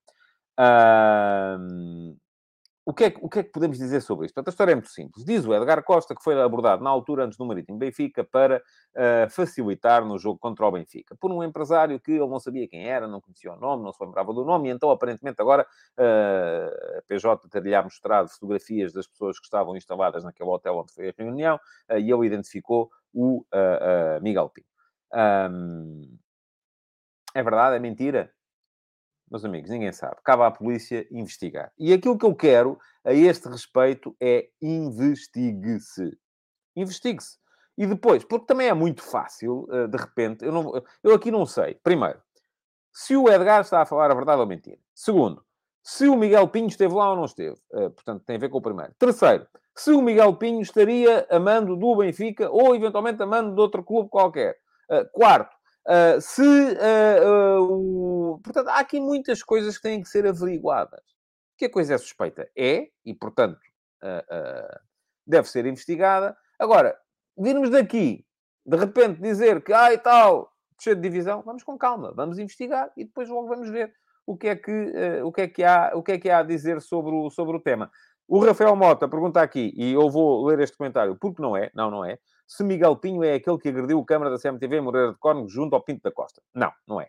o 2.91 2.93
que, 2.93 3.05
é, 3.05 3.13
o 3.21 3.29
que 3.29 3.39
é 3.39 3.43
que 3.43 3.51
podemos 3.51 3.77
dizer 3.77 4.01
sobre 4.01 4.25
isto? 4.25 4.35
Portanto, 4.35 4.49
a 4.49 4.51
história 4.51 4.73
é 4.73 4.75
muito 4.75 4.89
simples. 4.89 5.23
Diz 5.23 5.45
o 5.45 5.55
Edgar 5.55 5.81
Costa 5.81 6.13
que 6.13 6.21
foi 6.21 6.39
abordado 6.41 6.83
na 6.83 6.89
altura 6.89 7.23
antes 7.23 7.37
do 7.37 7.45
Marítimo 7.45 7.77
Benfica 7.77 8.21
para 8.21 8.57
uh, 8.57 9.29
facilitar 9.29 10.03
no 10.03 10.19
jogo 10.19 10.37
contra 10.37 10.67
o 10.67 10.71
Benfica. 10.73 11.15
Por 11.15 11.31
um 11.31 11.41
empresário 11.41 11.97
que 12.01 12.11
ele 12.11 12.27
não 12.27 12.37
sabia 12.37 12.67
quem 12.67 12.85
era, 12.85 13.07
não 13.07 13.21
conhecia 13.21 13.53
o 13.53 13.57
nome, 13.57 13.81
não 13.81 13.93
se 13.93 14.03
lembrava 14.03 14.33
do 14.33 14.43
nome, 14.43 14.67
e 14.67 14.73
então 14.73 14.91
aparentemente 14.91 15.41
agora 15.41 15.65
uh, 15.97 16.97
a 16.97 17.01
PJ 17.07 17.47
ter-lhe 17.47 17.81
mostrado 17.81 18.27
fotografias 18.27 18.91
das 18.91 19.07
pessoas 19.07 19.39
que 19.39 19.45
estavam 19.45 19.77
instaladas 19.77 20.25
naquele 20.25 20.49
hotel 20.49 20.75
onde 20.75 20.93
foi 20.93 21.07
a 21.07 21.13
reunião 21.17 21.55
uh, 21.89 21.97
e 21.97 22.11
ele 22.11 22.27
identificou 22.27 22.89
o 23.13 23.45
Miguel 24.21 24.49
Pinho. 24.49 24.67
Um, 25.13 26.17
é 27.33 27.43
verdade? 27.43 27.75
É 27.75 27.79
mentira? 27.79 28.31
Meus 29.31 29.45
amigos, 29.45 29.69
ninguém 29.69 29.93
sabe. 29.93 30.17
Cabe 30.23 30.43
à 30.43 30.51
polícia 30.51 31.07
investigar. 31.09 31.71
E 31.79 31.93
aquilo 31.93 32.17
que 32.17 32.25
eu 32.25 32.35
quero 32.35 32.77
a 33.03 33.13
este 33.13 33.47
respeito 33.47 34.15
é 34.19 34.49
investigue-se. 34.61 36.17
Investigue-se. 36.75 37.39
E 37.77 37.87
depois, 37.87 38.25
porque 38.25 38.45
também 38.45 38.67
é 38.67 38.73
muito 38.73 39.01
fácil, 39.01 39.65
eh, 39.71 39.87
de 39.87 39.97
repente, 39.97 40.43
eu, 40.43 40.51
não, 40.51 40.83
eu 41.01 41.15
aqui 41.15 41.31
não 41.31 41.45
sei. 41.45 41.75
Primeiro, 41.81 42.19
se 42.91 43.15
o 43.15 43.29
Edgar 43.29 43.61
está 43.61 43.81
a 43.81 43.85
falar 43.85 44.11
a 44.11 44.13
verdade 44.13 44.41
ou 44.41 44.45
mentira. 44.45 44.77
Segundo, 44.93 45.43
se 45.81 46.07
o 46.09 46.15
Miguel 46.15 46.47
Pinho 46.49 46.67
esteve 46.67 46.93
lá 46.93 47.09
ou 47.09 47.15
não 47.15 47.25
esteve. 47.25 47.57
Eh, 47.73 47.89
portanto, 47.89 48.23
tem 48.25 48.35
a 48.35 48.39
ver 48.39 48.49
com 48.49 48.57
o 48.57 48.61
primeiro. 48.61 48.93
Terceiro, 48.99 49.47
se 49.73 49.91
o 49.91 50.01
Miguel 50.01 50.35
Pinho 50.35 50.61
estaria 50.61 51.25
amando 51.29 51.77
do 51.77 51.95
Benfica 51.95 52.49
ou 52.51 52.75
eventualmente 52.75 53.23
amando 53.23 53.55
de 53.55 53.61
outro 53.61 53.81
clube 53.81 54.09
qualquer. 54.09 54.57
Eh, 54.89 55.05
quarto, 55.05 55.55
Uh, 55.87 56.21
se 56.21 56.41
uh, 56.43 57.59
uh, 57.59 58.33
o... 58.33 58.39
portanto 58.43 58.67
há 58.67 58.79
aqui 58.79 58.99
muitas 58.99 59.41
coisas 59.41 59.77
que 59.77 59.83
têm 59.83 60.01
que 60.01 60.09
ser 60.09 60.27
averiguadas. 60.27 61.01
Que 61.57 61.65
a 61.65 61.71
coisa 61.71 61.95
é 61.95 61.97
suspeita? 61.97 62.49
É 62.55 62.87
e 63.05 63.13
portanto 63.13 63.59
deve 65.27 65.47
ser 65.47 65.67
investigada. 65.67 66.35
Agora 66.57 66.97
virmos 67.37 67.69
daqui 67.69 68.25
de 68.65 68.77
repente 68.77 69.21
dizer 69.21 69.63
que 69.63 69.71
ai 69.71 69.97
tal 69.99 70.51
cheio 70.79 70.95
de 70.95 71.01
divisão 71.03 71.43
vamos 71.43 71.63
com 71.63 71.77
calma 71.77 72.11
vamos 72.15 72.39
investigar 72.39 72.91
e 72.97 73.05
depois 73.05 73.29
logo 73.29 73.47
vamos 73.47 73.69
ver 73.69 73.93
o 74.25 74.35
que 74.35 74.47
é 74.47 74.55
que 74.55 74.93
o 75.23 75.31
que 75.31 75.41
é 75.41 75.47
que 75.47 75.63
há 75.63 75.91
o 75.93 76.01
que 76.01 76.13
é 76.13 76.17
que 76.17 76.29
há 76.31 76.39
a 76.39 76.43
dizer 76.43 76.81
sobre 76.81 77.13
o 77.13 77.29
sobre 77.29 77.57
o 77.57 77.59
tema. 77.59 77.91
O 78.27 78.39
Rafael 78.39 78.75
Mota 78.75 79.07
pergunta 79.07 79.41
aqui 79.41 79.71
e 79.75 79.93
eu 79.93 80.09
vou 80.09 80.45
ler 80.45 80.59
este 80.61 80.77
comentário 80.77 81.15
porque 81.15 81.41
não 81.41 81.55
é 81.55 81.69
não 81.75 81.91
não 81.91 82.03
é 82.03 82.17
se 82.51 82.65
Miguel 82.65 82.97
Pinho 82.97 83.23
é 83.23 83.35
aquele 83.35 83.57
que 83.57 83.69
agrediu 83.69 83.97
o 83.97 84.03
câmara 84.03 84.29
da 84.29 84.37
CMTV 84.37 84.81
Moreira 84.81 85.13
de 85.13 85.17
Córnegos 85.19 85.53
junto 85.53 85.73
ao 85.73 85.81
Pinto 85.81 86.01
da 86.03 86.11
Costa. 86.11 86.41
Não, 86.53 86.69
não 86.85 86.99
é. 86.99 87.05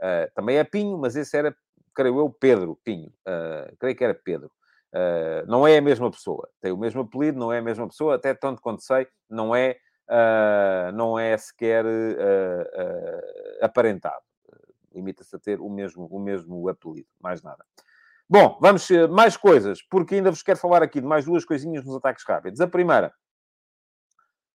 Uh, 0.00 0.32
também 0.34 0.56
é 0.56 0.64
Pinho, 0.64 0.96
mas 0.96 1.14
esse 1.16 1.36
era, 1.36 1.54
creio 1.94 2.18
eu, 2.18 2.30
Pedro 2.30 2.80
Pinho. 2.82 3.12
Uh, 3.28 3.76
creio 3.78 3.94
que 3.94 4.02
era 4.02 4.14
Pedro. 4.14 4.50
Uh, 4.94 5.46
não 5.46 5.68
é 5.68 5.76
a 5.76 5.82
mesma 5.82 6.10
pessoa. 6.10 6.48
Tem 6.62 6.72
o 6.72 6.78
mesmo 6.78 7.02
apelido, 7.02 7.38
não 7.38 7.52
é 7.52 7.58
a 7.58 7.62
mesma 7.62 7.86
pessoa, 7.86 8.14
até 8.14 8.32
tanto 8.32 8.62
quanto 8.62 8.82
sei, 8.82 9.06
não 9.28 9.54
é, 9.54 9.76
não 10.94 11.18
é 11.18 11.36
sequer 11.36 11.84
aparentado. 13.60 14.24
Limita-se 14.94 15.36
a 15.36 15.38
ter 15.38 15.60
o 15.60 15.68
mesmo, 15.68 16.06
o 16.06 16.18
mesmo 16.18 16.66
apelido, 16.70 17.08
mais 17.20 17.42
nada. 17.42 17.62
Bom, 18.26 18.58
vamos, 18.62 18.88
mais 19.10 19.36
coisas, 19.36 19.82
porque 19.82 20.14
ainda 20.14 20.30
vos 20.30 20.42
quero 20.42 20.58
falar 20.58 20.82
aqui 20.82 21.02
de 21.02 21.06
mais 21.06 21.26
duas 21.26 21.44
coisinhas 21.44 21.84
nos 21.84 21.96
ataques 21.96 22.24
rápidos. 22.26 22.62
A 22.62 22.66
primeira 22.66 23.12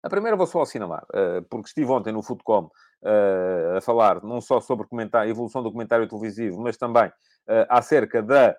a 0.02 0.10
primeira 0.10 0.38
vou 0.38 0.48
só 0.48 0.62
assinalar, 0.62 1.04
uh, 1.14 1.42
porque 1.50 1.68
estive 1.68 1.92
ontem 1.92 2.14
no 2.14 2.24
Footcom 2.24 2.66
uh, 2.66 3.78
a 3.78 3.82
falar 3.82 4.24
não 4.24 4.40
só 4.40 4.62
sobre 4.62 4.88
a 5.14 5.28
evolução 5.28 5.62
do 5.62 5.72
comentário 5.72 6.08
televisivo, 6.08 6.60
mas 6.62 6.78
também 6.78 7.08
uh, 7.08 7.66
acerca 7.70 8.22
da, 8.22 8.56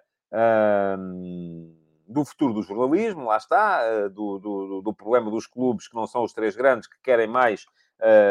do 2.06 2.24
futuro 2.24 2.54
do 2.54 2.62
jornalismo, 2.62 3.24
lá 3.24 3.36
está, 3.36 4.08
do, 4.08 4.38
do, 4.38 4.82
do, 4.82 4.94
problema 4.94 5.30
dos 5.30 5.46
clubes 5.46 5.88
que 5.88 5.96
não 5.96 6.06
são 6.06 6.22
os 6.22 6.32
três 6.32 6.54
grandes, 6.54 6.88
que 6.88 6.96
querem 7.02 7.26
mais 7.26 7.66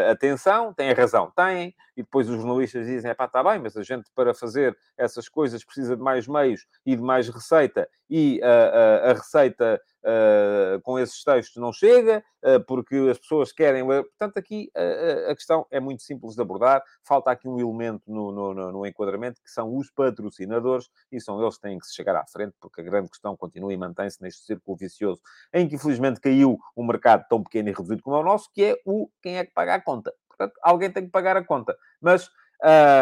atenção, 0.10 0.74
têm 0.74 0.92
razão, 0.94 1.32
têm, 1.36 1.76
e 1.96 2.02
depois 2.02 2.30
os 2.30 2.38
jornalistas 2.38 2.88
dizem, 2.88 3.14
pá, 3.14 3.26
está 3.26 3.44
bem, 3.44 3.60
mas 3.60 3.76
a 3.76 3.84
gente 3.84 4.10
para 4.16 4.34
fazer 4.34 4.76
essas 4.98 5.28
coisas 5.30 5.64
precisa 5.64 5.96
de 5.96 6.02
mais 6.02 6.28
meios 6.28 6.66
e 6.86 6.96
de 6.96 7.02
mais 7.02 7.28
receita, 7.28 7.88
e 8.10 8.40
uh, 8.42 9.10
a 9.10 9.14
receita 9.14 9.80
uh, 10.04 10.82
com 10.82 10.98
esses 11.00 11.24
textos 11.24 11.62
não 11.62 11.72
chega, 11.72 12.24
uh, 12.44 12.64
porque 12.66 12.96
as 13.10 13.18
pessoas 13.18 13.52
querem 13.52 13.88
ler. 13.88 14.04
Portanto, 14.04 14.38
aqui 14.38 14.72
uh, 14.76 15.32
a 15.32 15.36
questão 15.36 15.66
é 15.72 15.80
muito 15.80 16.04
simples 16.04 16.36
de 16.36 16.42
abordar. 16.42 16.84
Falta 17.04 17.32
aqui 17.32 17.48
um 17.48 17.60
elemento 17.60 18.04
no, 18.08 18.32
no, 18.32 18.72
no, 18.72 18.86
enquadramento, 18.86 19.42
que 19.42 19.52
são 19.52 19.76
os 19.76 19.90
patrocinadores, 19.92 20.90
e 21.12 21.20
são 21.20 21.42
eles 21.42 21.56
que 21.56 21.62
têm 21.62 21.78
que 21.78 21.86
se 21.86 21.96
chegar 21.96 22.16
à 22.16 22.26
frente, 22.26 22.56
porque 22.60 22.82
a 22.82 22.84
grande 22.84 23.10
questão 23.10 23.36
continua 23.36 23.74
e 23.74 23.78
mantém-se 23.78 24.22
neste 24.22 24.46
círculo 24.46 24.78
vicioso, 24.78 25.22
em 25.54 25.68
que 25.68 25.76
infelizmente 25.76 26.20
caiu 26.20 26.58
um 26.76 26.86
mercado 26.86 27.26
tão 27.30 27.44
pequeno 27.44 27.70
e 27.70 27.74
reduzido 27.74 28.02
como 28.02 28.16
é 28.16 28.20
o 28.20 28.24
nosso, 28.24 28.50
que 28.54 28.64
é 28.64 28.82
o 28.86 29.10
quem 29.22 29.38
é 29.38 29.46
que 29.46 29.54
paga 29.54 29.76
a 29.76 29.82
conta. 29.82 30.14
Portanto, 30.28 30.54
alguém 30.64 30.92
tem 30.92 31.04
que 31.04 31.12
pagar 31.12 31.36
a 31.36 31.44
conta. 31.44 31.76
Mas 32.00 32.30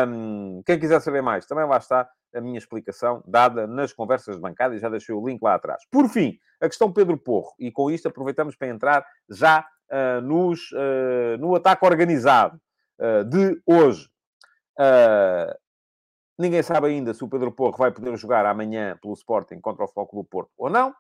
um, 0.08 0.62
quem 0.66 0.80
quiser 0.80 1.00
saber 1.02 1.22
mais, 1.22 1.46
também 1.46 1.66
lá 1.66 1.78
está 1.78 2.10
a 2.38 2.42
minha 2.42 2.58
explicação 2.58 3.24
dada 3.28 3.66
nas 3.66 3.92
conversas 3.92 4.36
de 4.36 4.42
bancada 4.42 4.76
e 4.76 4.80
já 4.80 4.90
deixei 4.90 5.14
o 5.14 5.28
link 5.28 5.42
lá 5.42 5.56
atrás. 5.56 5.84
Por 5.92 6.08
fim, 6.08 6.38
a 6.62 6.68
questão 6.68 6.92
Pedro 6.92 7.18
Porro, 7.18 7.54
e 7.60 7.72
com 7.72 7.90
isto 7.90 8.08
aproveitamos 8.08 8.56
para 8.56 8.68
entrar 8.68 9.06
já 9.30 9.66
uh, 9.92 10.22
nos, 10.22 10.72
uh, 10.72 11.38
no 11.40 11.56
ataque 11.56 11.86
organizado 11.86 12.60
uh, 13.00 13.24
de 13.24 13.62
hoje. 13.66 14.10
ninguém 16.40 16.62
sabe 16.62 16.88
ainda 16.88 17.14
se 17.14 17.24
o 17.24 17.28
Pedro 17.28 17.52
Porro 17.52 17.78
vai 17.78 17.92
poder 17.92 18.16
jogar 18.18 18.46
amanhã 18.46 18.98
pelo 19.02 19.14
Sporting 19.14 19.60
contra 19.60 19.84
o 19.84 19.88
Futebol 19.88 20.08
Clube 20.08 20.30
Porto 20.30 20.52
ou 20.58 20.70
não. 20.70 20.94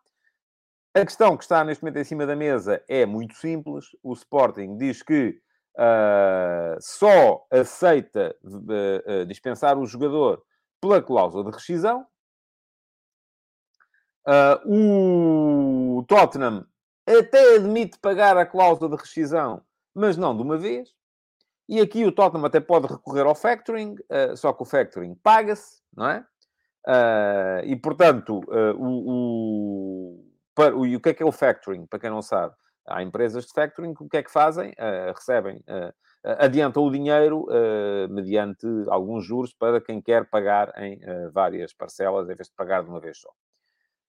A 0.95 1.05
questão 1.05 1.37
que 1.37 1.43
está 1.43 1.63
neste 1.63 1.83
momento 1.83 1.97
em 1.97 2.03
cima 2.03 2.25
da 2.25 2.35
mesa 2.35 2.83
é 2.89 3.05
muito 3.05 3.35
simples. 3.35 3.85
O 4.01 4.13
Sporting 4.13 4.77
diz 4.77 5.03
que 5.03 5.39
só 6.79 7.45
aceita 7.51 8.35
dispensar 9.27 9.77
o 9.77 9.85
jogador 9.85 10.41
pela 10.81 11.01
cláusula 11.01 11.43
de 11.45 11.51
rescisão. 11.51 12.05
Uh, 14.27 15.99
o 15.99 16.03
Tottenham 16.03 16.65
até 17.07 17.55
admite 17.55 17.97
pagar 17.99 18.35
a 18.37 18.45
cláusula 18.45 18.89
de 18.89 19.01
rescisão, 19.01 19.61
mas 19.95 20.17
não 20.17 20.35
de 20.35 20.43
uma 20.43 20.57
vez. 20.57 20.93
E 21.69 21.79
aqui 21.79 22.05
o 22.05 22.11
Tottenham 22.11 22.45
até 22.45 22.59
pode 22.59 22.87
recorrer 22.87 23.25
ao 23.25 23.35
factoring, 23.35 23.95
uh, 23.95 24.35
só 24.35 24.51
que 24.53 24.63
o 24.63 24.65
factoring 24.65 25.15
paga-se, 25.15 25.81
não 25.95 26.09
é? 26.09 26.25
Uh, 26.85 27.65
e, 27.65 27.75
portanto, 27.75 28.41
o, 28.77 29.11
o, 29.11 30.25
para, 30.55 30.75
o, 30.75 30.83
o 30.83 31.01
que 31.01 31.09
é 31.09 31.13
que 31.13 31.23
é 31.23 31.25
o 31.25 31.31
factoring, 31.31 31.85
para 31.85 31.99
quem 31.99 32.09
não 32.09 32.21
sabe? 32.21 32.53
Há 32.85 33.03
empresas 33.03 33.45
de 33.45 33.51
factoring 33.53 33.93
que 33.93 34.03
o 34.03 34.09
que 34.09 34.17
é 34.17 34.23
que 34.23 34.31
fazem? 34.31 34.73
recebem 35.13 35.61
adiantam 36.39 36.83
o 36.83 36.91
dinheiro 36.91 37.43
uh, 37.43 38.09
mediante 38.09 38.65
alguns 38.89 39.25
juros 39.25 39.53
para 39.53 39.79
quem 39.79 40.01
quer 40.01 40.29
pagar 40.29 40.73
em 40.81 40.97
uh, 40.97 41.31
várias 41.31 41.73
parcelas, 41.73 42.29
em 42.29 42.35
vez 42.35 42.49
de 42.49 42.53
pagar 42.53 42.83
de 42.83 42.89
uma 42.89 42.99
vez 42.99 43.19
só. 43.19 43.29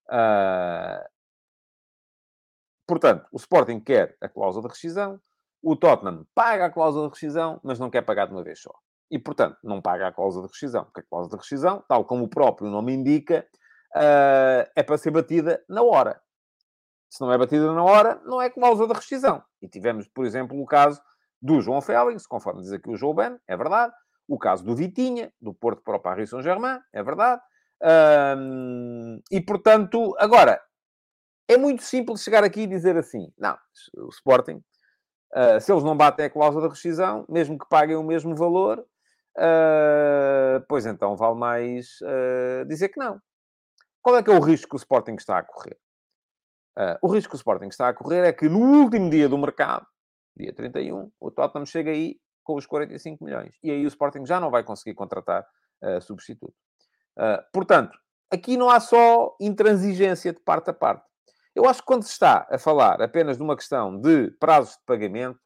Uh, 0.08 1.08
portanto, 2.86 3.26
o 3.30 3.36
Sporting 3.36 3.78
quer 3.78 4.16
a 4.20 4.28
cláusula 4.28 4.66
de 4.66 4.74
rescisão, 4.74 5.20
o 5.62 5.76
Tottenham 5.76 6.26
paga 6.34 6.66
a 6.66 6.70
cláusula 6.70 7.06
de 7.08 7.14
rescisão, 7.14 7.60
mas 7.62 7.78
não 7.78 7.90
quer 7.90 8.02
pagar 8.02 8.26
de 8.26 8.32
uma 8.32 8.42
vez 8.42 8.60
só. 8.60 8.74
E, 9.10 9.18
portanto, 9.18 9.56
não 9.62 9.80
paga 9.80 10.08
a 10.08 10.12
cláusula 10.12 10.46
de 10.46 10.52
rescisão, 10.52 10.84
porque 10.84 11.00
a 11.00 11.04
cláusula 11.04 11.36
de 11.36 11.42
rescisão, 11.42 11.84
tal 11.88 12.04
como 12.04 12.24
o 12.24 12.28
próprio 12.28 12.68
nome 12.68 12.92
indica, 12.92 13.46
é 14.76 14.82
para 14.82 14.98
ser 14.98 15.10
batida 15.10 15.64
na 15.68 15.82
hora. 15.82 16.20
Se 17.08 17.22
não 17.22 17.32
é 17.32 17.38
batida 17.38 17.72
na 17.72 17.82
hora, 17.82 18.20
não 18.24 18.40
é 18.40 18.50
cláusula 18.50 18.88
de 18.88 18.94
rescisão. 18.94 19.42
E 19.62 19.68
tivemos, 19.68 20.06
por 20.06 20.26
exemplo, 20.26 20.60
o 20.60 20.66
caso 20.66 21.00
do 21.40 21.60
João 21.60 21.80
Félix, 21.80 22.26
conforme 22.26 22.62
diz 22.62 22.72
aqui 22.72 22.90
o 22.90 22.96
João 22.96 23.14
Ben, 23.14 23.38
é 23.46 23.56
verdade. 23.56 23.92
O 24.26 24.38
caso 24.38 24.64
do 24.64 24.74
Vitinha, 24.74 25.32
do 25.40 25.54
Porto 25.54 25.82
para 25.82 25.96
o 25.96 26.00
Paris 26.00 26.30
Saint-Germain, 26.30 26.80
é 26.92 27.02
verdade. 27.02 27.40
e, 29.30 29.40
portanto, 29.40 30.14
agora, 30.18 30.60
é 31.48 31.56
muito 31.56 31.82
simples 31.82 32.22
chegar 32.22 32.44
aqui 32.44 32.62
e 32.62 32.66
dizer 32.66 32.96
assim, 32.96 33.32
não, 33.38 33.56
o 33.96 34.08
Sporting, 34.10 34.62
uh, 35.34 35.58
se 35.60 35.72
eles 35.72 35.82
não 35.82 35.96
batem 35.96 36.26
a 36.26 36.30
cláusula 36.30 36.68
de 36.68 36.74
rescisão, 36.74 37.24
mesmo 37.28 37.58
que 37.58 37.68
paguem 37.68 37.96
o 37.96 38.02
mesmo 38.02 38.36
valor, 38.36 38.80
uh, 38.80 40.60
pois 40.68 40.84
então 40.84 41.16
vale 41.16 41.36
mais 41.36 41.98
uh, 42.02 42.66
dizer 42.66 42.90
que 42.90 43.00
não. 43.00 43.18
Qual 44.02 44.16
é 44.16 44.22
que 44.22 44.30
é 44.30 44.38
o 44.38 44.40
risco 44.40 44.68
que 44.68 44.76
o 44.76 44.78
Sporting 44.78 45.14
está 45.14 45.38
a 45.38 45.42
correr? 45.42 45.76
o 47.02 47.08
risco 47.08 47.30
que 47.30 47.34
o 47.34 47.36
Sporting 47.36 47.66
está 47.66 47.88
a 47.88 47.92
correr 47.92 48.24
é 48.24 48.32
que 48.32 48.48
no 48.48 48.60
último 48.60 49.10
dia 49.10 49.28
do 49.28 49.36
mercado, 49.36 49.84
dia 50.38 50.52
31, 50.52 51.10
o 51.20 51.30
Tottenham 51.30 51.66
chega 51.66 51.90
aí 51.90 52.18
com 52.42 52.54
os 52.54 52.66
45 52.66 53.22
milhões. 53.22 53.54
E 53.62 53.70
aí 53.70 53.84
o 53.84 53.88
Sporting 53.88 54.24
já 54.24 54.40
não 54.40 54.50
vai 54.50 54.64
conseguir 54.64 54.94
contratar 54.94 55.46
uh, 55.82 56.00
substituto. 56.00 56.54
Uh, 57.16 57.42
portanto, 57.52 57.98
aqui 58.30 58.56
não 58.56 58.70
há 58.70 58.80
só 58.80 59.36
intransigência 59.40 60.32
de 60.32 60.40
parte 60.40 60.70
a 60.70 60.72
parte. 60.72 61.04
Eu 61.54 61.68
acho 61.68 61.80
que 61.80 61.86
quando 61.86 62.04
se 62.04 62.12
está 62.12 62.46
a 62.48 62.58
falar 62.58 63.02
apenas 63.02 63.36
de 63.36 63.42
uma 63.42 63.56
questão 63.56 64.00
de 64.00 64.30
prazos 64.38 64.76
de 64.76 64.84
pagamento, 64.86 65.38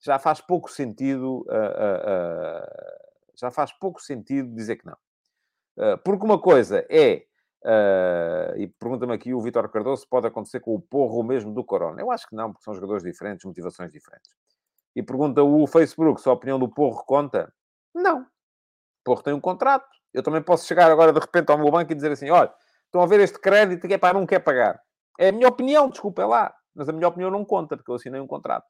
já 0.00 0.18
faz 0.18 0.40
pouco 0.40 0.70
sentido, 0.70 1.42
uh, 1.42 2.66
já 3.38 3.50
faz 3.50 3.72
pouco 3.72 4.02
sentido 4.02 4.52
dizer 4.54 4.76
que 4.76 4.84
não. 4.84 4.96
porque 6.04 6.24
uma 6.24 6.40
coisa 6.40 6.84
é 6.90 7.24
Uh, 7.64 8.58
e 8.58 8.66
pergunta-me 8.66 9.14
aqui 9.14 9.32
o 9.32 9.40
Vitor 9.40 9.68
Cardoso 9.68 10.04
pode 10.08 10.26
acontecer 10.26 10.58
com 10.58 10.74
o 10.74 10.80
Porro 10.80 11.22
mesmo 11.22 11.54
do 11.54 11.64
Corona. 11.64 12.00
Eu 12.00 12.10
acho 12.10 12.26
que 12.26 12.34
não, 12.34 12.52
porque 12.52 12.64
são 12.64 12.74
jogadores 12.74 13.04
diferentes, 13.04 13.44
motivações 13.44 13.92
diferentes. 13.92 14.30
E 14.96 15.02
pergunta 15.02 15.42
o 15.42 15.66
Facebook 15.66 16.20
se 16.20 16.28
a 16.28 16.32
opinião 16.32 16.58
do 16.58 16.68
Porro 16.68 17.04
conta. 17.04 17.52
Não. 17.94 18.22
O 18.22 19.04
Porro 19.04 19.22
tem 19.22 19.32
um 19.32 19.40
contrato. 19.40 19.86
Eu 20.12 20.22
também 20.22 20.42
posso 20.42 20.66
chegar 20.66 20.90
agora 20.90 21.12
de 21.12 21.20
repente 21.20 21.50
ao 21.50 21.58
meu 21.58 21.70
banco 21.70 21.92
e 21.92 21.94
dizer 21.94 22.12
assim: 22.12 22.30
olha, 22.30 22.52
estão 22.84 23.00
a 23.00 23.06
ver 23.06 23.20
este 23.20 23.38
crédito 23.38 23.86
que 23.86 23.94
é 23.94 23.98
para 23.98 24.18
não 24.18 24.26
quer 24.26 24.40
pagar. 24.40 24.80
É 25.18 25.28
a 25.28 25.32
minha 25.32 25.48
opinião, 25.48 25.88
desculpa, 25.88 26.22
é 26.22 26.26
lá. 26.26 26.54
Mas 26.74 26.88
a 26.88 26.92
minha 26.92 27.08
opinião 27.08 27.30
não 27.30 27.44
conta, 27.44 27.76
porque 27.76 27.90
eu 27.90 27.94
assinei 27.94 28.20
um 28.20 28.26
contrato. 28.26 28.66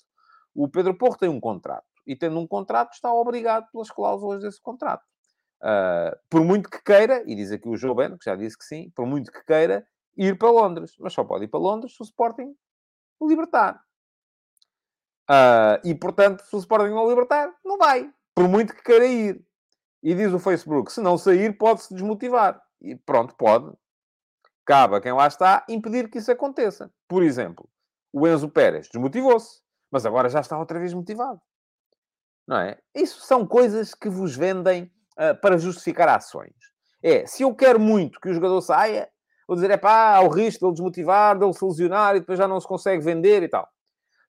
O 0.55 0.69
Pedro 0.69 0.97
Porro 0.97 1.17
tem 1.17 1.29
um 1.29 1.41
contrato. 1.41 1.87
E 2.07 2.15
tendo 2.17 2.39
um 2.39 2.47
contrato, 2.47 2.93
está 2.93 3.13
obrigado 3.13 3.71
pelas 3.71 3.91
cláusulas 3.91 4.43
desse 4.43 4.61
contrato. 4.61 5.03
Uh, 5.63 6.19
por 6.29 6.45
muito 6.45 6.69
que 6.69 6.83
queira, 6.83 7.23
e 7.25 7.37
diz 7.37 7.53
aqui 7.53 7.69
o 7.69 7.77
João 7.77 7.95
Ben, 7.95 8.19
que 8.19 8.25
já 8.25 8.35
disse 8.35 8.59
que 8.59 8.65
sim, 8.65 8.91
por 8.97 9.07
muito 9.07 9.31
que 9.31 9.45
queira, 9.45 9.87
ir 10.17 10.37
para 10.37 10.51
Londres. 10.51 10.95
Mas 10.99 11.13
só 11.13 11.23
pode 11.23 11.45
ir 11.45 11.49
para 11.49 11.61
Londres 11.61 11.95
se 11.95 12.03
o 12.03 12.05
Sporting 12.05 12.55
o 13.21 13.29
libertar. 13.29 13.81
Uh, 15.31 15.79
e, 15.85 15.95
portanto, 15.95 16.43
se 16.43 16.57
o 16.57 16.59
Sporting 16.59 16.91
não 16.91 17.05
o 17.05 17.09
libertar, 17.09 17.55
não 17.65 17.79
vai. 17.79 18.13
Por 18.35 18.49
muito 18.49 18.75
que 18.75 18.83
queira 18.83 19.07
ir. 19.07 19.45
E 20.03 20.15
diz 20.15 20.33
o 20.33 20.39
Facebook, 20.41 20.93
se 20.93 21.01
não 21.01 21.17
sair, 21.17 21.57
pode-se 21.57 21.95
desmotivar. 21.95 22.61
E 22.81 22.97
pronto, 22.97 23.35
pode. 23.37 23.73
Cabe 24.65 24.97
a 24.97 25.01
quem 25.01 25.13
lá 25.13 25.29
está 25.29 25.65
impedir 25.69 26.11
que 26.11 26.19
isso 26.19 26.33
aconteça. 26.33 26.93
Por 27.07 27.23
exemplo, 27.23 27.69
o 28.13 28.27
Enzo 28.27 28.49
Pérez 28.49 28.89
desmotivou-se, 28.89 29.61
mas 29.91 30.05
agora 30.05 30.29
já 30.29 30.41
está 30.41 30.59
outra 30.59 30.79
vez 30.81 30.93
motivado. 30.93 31.41
Não 32.47 32.59
é? 32.59 32.79
Isso 32.93 33.21
são 33.21 33.47
coisas 33.47 33.95
que 33.95 34.09
vos 34.09 34.35
vendem 34.35 34.93
uh, 35.13 35.39
para 35.41 35.59
justificar 35.59 36.09
ações. 36.09 36.55
É, 37.03 37.27
se 37.27 37.43
eu 37.43 37.55
quero 37.55 37.81
muito 37.81 38.21
que 38.21 38.29
o 38.29 38.35
jogador 38.35 38.61
saia, 38.61 39.09
vou 39.47 39.57
dizer, 39.57 39.71
é 39.71 39.77
pá, 39.77 40.21
o 40.21 40.29
risco 40.29 40.61
de 40.61 40.67
ele 40.67 40.73
desmotivar, 40.73 41.39
de 41.39 41.45
ele 41.45 41.53
se 41.53 41.65
lesionar 41.65 42.17
e 42.17 42.21
depois 42.21 42.39
já 42.39 42.47
não 42.47 42.61
se 42.61 42.67
consegue 42.67 43.03
vender 43.03 43.43
e 43.43 43.49
tal. 43.49 43.69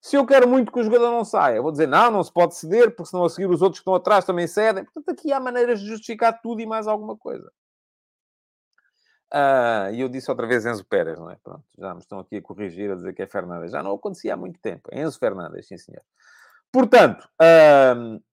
Se 0.02 0.18
eu 0.18 0.26
quero 0.26 0.48
muito 0.48 0.72
que 0.72 0.80
o 0.80 0.84
jogador 0.84 1.12
não 1.12 1.24
saia, 1.24 1.62
vou 1.62 1.72
dizer, 1.72 1.88
não, 1.88 2.12
não 2.12 2.24
se 2.24 2.32
pode 2.32 2.56
ceder, 2.56 2.94
porque 2.94 3.10
senão 3.10 3.24
a 3.24 3.30
seguir 3.30 3.50
os 3.50 3.62
outros 3.62 3.80
que 3.80 3.84
estão 3.84 3.96
atrás 3.96 4.26
também 4.26 4.48
cedem. 4.48 4.84
Portanto, 4.84 5.10
aqui 5.10 5.32
há 5.32 5.40
maneiras 5.40 5.80
de 5.80 5.88
justificar 5.88 6.42
tudo 6.42 6.60
e 6.62 6.66
mais 6.66 6.88
alguma 6.88 7.16
coisa. 7.16 7.50
Uh, 9.34 9.94
e 9.94 10.02
eu 10.02 10.10
disse 10.10 10.30
outra 10.30 10.46
vez 10.46 10.66
Enzo 10.66 10.86
Pérez, 10.86 11.18
não 11.18 11.32
é? 11.32 11.38
Pronto, 11.42 11.64
já 11.78 11.94
me 11.94 12.02
estão 12.02 12.20
aqui 12.20 12.36
a 12.36 12.42
corrigir, 12.42 12.92
a 12.92 12.96
dizer 12.96 13.14
que 13.14 13.22
é 13.22 13.28
Fernandes. 13.28 13.72
Já 13.72 13.82
não 13.82 13.94
acontecia 13.94 14.34
há 14.34 14.38
muito 14.38 14.60
tempo. 14.60 14.90
Enzo 14.92 15.18
Fernandes, 15.18 15.68
sim 15.68 15.78
senhor. 15.78 16.04
Portanto, 16.74 17.30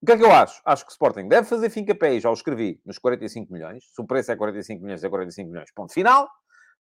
o 0.01 0.07
que 0.07 0.13
é 0.13 0.17
que 0.17 0.25
eu 0.25 0.33
acho? 0.33 0.63
Acho 0.65 0.87
que 0.87 0.91
o 0.91 0.95
Sporting 0.95 1.29
deve 1.29 1.47
fazer 1.47 1.69
fim 1.69 1.85
capé, 1.85 2.19
já 2.19 2.31
o 2.31 2.33
escrevi, 2.33 2.81
nos 2.87 2.99
45 2.99 3.53
milhões. 3.53 3.85
Se 3.95 4.01
o 4.01 4.07
preço 4.07 4.33
é 4.33 4.37
45 4.37 4.83
milhões, 4.83 5.05
é 5.05 5.09
45 5.11 5.51
milhões, 5.51 5.71
ponto 5.75 5.93
final. 5.93 6.27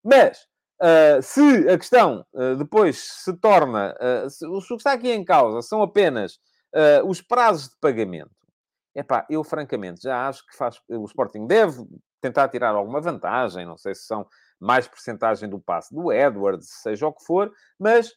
Mas, 0.02 0.38
uh, 0.82 1.22
se 1.22 1.68
a 1.68 1.76
questão 1.76 2.24
uh, 2.32 2.56
depois 2.56 2.98
se 2.98 3.36
torna... 3.36 3.94
Uh, 4.00 4.30
se, 4.30 4.46
o 4.46 4.58
que 4.58 4.74
está 4.74 4.92
aqui 4.92 5.12
em 5.12 5.22
causa 5.22 5.61
são 5.61 5.82
apenas 5.82 6.38
os 7.04 7.20
prazos 7.20 7.68
de 7.68 7.76
pagamento. 7.80 8.30
Epá, 8.94 9.26
eu 9.28 9.42
francamente 9.42 10.02
já 10.02 10.28
acho 10.28 10.46
que 10.46 10.56
faz, 10.56 10.80
o 10.88 11.04
Sporting 11.04 11.44
deve 11.44 11.84
tentar 12.20 12.48
tirar 12.48 12.76
alguma 12.76 13.00
vantagem. 13.00 13.66
Não 13.66 13.76
sei 13.76 13.92
se 13.92 14.06
são 14.06 14.24
mais 14.61 14.86
porcentagem 14.86 15.48
do 15.48 15.58
passe 15.58 15.92
do 15.92 16.12
Edwards, 16.12 16.68
seja 16.80 17.08
o 17.08 17.12
que 17.12 17.24
for, 17.24 17.52
mas 17.76 18.12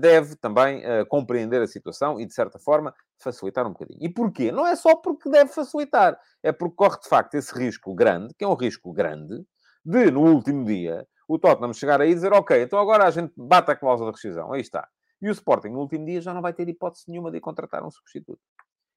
deve 0.00 0.34
também 0.36 0.82
uh, 0.84 1.06
compreender 1.06 1.62
a 1.62 1.66
situação 1.66 2.20
e, 2.20 2.26
de 2.26 2.34
certa 2.34 2.58
forma, 2.58 2.92
facilitar 3.22 3.66
um 3.66 3.70
bocadinho. 3.70 3.98
E 4.02 4.08
porquê? 4.08 4.50
Não 4.50 4.66
é 4.66 4.74
só 4.74 4.96
porque 4.96 5.30
deve 5.30 5.52
facilitar, 5.52 6.18
é 6.42 6.50
porque 6.50 6.74
corre, 6.74 6.98
de 7.00 7.08
facto, 7.08 7.34
esse 7.34 7.56
risco 7.56 7.94
grande, 7.94 8.34
que 8.34 8.44
é 8.44 8.48
um 8.48 8.54
risco 8.54 8.92
grande, 8.92 9.44
de, 9.84 10.10
no 10.10 10.20
último 10.20 10.64
dia, 10.64 11.06
o 11.28 11.38
Tottenham 11.38 11.72
chegar 11.72 12.00
aí 12.00 12.10
e 12.10 12.14
dizer, 12.14 12.32
ok, 12.32 12.62
então 12.62 12.78
agora 12.78 13.04
a 13.04 13.10
gente 13.10 13.32
bate 13.36 13.70
a 13.70 13.76
cláusula 13.76 14.10
de 14.10 14.16
rescisão, 14.16 14.52
aí 14.52 14.60
está. 14.60 14.88
E 15.20 15.28
o 15.28 15.32
Sporting, 15.32 15.68
no 15.68 15.80
último 15.80 16.04
dia, 16.04 16.20
já 16.20 16.34
não 16.34 16.42
vai 16.42 16.52
ter 16.52 16.68
hipótese 16.68 17.04
nenhuma 17.08 17.30
de 17.30 17.40
contratar 17.40 17.84
um 17.84 17.90
substituto. 17.90 18.40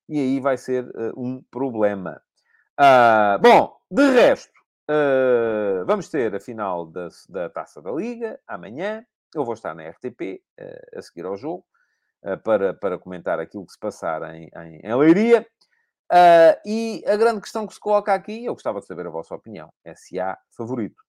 E 0.10 0.20
aí 0.20 0.40
vai 0.40 0.58
ser 0.58 0.86
uh, 0.86 1.14
um 1.16 1.44
problema. 1.52 2.22
Uh, 2.80 3.40
bom, 3.42 3.78
de 3.90 4.10
resto, 4.12 4.52
uh, 4.90 5.86
vamos 5.86 6.10
ter 6.10 6.36
a 6.36 6.40
final 6.40 6.86
da, 6.88 7.10
da 7.30 7.50
Taça 7.50 7.82
da 7.82 7.92
Liga 7.92 8.40
amanhã. 8.48 9.06
Eu 9.36 9.44
vou 9.44 9.54
estar 9.54 9.76
na 9.76 9.84
RTP 9.90 10.42
a 10.96 11.02
seguir 11.02 11.26
ao 11.26 11.36
jogo 11.36 11.66
para, 12.44 12.74
para 12.74 12.98
comentar 12.98 13.40
aquilo 13.40 13.66
que 13.66 13.74
se 13.74 13.80
passar 13.80 14.24
em, 14.34 14.50
em, 14.56 14.80
em 14.82 14.96
Leiria. 14.96 15.46
e 16.66 17.04
a 17.06 17.18
grande 17.18 17.42
questão 17.42 17.68
que 17.68 17.74
se 17.74 17.80
coloca 17.80 18.14
aqui, 18.14 18.46
eu 18.46 18.54
gostava 18.54 18.80
de 18.80 18.88
saber 18.88 19.06
a 19.06 19.10
vossa 19.12 19.36
opinião, 19.36 19.72
é 19.84 19.94
se 19.94 20.20
há 20.20 20.38
favorito. 20.56 21.04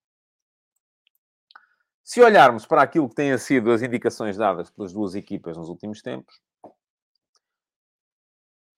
Se 2.03 2.21
olharmos 2.21 2.67
para 2.67 2.83
aquilo 2.83 3.09
que 3.09 3.15
têm 3.15 3.37
sido 3.39 3.73
as 3.73 3.83
indicações 3.83 4.37
dadas 4.37 4.71
pelas 4.71 4.93
duas 4.93 5.15
equipas 5.15 5.57
nos 5.57 5.69
últimos 5.69 6.03
tempos, 6.03 6.41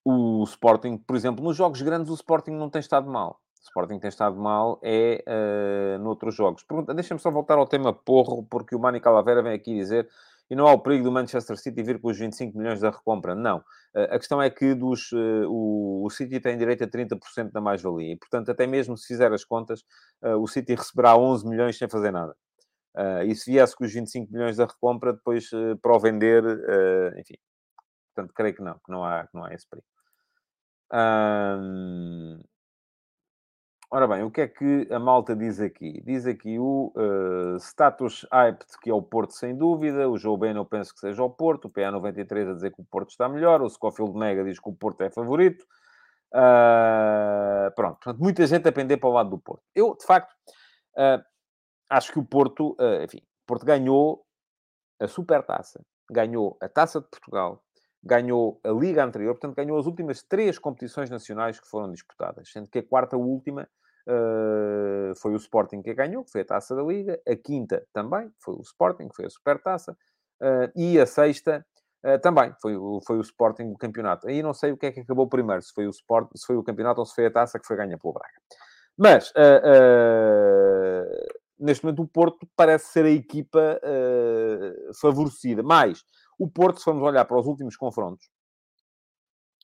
o 0.05 0.45
Sporting, 0.45 0.97
por 0.97 1.15
exemplo, 1.15 1.45
nos 1.45 1.57
jogos 1.57 1.83
grandes, 1.83 2.11
o 2.11 2.15
Sporting 2.15 2.53
não 2.53 2.71
tem 2.71 2.81
estado 2.81 3.11
mal. 3.11 3.39
O 3.63 3.69
Sporting 3.69 3.99
tem 3.99 4.09
estado 4.09 4.37
mal 4.37 4.81
é 4.83 5.25
uh, 5.27 5.99
noutros 6.03 6.35
jogos. 6.35 6.65
Deixa-me 6.95 7.21
só 7.21 7.31
voltar 7.31 7.59
ao 7.59 7.67
tema 7.67 7.93
porro, 7.93 8.47
porque 8.49 8.75
o 8.75 8.79
Mani 8.79 9.01
Calavera 9.01 9.43
vem 9.43 9.53
aqui 9.53 9.75
dizer 9.75 10.09
e 10.51 10.57
não 10.57 10.67
há 10.67 10.73
o 10.73 10.79
perigo 10.79 11.05
do 11.05 11.13
Manchester 11.13 11.57
City 11.59 11.83
vir 11.83 12.01
com 12.01 12.09
os 12.09 12.19
25 12.19 12.57
milhões 12.57 12.81
da 12.81 12.91
recompra. 12.91 13.35
Não. 13.35 13.59
Uh, 13.95 14.09
a 14.11 14.19
questão 14.19 14.41
é 14.41 14.49
que 14.49 14.75
dos, 14.75 15.13
uh, 15.13 15.47
o, 15.49 16.07
o, 16.07 16.11
City 16.11 16.41
tem 16.41 16.57
direito 16.57 16.85
a 16.85 16.87
30% 16.87 17.53
da 17.53 17.61
mais-valia. 17.61 18.13
E, 18.13 18.17
portanto, 18.17 18.51
até 18.51 18.67
mesmo 18.67 18.97
se 18.97 19.07
fizer 19.07 19.33
as 19.33 19.45
contas, 19.45 19.85
o 20.23 20.47
City 20.47 20.75
receberá 20.75 21.17
11 21.17 21.47
milhões 21.49 21.77
sem 21.77 21.89
fazer 21.89 22.11
nada. 22.11 22.35
E 23.25 23.35
se 23.35 23.53
viesse 23.53 23.77
com 23.77 23.85
os 23.85 23.93
25 23.93 24.33
milhões 24.33 24.57
da 24.57 24.65
recompra, 24.65 25.13
depois 25.13 25.49
para 25.81 25.95
o 25.95 26.01
vender, 26.01 26.43
enfim. 27.17 27.35
Portanto, 28.13 28.35
creio 28.35 28.55
que 28.57 28.63
não, 28.63 28.75
que 28.75 28.91
não 28.91 29.05
há, 29.05 29.25
que 29.25 29.35
não 29.35 29.45
há 29.45 29.55
esse 29.55 29.69
perigo. 29.69 29.87
Ora 33.91 34.07
bem, 34.07 34.23
o 34.23 34.31
que 34.31 34.43
é 34.43 34.49
que 34.49 34.87
a 34.91 34.99
malta 34.99 35.35
diz 35.35 35.59
aqui? 35.59 36.03
Diz 36.05 36.27
aqui 36.27 36.59
o 36.59 36.93
uh, 36.95 37.57
status 37.57 38.27
hyped, 38.31 38.67
que 38.83 38.91
é 38.91 38.93
o 38.93 39.01
Porto, 39.01 39.33
sem 39.33 39.57
dúvida. 39.57 40.07
O 40.11 40.19
Joe 40.19 40.39
Ben, 40.39 40.55
eu 40.55 40.65
penso 40.67 40.93
que 40.93 41.01
seja 41.01 41.23
o 41.23 41.31
Porto. 41.31 41.69
O 41.69 41.71
PA93 41.71 42.51
a 42.51 42.55
dizer 42.55 42.71
que 42.71 42.83
o 42.83 42.85
Porto 42.85 43.09
está 43.09 43.27
melhor. 43.31 43.63
O 43.63 43.69
Scofield 43.71 44.13
Mega 44.15 44.45
diz 44.45 44.61
que 44.61 44.69
o 44.69 44.75
Porto 44.75 45.01
é 45.03 45.11
favorito. 45.11 45.65
Uh, 46.35 47.73
pronto, 47.75 47.95
portanto, 47.95 48.23
muita 48.23 48.47
gente 48.47 48.69
a 48.69 48.73
pender 48.73 49.01
para 49.01 49.09
o 49.09 49.13
lado 49.13 49.31
do 49.31 49.39
Porto. 49.39 49.63
Eu, 49.75 49.97
de 49.97 50.05
facto, 50.05 50.35
uh, 50.99 51.25
acho 51.89 52.13
que 52.13 52.19
o 52.19 52.25
Porto, 52.25 52.77
uh, 52.79 53.03
enfim, 53.05 53.23
o 53.23 53.47
Porto 53.47 53.65
ganhou 53.65 54.23
a 55.01 55.09
Supertaça, 55.09 55.83
ganhou 56.11 56.59
a 56.61 56.69
Taça 56.69 57.01
de 57.01 57.09
Portugal, 57.09 57.65
ganhou 58.03 58.61
a 58.65 58.71
Liga 58.71 59.05
anterior, 59.05 59.35
portanto, 59.35 59.57
ganhou 59.57 59.79
as 59.79 59.87
últimas 59.87 60.23
três 60.23 60.59
competições 60.59 61.11
nacionais 61.11 61.59
que 61.61 61.69
foram 61.69 61.91
disputadas, 61.91 62.51
sendo 62.51 62.69
que 62.69 62.79
a 62.79 62.83
quarta 62.83 63.17
última 63.17 63.69
uh, 64.07 65.15
foi 65.21 65.33
o 65.33 65.37
Sporting 65.37 65.83
que 65.83 65.91
a 65.91 65.95
ganhou, 65.95 66.25
que 66.25 66.31
foi 66.31 66.43
a 66.43 66.45
Taça 66.45 66.75
da 66.75 66.83
Liga, 66.83 67.21
a 67.27 67.37
quinta 67.37 67.85
também 67.93 68.31
foi 68.39 68.55
o 68.55 68.63
Sporting, 68.63 69.09
que 69.09 69.17
foi 69.17 69.27
a 69.27 69.31
Supertaça, 69.31 69.93
uh, 70.43 70.71
e 70.77 70.99
a 70.99 71.07
sexta 71.07 71.65
uh, 72.07 72.19
também 72.21 72.55
foi 72.63 72.77
o, 72.77 73.01
foi 73.07 73.19
o 73.19 73.21
Sporting 73.21 73.71
do 73.71 73.79
campeonato. 73.79 74.29
Aí 74.29 74.43
não 74.43 74.55
sei 74.55 74.73
o 74.73 74.77
que 74.77 74.87
é 74.87 74.93
que 74.93 75.01
acabou 75.01 75.29
primeiro, 75.29 75.63
se 75.63 75.73
foi 75.73 75.87
o, 75.87 75.91
Sport, 75.91 76.31
se 76.37 76.47
foi 76.47 76.57
o 76.57 76.63
campeonato 76.63 77.01
ou 77.01 77.07
se 77.07 77.15
foi 77.15 77.27
a 77.27 77.31
Taça 77.31 77.59
que 77.59 77.67
foi 77.67 77.77
ganha 77.77 77.99
pelo 77.99 78.15
Braga. 78.15 78.41
Mas 78.97 79.33
neste 81.59 81.85
momento, 81.85 82.03
o 82.03 82.09
Porto 82.09 82.49
parece 82.57 82.93
ser 82.93 83.05
a 83.05 83.11
equipa 83.11 83.81
uh, 83.83 84.95
favorecida. 85.01 85.63
Mas 85.63 86.05
o 86.39 86.49
Porto, 86.49 86.79
se 86.79 86.85
formos 86.85 87.03
olhar 87.03 87.25
para 87.25 87.39
os 87.39 87.47
últimos 87.47 87.77
confrontos, 87.77 88.29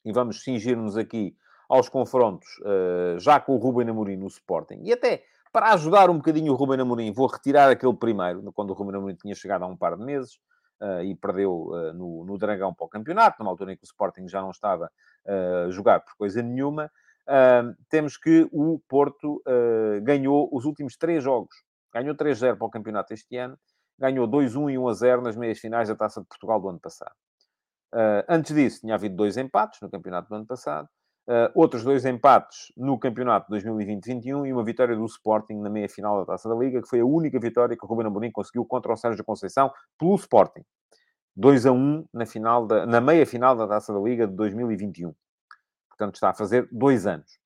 e 0.04 0.12
vamos 0.12 0.42
cingir-nos 0.42 0.96
aqui 0.96 1.36
aos 1.68 1.88
confrontos 1.88 2.46
uh, 2.58 3.18
já 3.18 3.40
com 3.40 3.54
o 3.54 3.58
Ruben 3.58 3.88
Amorim 3.88 4.16
no 4.16 4.26
Sporting, 4.26 4.80
e 4.82 4.92
até 4.92 5.24
para 5.52 5.72
ajudar 5.72 6.10
um 6.10 6.16
bocadinho 6.16 6.52
o 6.52 6.56
Ruben 6.56 6.80
Amorim, 6.80 7.12
vou 7.12 7.26
retirar 7.26 7.70
aquele 7.70 7.94
primeiro, 7.94 8.52
quando 8.52 8.70
o 8.70 8.72
Ruben 8.72 8.96
Amorim 8.96 9.14
tinha 9.14 9.34
chegado 9.34 9.62
há 9.62 9.66
um 9.66 9.76
par 9.76 9.96
de 9.96 10.04
meses, 10.04 10.34
uh, 10.80 11.02
e 11.02 11.14
perdeu 11.14 11.70
no, 11.94 12.24
no 12.24 12.36
Dragão 12.36 12.74
para 12.74 12.84
o 12.84 12.88
campeonato, 12.88 13.36
numa 13.38 13.50
altura 13.50 13.72
em 13.72 13.76
que 13.76 13.84
o 13.84 13.86
Sporting 13.86 14.28
já 14.28 14.42
não 14.42 14.50
estava 14.50 14.90
a 15.26 15.70
jogar 15.70 16.00
por 16.00 16.14
coisa 16.16 16.42
nenhuma, 16.42 16.90
temos 17.88 18.18
que 18.18 18.46
o 18.52 18.78
Porto 18.86 19.42
ganhou 20.02 20.50
os 20.52 20.66
últimos 20.66 20.98
três 20.98 21.24
jogos 21.24 21.54
Ganhou 21.94 22.16
3-0 22.16 22.56
para 22.56 22.66
o 22.66 22.70
campeonato 22.70 23.14
este 23.14 23.36
ano, 23.36 23.56
ganhou 23.98 24.28
2-1 24.28 24.72
e 24.72 24.76
1-0 24.76 25.22
nas 25.22 25.36
meias 25.36 25.58
finais 25.58 25.88
da 25.88 25.94
Taça 25.94 26.20
de 26.20 26.26
Portugal 26.26 26.60
do 26.60 26.68
ano 26.68 26.80
passado. 26.80 27.14
Uh, 27.92 28.24
antes 28.28 28.54
disso, 28.54 28.80
tinha 28.80 28.94
havido 28.94 29.14
dois 29.14 29.36
empates 29.36 29.80
no 29.80 29.88
campeonato 29.88 30.28
do 30.28 30.34
ano 30.34 30.46
passado, 30.46 30.88
uh, 31.28 31.50
outros 31.54 31.84
dois 31.84 32.04
empates 32.04 32.72
no 32.76 32.98
campeonato 32.98 33.50
de 33.52 33.64
2020-21 33.64 34.48
e 34.48 34.52
uma 34.52 34.64
vitória 34.64 34.96
do 34.96 35.04
Sporting 35.06 35.60
na 35.60 35.70
meia 35.70 35.88
final 35.88 36.18
da 36.18 36.26
Taça 36.26 36.48
da 36.48 36.54
Liga, 36.56 36.82
que 36.82 36.88
foi 36.88 37.00
a 37.00 37.06
única 37.06 37.38
vitória 37.38 37.76
que 37.76 37.84
o 37.84 37.88
Ruben 37.88 38.06
Amorim 38.06 38.32
conseguiu 38.32 38.64
contra 38.64 38.92
o 38.92 38.96
Sérgio 38.96 39.24
Conceição 39.24 39.72
pelo 39.98 40.16
Sporting. 40.16 40.64
2 41.36 41.66
a 41.66 41.72
1 41.72 42.06
na, 42.12 42.26
final 42.26 42.66
da, 42.66 42.86
na 42.86 43.00
meia 43.00 43.26
final 43.26 43.56
da 43.56 43.66
Taça 43.66 43.92
da 43.92 44.00
Liga 44.00 44.26
de 44.26 44.34
2021. 44.34 45.14
Portanto, 45.88 46.14
está 46.14 46.30
a 46.30 46.34
fazer 46.34 46.68
dois 46.72 47.06
anos. 47.06 47.38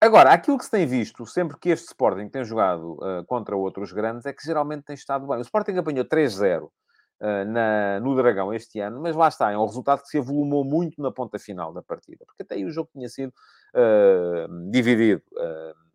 Agora, 0.00 0.32
aquilo 0.32 0.56
que 0.56 0.64
se 0.64 0.70
tem 0.70 0.86
visto 0.86 1.26
sempre 1.26 1.58
que 1.58 1.70
este 1.70 1.86
Sporting 1.86 2.28
tem 2.28 2.44
jogado 2.44 2.92
uh, 2.94 3.24
contra 3.26 3.56
outros 3.56 3.92
grandes 3.92 4.26
é 4.26 4.32
que 4.32 4.44
geralmente 4.44 4.84
tem 4.84 4.94
estado 4.94 5.26
bem. 5.26 5.38
O 5.38 5.42
Sporting 5.42 5.76
apanhou 5.76 6.04
3-0 6.04 6.62
uh, 6.62 6.70
na, 7.46 7.98
no 7.98 8.14
Dragão 8.14 8.54
este 8.54 8.78
ano, 8.78 9.00
mas 9.02 9.16
lá 9.16 9.26
está, 9.26 9.50
é 9.50 9.58
um 9.58 9.66
resultado 9.66 10.02
que 10.02 10.08
se 10.08 10.18
avolumou 10.18 10.64
muito 10.64 11.02
na 11.02 11.10
ponta 11.10 11.36
final 11.36 11.72
da 11.72 11.82
partida, 11.82 12.24
porque 12.24 12.44
até 12.44 12.54
aí 12.54 12.64
o 12.64 12.70
jogo 12.70 12.88
tinha 12.92 13.08
sido 13.08 13.32
uh, 13.74 14.70
dividido. 14.70 15.22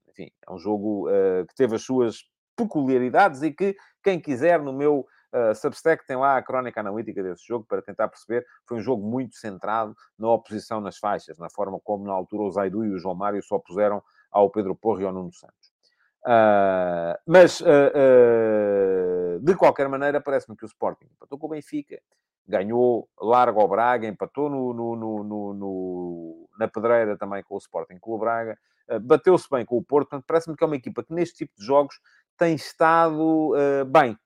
enfim, 0.09 0.29
é 0.45 0.51
um 0.51 0.57
jogo 0.57 1.07
que 1.47 1.55
teve 1.55 1.75
as 1.75 1.81
suas 1.81 2.25
peculiaridades 2.57 3.41
e 3.41 3.51
que 3.51 3.75
quem 4.03 4.19
quiser 4.19 4.61
no 4.61 4.73
meu 4.73 5.07
Uh, 5.33 5.55
Substack 5.55 6.05
tem 6.05 6.15
lá 6.15 6.37
a 6.37 6.43
crónica 6.43 6.79
analítica 6.79 7.23
desse 7.23 7.47
jogo 7.47 7.65
para 7.67 7.81
tentar 7.81 8.07
perceber. 8.07 8.45
Foi 8.67 8.77
um 8.77 8.81
jogo 8.81 9.03
muito 9.03 9.35
centrado 9.35 9.95
na 10.17 10.29
oposição 10.29 10.79
nas 10.79 10.99
faixas, 10.99 11.39
na 11.39 11.49
forma 11.49 11.79
como 11.83 12.05
na 12.05 12.13
altura 12.13 12.43
o 12.43 12.51
Zaidu 12.51 12.85
e 12.85 12.93
o 12.93 12.99
João 12.99 13.15
Mário 13.15 13.41
se 13.41 13.51
opuseram 13.51 14.03
ao 14.31 14.51
Pedro 14.51 14.75
Porro 14.75 15.01
e 15.01 15.05
ao 15.05 15.11
Nuno 15.11 15.33
Santos. 15.33 15.73
Uh, 16.23 17.17
mas, 17.27 17.59
uh, 17.61 19.39
de 19.41 19.55
qualquer 19.55 19.89
maneira, 19.89 20.21
parece-me 20.21 20.55
que 20.55 20.65
o 20.65 20.67
Sporting 20.67 21.05
empatou 21.05 21.39
com 21.39 21.47
o 21.47 21.49
Benfica, 21.49 21.99
ganhou 22.47 23.09
largo 23.19 23.59
ao 23.59 23.67
Braga, 23.67 24.07
empatou 24.07 24.49
no, 24.51 24.71
no, 24.71 24.95
no, 24.95 25.53
no, 25.53 26.49
na 26.59 26.67
pedreira 26.67 27.17
também 27.17 27.41
com 27.41 27.55
o 27.55 27.57
Sporting, 27.57 27.97
com 27.99 28.11
o 28.11 28.19
Braga, 28.19 28.55
bateu-se 29.01 29.49
bem 29.49 29.65
com 29.65 29.77
o 29.77 29.83
Porto, 29.83 30.09
portanto, 30.09 30.25
parece-me 30.27 30.55
que 30.55 30.63
é 30.63 30.67
uma 30.67 30.75
equipa 30.75 31.03
que 31.03 31.13
neste 31.13 31.37
tipo 31.37 31.53
de 31.57 31.65
jogos 31.65 31.99
tem 32.37 32.55
estado 32.55 33.53
bem, 33.87 34.17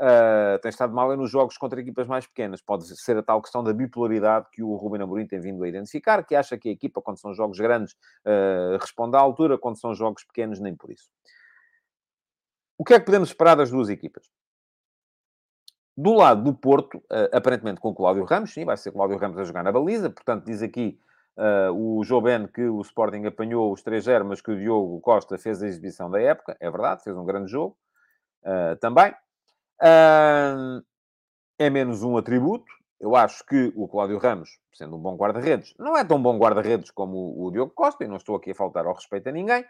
Uh, 0.00 0.58
tem 0.60 0.70
estado 0.70 0.94
mal 0.94 1.12
é 1.12 1.16
nos 1.16 1.30
jogos 1.30 1.58
contra 1.58 1.78
equipas 1.78 2.06
mais 2.06 2.26
pequenas. 2.26 2.62
Pode 2.62 2.86
ser 2.98 3.18
a 3.18 3.22
tal 3.22 3.42
questão 3.42 3.62
da 3.62 3.70
bipolaridade 3.70 4.46
que 4.50 4.62
o 4.62 4.74
Ruben 4.74 5.02
Amorim 5.02 5.26
tem 5.26 5.38
vindo 5.38 5.62
a 5.62 5.68
identificar, 5.68 6.24
que 6.24 6.34
acha 6.34 6.56
que 6.56 6.70
a 6.70 6.72
equipa, 6.72 7.02
quando 7.02 7.20
são 7.20 7.34
jogos 7.34 7.58
grandes, 7.58 7.92
uh, 8.24 8.78
responde 8.80 9.14
à 9.14 9.20
altura, 9.20 9.58
quando 9.58 9.78
são 9.78 9.94
jogos 9.94 10.24
pequenos, 10.24 10.58
nem 10.58 10.74
por 10.74 10.90
isso. 10.90 11.10
O 12.78 12.84
que 12.84 12.94
é 12.94 12.98
que 12.98 13.04
podemos 13.04 13.28
esperar 13.28 13.56
das 13.56 13.70
duas 13.70 13.90
equipas? 13.90 14.24
Do 15.94 16.14
lado 16.14 16.44
do 16.44 16.54
Porto, 16.54 16.96
uh, 16.96 17.36
aparentemente 17.36 17.78
com 17.78 17.90
o 17.90 17.94
Cláudio 17.94 18.24
Ramos, 18.24 18.54
sim, 18.54 18.64
vai 18.64 18.78
ser 18.78 18.92
Cláudio 18.92 19.18
Ramos 19.18 19.36
a 19.36 19.44
jogar 19.44 19.62
na 19.62 19.70
baliza, 19.70 20.08
portanto, 20.08 20.46
diz 20.46 20.62
aqui 20.62 20.98
o 21.74 22.04
Joben 22.04 22.48
que 22.48 22.64
o 22.64 22.82
Sporting 22.82 23.24
apanhou 23.24 23.72
os 23.72 23.82
3-0, 23.82 24.24
mas 24.24 24.42
que 24.42 24.50
o 24.50 24.58
Diogo 24.58 25.00
Costa 25.00 25.38
fez 25.38 25.62
a 25.62 25.66
exibição 25.66 26.10
da 26.10 26.20
época, 26.20 26.54
é 26.60 26.70
verdade, 26.70 27.02
fez 27.02 27.16
um 27.16 27.24
grande 27.24 27.50
jogo 27.50 27.78
também 28.78 29.14
é 29.82 31.70
menos 31.70 32.02
um 32.02 32.16
atributo. 32.16 32.70
Eu 33.00 33.16
acho 33.16 33.44
que 33.46 33.72
o 33.74 33.88
Cláudio 33.88 34.18
Ramos, 34.18 34.58
sendo 34.74 34.96
um 34.96 35.00
bom 35.00 35.16
guarda-redes, 35.16 35.74
não 35.78 35.96
é 35.96 36.04
tão 36.04 36.22
bom 36.22 36.36
guarda-redes 36.38 36.90
como 36.90 37.34
o, 37.42 37.50
Diogo 37.50 37.72
Costa, 37.74 38.04
e 38.04 38.08
não 38.08 38.16
estou 38.16 38.36
aqui 38.36 38.50
a 38.50 38.54
faltar 38.54 38.84
ao 38.84 38.94
respeito 38.94 39.28
a 39.28 39.32
ninguém. 39.32 39.64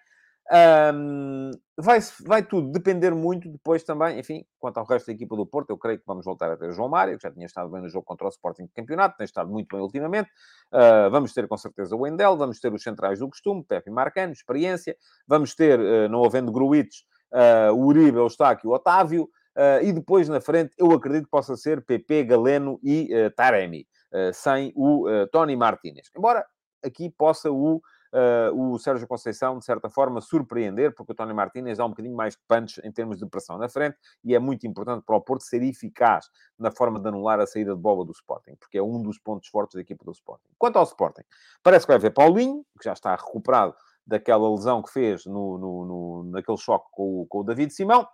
Um, 0.52 1.52
vai, 1.78 2.00
vai 2.26 2.42
tudo 2.42 2.72
depender 2.72 3.14
muito 3.14 3.48
depois 3.48 3.84
também, 3.84 4.18
enfim, 4.18 4.44
quanto 4.58 4.78
ao 4.78 4.84
resto 4.84 5.06
da 5.06 5.12
equipa 5.12 5.36
do 5.36 5.46
Porto, 5.46 5.70
eu 5.70 5.78
creio 5.78 6.00
que 6.00 6.04
vamos 6.04 6.24
voltar 6.24 6.50
a 6.50 6.56
ter 6.56 6.70
o 6.70 6.72
João 6.72 6.88
Mário, 6.88 7.16
que 7.16 7.22
já 7.22 7.30
tinha 7.30 7.46
estado 7.46 7.70
bem 7.70 7.80
no 7.80 7.88
jogo 7.88 8.04
contra 8.04 8.26
o 8.26 8.30
Sporting 8.30 8.64
do 8.64 8.72
campeonato, 8.74 9.16
tem 9.16 9.24
estado 9.24 9.48
muito 9.48 9.68
bem 9.72 9.80
ultimamente. 9.80 10.28
Uh, 10.72 11.08
vamos 11.08 11.32
ter 11.32 11.46
com 11.46 11.56
certeza 11.56 11.94
o 11.94 12.00
Wendel, 12.00 12.36
vamos 12.36 12.58
ter 12.58 12.72
os 12.72 12.82
centrais 12.82 13.20
do 13.20 13.28
costume, 13.28 13.62
Pepe 13.62 13.90
Marcano, 13.90 14.32
experiência. 14.32 14.96
Vamos 15.24 15.54
ter, 15.54 15.78
uh, 15.78 16.08
não 16.08 16.24
havendo 16.24 16.50
Gruites, 16.50 17.04
uh, 17.32 17.72
o 17.72 17.86
Uribe, 17.86 18.18
o 18.18 18.22
Eustáquio, 18.22 18.70
o 18.70 18.74
Otávio. 18.74 19.28
Uh, 19.56 19.82
e 19.82 19.92
depois 19.92 20.28
na 20.28 20.40
frente, 20.40 20.74
eu 20.78 20.92
acredito 20.92 21.24
que 21.24 21.30
possa 21.30 21.56
ser 21.56 21.84
PP, 21.84 22.24
Galeno 22.24 22.78
e 22.82 23.08
uh, 23.12 23.30
Taremi, 23.32 23.86
uh, 24.12 24.32
sem 24.32 24.72
o 24.76 25.06
Tony 25.32 25.56
Martinez. 25.56 26.10
Embora 26.16 26.44
aqui 26.84 27.10
possa 27.10 27.50
o 27.50 27.80
o 28.52 28.76
Sérgio 28.76 29.06
Conceição, 29.06 29.56
de 29.60 29.64
certa 29.64 29.88
forma, 29.88 30.20
surpreender, 30.20 30.92
porque 30.92 31.12
o 31.12 31.14
Tony 31.14 31.32
Martínez 31.32 31.78
dá 31.78 31.86
um 31.86 31.90
bocadinho 31.90 32.16
mais 32.16 32.34
de 32.34 32.40
punch 32.48 32.80
em 32.82 32.90
termos 32.90 33.18
de 33.18 33.24
pressão 33.24 33.56
na 33.56 33.68
frente, 33.68 33.96
e 34.24 34.34
é 34.34 34.38
muito 34.40 34.66
importante 34.66 35.04
para 35.06 35.14
o 35.14 35.20
Porto 35.20 35.44
ser 35.44 35.62
eficaz 35.62 36.28
na 36.58 36.72
forma 36.72 36.98
de 36.98 37.06
anular 37.06 37.38
a 37.38 37.46
saída 37.46 37.72
de 37.72 37.80
bola 37.80 38.04
do 38.04 38.10
Sporting, 38.10 38.56
porque 38.58 38.78
é 38.78 38.82
um 38.82 39.00
dos 39.00 39.16
pontos 39.16 39.48
fortes 39.48 39.76
da 39.76 39.80
equipa 39.80 40.04
do 40.04 40.10
Sporting. 40.10 40.48
Quanto 40.58 40.76
ao 40.76 40.82
Sporting, 40.82 41.22
parece 41.62 41.86
que 41.86 41.92
vai 41.92 41.98
haver 41.98 42.12
Paulinho, 42.12 42.66
que 42.80 42.84
já 42.84 42.94
está 42.94 43.14
recuperado 43.14 43.76
daquela 44.04 44.50
lesão 44.50 44.82
que 44.82 44.90
fez 44.90 45.24
no, 45.24 45.56
no, 45.56 45.84
no 45.84 46.24
naquele 46.32 46.58
choque 46.58 46.88
com 46.90 47.24
com 47.28 47.38
o 47.38 47.44
David 47.44 47.72
Simão. 47.72 48.08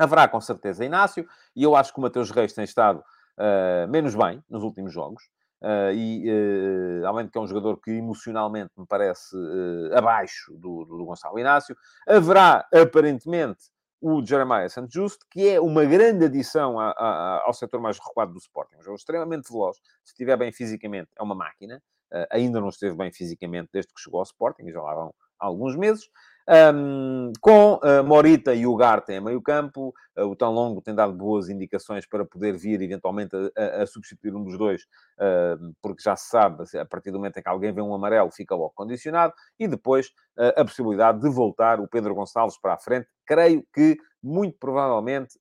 Haverá 0.00 0.26
com 0.26 0.40
certeza 0.40 0.82
Inácio, 0.82 1.28
e 1.54 1.62
eu 1.62 1.76
acho 1.76 1.92
que 1.92 1.98
o 1.98 2.02
Mateus 2.02 2.30
Reis 2.30 2.54
tem 2.54 2.64
estado 2.64 3.00
uh, 3.38 3.86
menos 3.88 4.14
bem 4.14 4.42
nos 4.48 4.62
últimos 4.62 4.92
jogos. 4.92 5.24
Uh, 5.62 5.92
e, 5.92 7.02
uh, 7.02 7.06
além 7.06 7.26
de 7.26 7.32
que 7.32 7.36
é 7.36 7.40
um 7.40 7.46
jogador 7.46 7.78
que 7.82 7.90
emocionalmente 7.90 8.72
me 8.78 8.86
parece 8.86 9.36
uh, 9.36 9.94
abaixo 9.94 10.54
do, 10.56 10.86
do, 10.86 11.04
Gonçalo 11.04 11.38
Inácio, 11.38 11.76
haverá 12.08 12.66
aparentemente 12.72 13.64
o 14.00 14.24
Jeremiah 14.24 14.70
Santos 14.70 15.18
que 15.30 15.46
é 15.46 15.60
uma 15.60 15.84
grande 15.84 16.24
adição 16.24 16.80
a, 16.80 16.92
a, 16.92 17.42
ao 17.44 17.52
setor 17.52 17.78
mais 17.78 17.98
recuado 17.98 18.32
do 18.32 18.38
Sporting. 18.38 18.76
Um 18.76 18.78
jogador 18.78 18.94
extremamente 18.94 19.52
veloz, 19.52 19.76
se 20.02 20.12
estiver 20.12 20.38
bem 20.38 20.50
fisicamente, 20.50 21.10
é 21.18 21.22
uma 21.22 21.34
máquina. 21.34 21.82
ainda 22.30 22.58
não 22.58 22.70
esteve 22.70 22.96
bem 22.96 23.12
fisicamente 23.12 23.68
desde 23.70 23.92
que 23.92 24.00
chegou 24.00 24.20
ao 24.20 24.24
Sporting, 24.24 24.66
já 24.70 24.80
lá 24.80 24.94
vão 24.94 25.14
alguns 25.38 25.76
meses. 25.76 26.08
Um, 26.52 27.32
com 27.40 27.74
uh, 27.74 28.02
Morita 28.04 28.52
e 28.52 28.66
Ugarte 28.66 29.12
em 29.12 29.20
meio 29.20 29.40
campo, 29.40 29.94
uh, 30.18 30.24
o 30.24 30.34
Tão 30.34 30.50
Longo 30.50 30.82
tem 30.82 30.92
dado 30.92 31.12
boas 31.12 31.48
indicações 31.48 32.08
para 32.08 32.24
poder 32.24 32.56
vir 32.56 32.82
eventualmente 32.82 33.36
a, 33.56 33.82
a 33.82 33.86
substituir 33.86 34.34
um 34.34 34.42
dos 34.42 34.58
dois, 34.58 34.82
uh, 34.82 35.72
porque 35.80 36.02
já 36.02 36.16
se 36.16 36.28
sabe, 36.28 36.64
a 36.76 36.84
partir 36.84 37.12
do 37.12 37.18
momento 37.18 37.38
em 37.38 37.42
que 37.42 37.48
alguém 37.48 37.72
vê 37.72 37.80
um 37.80 37.94
amarelo, 37.94 38.32
fica 38.32 38.56
logo 38.56 38.72
condicionado, 38.74 39.32
e 39.60 39.68
depois 39.68 40.10
a 40.56 40.64
possibilidade 40.64 41.20
de 41.20 41.28
voltar 41.28 41.80
o 41.80 41.86
Pedro 41.86 42.14
Gonçalves 42.14 42.58
para 42.58 42.74
a 42.74 42.78
frente, 42.78 43.06
creio 43.26 43.62
que 43.72 43.96
muito 44.22 44.56
provavelmente 44.58 45.38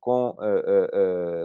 com 0.00 0.36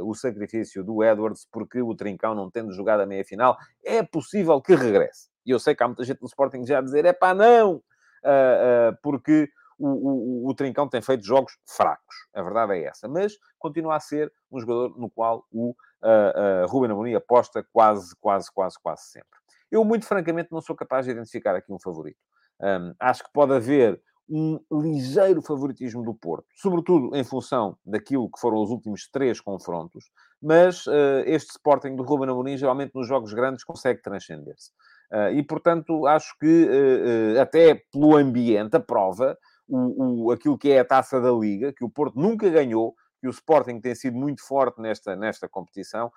o 0.04 0.14
sacrifício 0.14 0.84
do 0.84 1.04
Edwards, 1.04 1.48
porque 1.52 1.82
o 1.82 1.96
Trincão 1.96 2.36
não 2.36 2.52
tendo 2.52 2.72
jogado 2.72 3.02
a 3.02 3.06
meia-final, 3.06 3.58
é 3.84 4.04
possível 4.04 4.62
que 4.62 4.76
regresse. 4.76 5.28
E 5.44 5.52
eu 5.52 5.60
sei 5.60 5.76
que 5.76 5.84
há 5.84 5.88
muita 5.88 6.04
gente 6.04 6.22
no 6.22 6.28
Sporting 6.28 6.66
já 6.66 6.78
a 6.78 6.82
dizer, 6.82 7.04
é 7.06 7.14
pá, 7.14 7.34
não! 7.34 7.82
Uh, 8.24 8.94
uh, 8.94 8.98
porque 9.02 9.50
o, 9.80 9.88
o, 9.88 10.50
o, 10.50 10.54
Trincão 10.56 10.90
tem 10.90 11.02
feito 11.02 11.24
jogos 11.24 11.54
fracos, 11.68 12.16
a 12.34 12.42
verdade 12.42 12.74
é 12.74 12.86
essa, 12.86 13.08
mas 13.08 13.38
continua 13.60 13.96
a 13.96 14.00
ser 14.00 14.32
um 14.52 14.60
jogador 14.60 14.98
no 14.98 15.10
qual 15.10 15.46
o 15.52 15.72
uh, 15.72 16.68
Ruben 16.68 16.92
Amorim 16.92 17.14
aposta 17.14 17.66
quase, 17.72 18.16
quase, 18.20 18.52
quase, 18.52 18.76
quase 18.82 19.04
sempre. 19.04 19.38
Eu, 19.72 19.84
muito 19.84 20.06
francamente, 20.06 20.50
não 20.52 20.62
sou 20.62 20.76
capaz 20.76 21.06
de 21.06 21.12
identificar 21.12 21.56
aqui 21.56 21.72
um 21.72 21.80
favorito. 21.80 22.18
Um, 22.60 22.94
acho 23.00 23.24
que 23.24 23.32
pode 23.32 23.54
haver 23.54 24.02
um 24.30 24.60
ligeiro 24.72 25.42
favoritismo 25.42 26.04
do 26.04 26.14
Porto, 26.14 26.46
sobretudo 26.56 27.16
em 27.16 27.24
função 27.24 27.78
daquilo 27.86 28.30
que 28.30 28.40
foram 28.40 28.62
os 28.62 28.70
últimos 28.70 29.08
três 29.10 29.40
confrontos, 29.40 30.12
mas 30.42 30.86
uh, 30.86 31.24
este 31.26 31.52
Sporting 31.52 31.96
do 31.96 32.04
Ruben 32.04 32.30
Amorim, 32.30 32.58
geralmente 32.58 32.94
nos 32.94 33.08
jogos 33.08 33.34
grandes, 33.34 33.64
consegue 33.64 34.02
transcender-se. 34.02 34.72
Uh, 35.12 35.32
e, 35.34 35.44
portanto, 35.44 36.06
acho 36.06 36.38
que 36.38 36.66
uh, 36.66 37.42
até 37.42 37.82
pelo 37.92 38.16
ambiente, 38.16 38.76
a 38.76 38.80
prova, 38.80 39.38
o, 39.68 40.26
o, 40.26 40.32
aquilo 40.32 40.58
que 40.58 40.72
é 40.72 40.80
a 40.80 40.86
taça 40.86 41.20
da 41.22 41.32
Liga, 41.32 41.74
que 41.74 41.84
o 41.84 41.90
Porto 41.90 42.20
nunca 42.20 42.50
ganhou, 42.50 42.94
que 43.20 43.28
o 43.28 43.32
Sporting 43.32 43.80
tem 43.80 43.96
sido 43.96 44.18
muito 44.18 44.46
forte 44.46 44.82
nesta, 44.82 45.16
nesta 45.16 45.50
competição, 45.50 46.12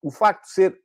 o 0.00 0.12
facto 0.12 0.44
de 0.44 0.50
ser 0.52 0.80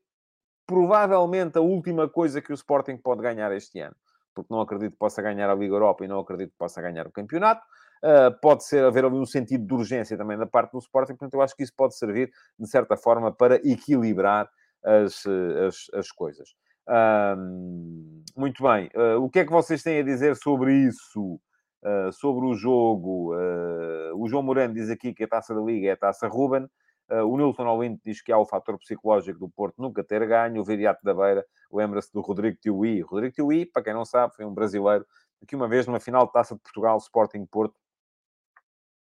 provavelmente 0.65 1.57
a 1.57 1.61
última 1.61 2.09
coisa 2.09 2.41
que 2.41 2.51
o 2.51 2.55
Sporting 2.55 2.97
pode 2.97 3.21
ganhar 3.21 3.51
este 3.51 3.79
ano, 3.79 3.95
porque 4.33 4.51
não 4.51 4.61
acredito 4.61 4.93
que 4.93 4.97
possa 4.97 5.21
ganhar 5.21 5.49
a 5.49 5.53
Liga 5.53 5.75
Europa 5.75 6.03
e 6.03 6.07
não 6.07 6.19
acredito 6.19 6.51
que 6.51 6.57
possa 6.57 6.81
ganhar 6.81 7.05
o 7.05 7.11
campeonato. 7.11 7.61
Uh, 8.03 8.33
pode 8.41 8.65
ser 8.65 8.83
haver 8.83 9.05
ali 9.05 9.17
um 9.17 9.25
sentido 9.25 9.63
de 9.63 9.73
urgência 9.73 10.17
também 10.17 10.35
da 10.35 10.47
parte 10.47 10.71
do 10.71 10.79
Sporting, 10.79 11.13
portanto, 11.13 11.35
eu 11.35 11.41
acho 11.41 11.55
que 11.55 11.61
isso 11.61 11.73
pode 11.77 11.95
servir, 11.95 12.31
de 12.57 12.67
certa 12.67 12.97
forma, 12.97 13.31
para 13.31 13.57
equilibrar 13.57 14.49
as, 14.83 15.25
as, 15.25 15.87
as 15.93 16.11
coisas. 16.11 16.55
Um, 16.87 18.23
muito 18.35 18.63
bem. 18.63 18.89
Uh, 18.95 19.23
o 19.23 19.29
que 19.29 19.39
é 19.39 19.45
que 19.45 19.51
vocês 19.51 19.83
têm 19.83 19.99
a 19.99 20.03
dizer 20.03 20.35
sobre 20.35 20.73
isso? 20.73 21.39
Uh, 21.83 22.11
sobre 22.11 22.45
o 22.45 22.53
jogo? 22.53 23.33
Uh, 23.33 24.15
o 24.15 24.27
João 24.27 24.43
Moreno 24.43 24.73
diz 24.73 24.89
aqui 24.89 25.13
que 25.13 25.23
a 25.23 25.27
taça 25.27 25.53
da 25.53 25.61
Liga 25.61 25.87
é 25.87 25.91
a 25.91 25.97
taça 25.97 26.27
Ruben. 26.27 26.67
o 27.09 27.37
Nilton 27.37 27.67
Olinto 27.67 28.01
diz 28.05 28.21
que 28.21 28.31
há 28.31 28.37
o 28.37 28.45
fator 28.45 28.77
psicológico 28.77 29.39
do 29.39 29.49
Porto 29.49 29.81
nunca 29.81 30.03
ter 30.03 30.25
ganho. 30.27 30.61
O 30.61 30.65
Viriato 30.65 31.03
da 31.03 31.13
Beira 31.13 31.45
lembra-se 31.71 32.11
do 32.13 32.21
Rodrigo 32.21 32.57
Tiuí. 32.57 33.01
Rodrigo 33.01 33.33
Tiuí, 33.33 33.65
para 33.65 33.83
quem 33.83 33.93
não 33.93 34.05
sabe, 34.05 34.35
foi 34.35 34.45
um 34.45 34.53
brasileiro 34.53 35.05
que 35.47 35.55
uma 35.55 35.67
vez 35.67 35.87
numa 35.87 35.99
final 35.99 36.27
de 36.27 36.33
taça 36.33 36.55
de 36.55 36.61
Portugal, 36.61 36.97
Sporting 36.97 37.45
Porto, 37.45 37.75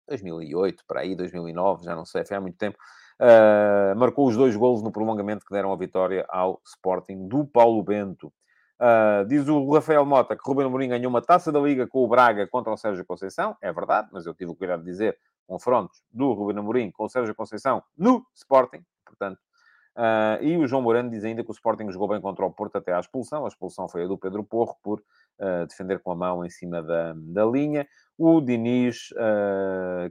2008, 0.07 0.84
para 0.88 1.01
aí, 1.01 1.15
2009, 1.15 1.84
já 1.84 1.95
não 1.95 2.05
sei, 2.05 2.26
foi 2.26 2.38
há 2.38 2.41
muito 2.41 2.57
tempo. 2.57 2.78
Uh, 3.22 3.95
marcou 3.95 4.28
os 4.28 4.36
dois 4.36 4.55
golos 4.55 4.82
no 4.82 4.91
prolongamento 4.91 5.45
que 5.45 5.53
deram 5.53 5.72
a 5.72 5.76
vitória 5.76 6.26
ao 6.28 6.59
Sporting 6.65 7.28
do 7.28 7.45
Paulo 7.45 7.84
Bento. 7.84 8.34
Uh, 8.80 9.24
diz 9.28 9.47
o 9.47 9.72
Rafael 9.72 10.03
Mota 10.07 10.36
que 10.36 10.41
Ruben 10.43 10.65
Amorim 10.65 10.89
ganhou 10.89 11.07
uma 11.07 11.22
taça 11.22 11.51
da 11.51 11.59
Liga 11.59 11.86
com 11.86 12.03
o 12.03 12.07
Braga 12.07 12.47
contra 12.47 12.74
o 12.74 12.78
Sérgio 12.78 13.05
Conceição. 13.05 13.55
É 13.61 13.72
verdade, 13.72 14.09
mas 14.11 14.26
eu 14.26 14.34
tive 14.34 14.49
o 14.49 14.55
cuidado 14.55 14.84
de 14.84 14.89
dizer 14.89 15.19
confrontos 15.45 16.01
do 16.11 16.34
Ruben 16.34 16.57
Amorim 16.57 16.89
com 16.89 17.03
o 17.03 17.09
Sérgio 17.09 17.36
Conceição 17.36 17.84
no 17.95 18.26
Sporting. 18.34 18.84
Portanto, 19.05 19.38
uh, 19.95 20.43
e 20.43 20.57
o 20.57 20.65
João 20.65 20.82
Moreno 20.82 21.11
diz 21.11 21.24
ainda 21.24 21.43
que 21.43 21.51
o 21.51 21.53
Sporting 21.53 21.91
jogou 21.91 22.07
bem 22.07 22.19
contra 22.19 22.43
o 22.43 22.51
Porto 22.51 22.78
até 22.78 22.91
à 22.91 22.99
expulsão. 22.99 23.45
A 23.45 23.49
expulsão 23.49 23.88
foi 23.88 24.03
a 24.03 24.07
do 24.07 24.17
Pedro 24.17 24.43
Porro 24.43 24.76
por 24.82 25.03
defender 25.67 25.99
com 25.99 26.11
a 26.11 26.15
mão 26.15 26.45
em 26.45 26.51
cima 26.51 26.84
da, 26.84 27.13
da 27.15 27.43
linha. 27.45 27.88
O 28.15 28.39
Diniz 28.41 29.09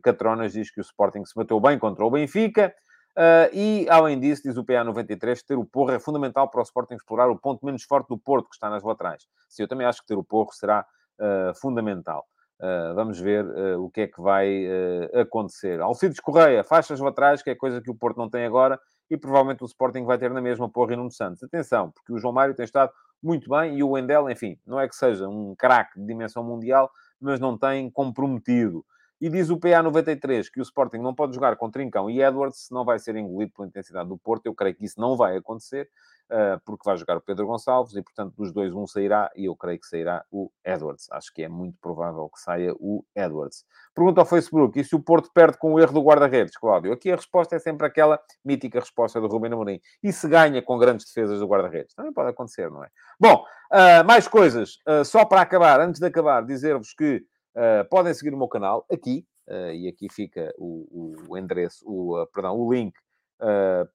Catronas 0.02 0.54
diz 0.54 0.72
que 0.72 0.80
o 0.80 0.82
Sporting 0.82 1.24
se 1.24 1.36
bateu 1.36 1.60
bem 1.60 1.78
contra 1.78 2.04
o 2.04 2.10
Benfica. 2.10 2.74
Uh, 3.16 3.50
e, 3.52 3.86
além 3.90 4.18
disso, 4.18 4.42
diz 4.44 4.56
o 4.56 4.64
PA93, 4.64 5.42
ter 5.42 5.56
o 5.56 5.64
Porro 5.64 5.90
é 5.90 5.98
fundamental 5.98 6.48
para 6.48 6.60
o 6.60 6.62
Sporting 6.62 6.94
explorar 6.94 7.28
o 7.28 7.38
ponto 7.38 7.64
menos 7.64 7.82
forte 7.82 8.08
do 8.08 8.18
Porto, 8.18 8.48
que 8.48 8.54
está 8.54 8.70
nas 8.70 8.82
laterais. 8.82 9.26
Sim, 9.48 9.62
eu 9.62 9.68
também 9.68 9.86
acho 9.86 10.00
que 10.00 10.06
ter 10.06 10.16
o 10.16 10.24
Porro 10.24 10.52
será 10.52 10.86
uh, 11.18 11.54
fundamental. 11.60 12.26
Uh, 12.60 12.94
vamos 12.94 13.18
ver 13.18 13.46
o 13.78 13.90
que 13.90 14.02
é 14.02 14.06
que 14.06 14.20
vai 14.20 14.66
acontecer. 15.14 15.80
Alcides 15.80 16.20
Correia, 16.20 16.62
faixas 16.62 17.00
laterais, 17.00 17.42
que 17.42 17.50
é 17.50 17.54
coisa 17.54 17.80
que 17.80 17.90
o 17.90 17.94
Porto 17.94 18.18
não 18.18 18.28
tem 18.28 18.44
agora, 18.44 18.78
e 19.10 19.16
provavelmente 19.16 19.64
o 19.64 19.66
Sporting 19.66 20.04
vai 20.04 20.18
ter 20.18 20.30
na 20.30 20.40
mesma 20.40 20.68
Porro 20.68 20.92
e 20.92 20.96
Nuno 20.96 21.10
Santos. 21.10 21.42
Atenção, 21.42 21.90
porque 21.90 22.12
o 22.12 22.18
João 22.18 22.34
Mário 22.34 22.54
tem 22.54 22.64
estado 22.64 22.92
muito 23.22 23.50
bem 23.50 23.76
e 23.76 23.82
o 23.82 23.90
Wendel, 23.90 24.30
enfim, 24.30 24.58
não 24.66 24.78
é 24.78 24.88
que 24.88 24.94
seja 24.94 25.28
um 25.28 25.54
craque 25.56 25.98
de 25.98 26.06
dimensão 26.06 26.44
mundial, 26.44 26.90
mas 27.20 27.40
não 27.40 27.58
tem 27.58 27.90
comprometido. 27.90 28.84
E 29.20 29.28
diz 29.28 29.50
o 29.50 29.58
PA93 29.58 30.50
que 30.50 30.60
o 30.60 30.62
Sporting 30.62 30.96
não 30.98 31.14
pode 31.14 31.34
jogar 31.34 31.54
com 31.56 31.70
Trincão 31.70 32.08
e 32.08 32.22
Edwards, 32.22 32.68
não 32.70 32.86
vai 32.86 32.98
ser 32.98 33.16
engolido 33.16 33.52
pela 33.52 33.68
intensidade 33.68 34.08
do 34.08 34.16
Porto. 34.16 34.46
Eu 34.46 34.54
creio 34.54 34.74
que 34.74 34.86
isso 34.86 34.98
não 34.98 35.14
vai 35.14 35.36
acontecer, 35.36 35.90
uh, 36.30 36.58
porque 36.64 36.82
vai 36.84 36.96
jogar 36.96 37.18
o 37.18 37.20
Pedro 37.20 37.46
Gonçalves 37.46 37.94
e, 37.94 38.02
portanto, 38.02 38.34
dos 38.34 38.50
dois, 38.50 38.72
um 38.72 38.86
sairá 38.86 39.30
e 39.36 39.44
eu 39.44 39.54
creio 39.54 39.78
que 39.78 39.86
sairá 39.86 40.24
o 40.30 40.50
Edwards. 40.64 41.06
Acho 41.10 41.34
que 41.34 41.42
é 41.42 41.48
muito 41.48 41.76
provável 41.82 42.30
que 42.30 42.40
saia 42.40 42.72
o 42.80 43.04
Edwards. 43.14 43.66
Pergunta 43.94 44.22
ao 44.22 44.26
Facebook: 44.26 44.80
e 44.80 44.84
se 44.84 44.96
o 44.96 45.00
Porto 45.00 45.30
perde 45.34 45.58
com 45.58 45.74
o 45.74 45.80
erro 45.80 45.92
do 45.92 46.02
guarda-redes, 46.02 46.56
Cláudio? 46.56 46.90
Aqui 46.90 47.12
a 47.12 47.16
resposta 47.16 47.56
é 47.56 47.58
sempre 47.58 47.86
aquela 47.86 48.18
mítica 48.42 48.80
resposta 48.80 49.20
do 49.20 49.26
Rubem 49.26 49.52
Amorim. 49.52 49.80
E 50.02 50.14
se 50.14 50.26
ganha 50.28 50.62
com 50.62 50.78
grandes 50.78 51.04
defesas 51.04 51.40
do 51.40 51.46
guarda-redes? 51.46 51.94
Também 51.94 52.12
pode 52.12 52.30
acontecer, 52.30 52.70
não 52.70 52.82
é? 52.82 52.88
Bom, 53.20 53.44
uh, 53.70 54.04
mais 54.06 54.26
coisas. 54.26 54.78
Uh, 54.88 55.04
só 55.04 55.26
para 55.26 55.42
acabar, 55.42 55.78
antes 55.78 56.00
de 56.00 56.06
acabar, 56.06 56.42
dizer-vos 56.46 56.94
que 56.94 57.22
Uh, 57.54 57.84
podem 57.88 58.14
seguir 58.14 58.32
o 58.32 58.38
meu 58.38 58.48
canal 58.48 58.86
aqui, 58.90 59.26
uh, 59.48 59.72
e 59.72 59.88
aqui 59.88 60.08
fica 60.08 60.52
o, 60.56 61.14
o 61.28 61.36
endereço, 61.36 61.84
o, 61.86 62.20
uh, 62.20 62.26
perdão, 62.28 62.56
o 62.56 62.72
link 62.72 62.94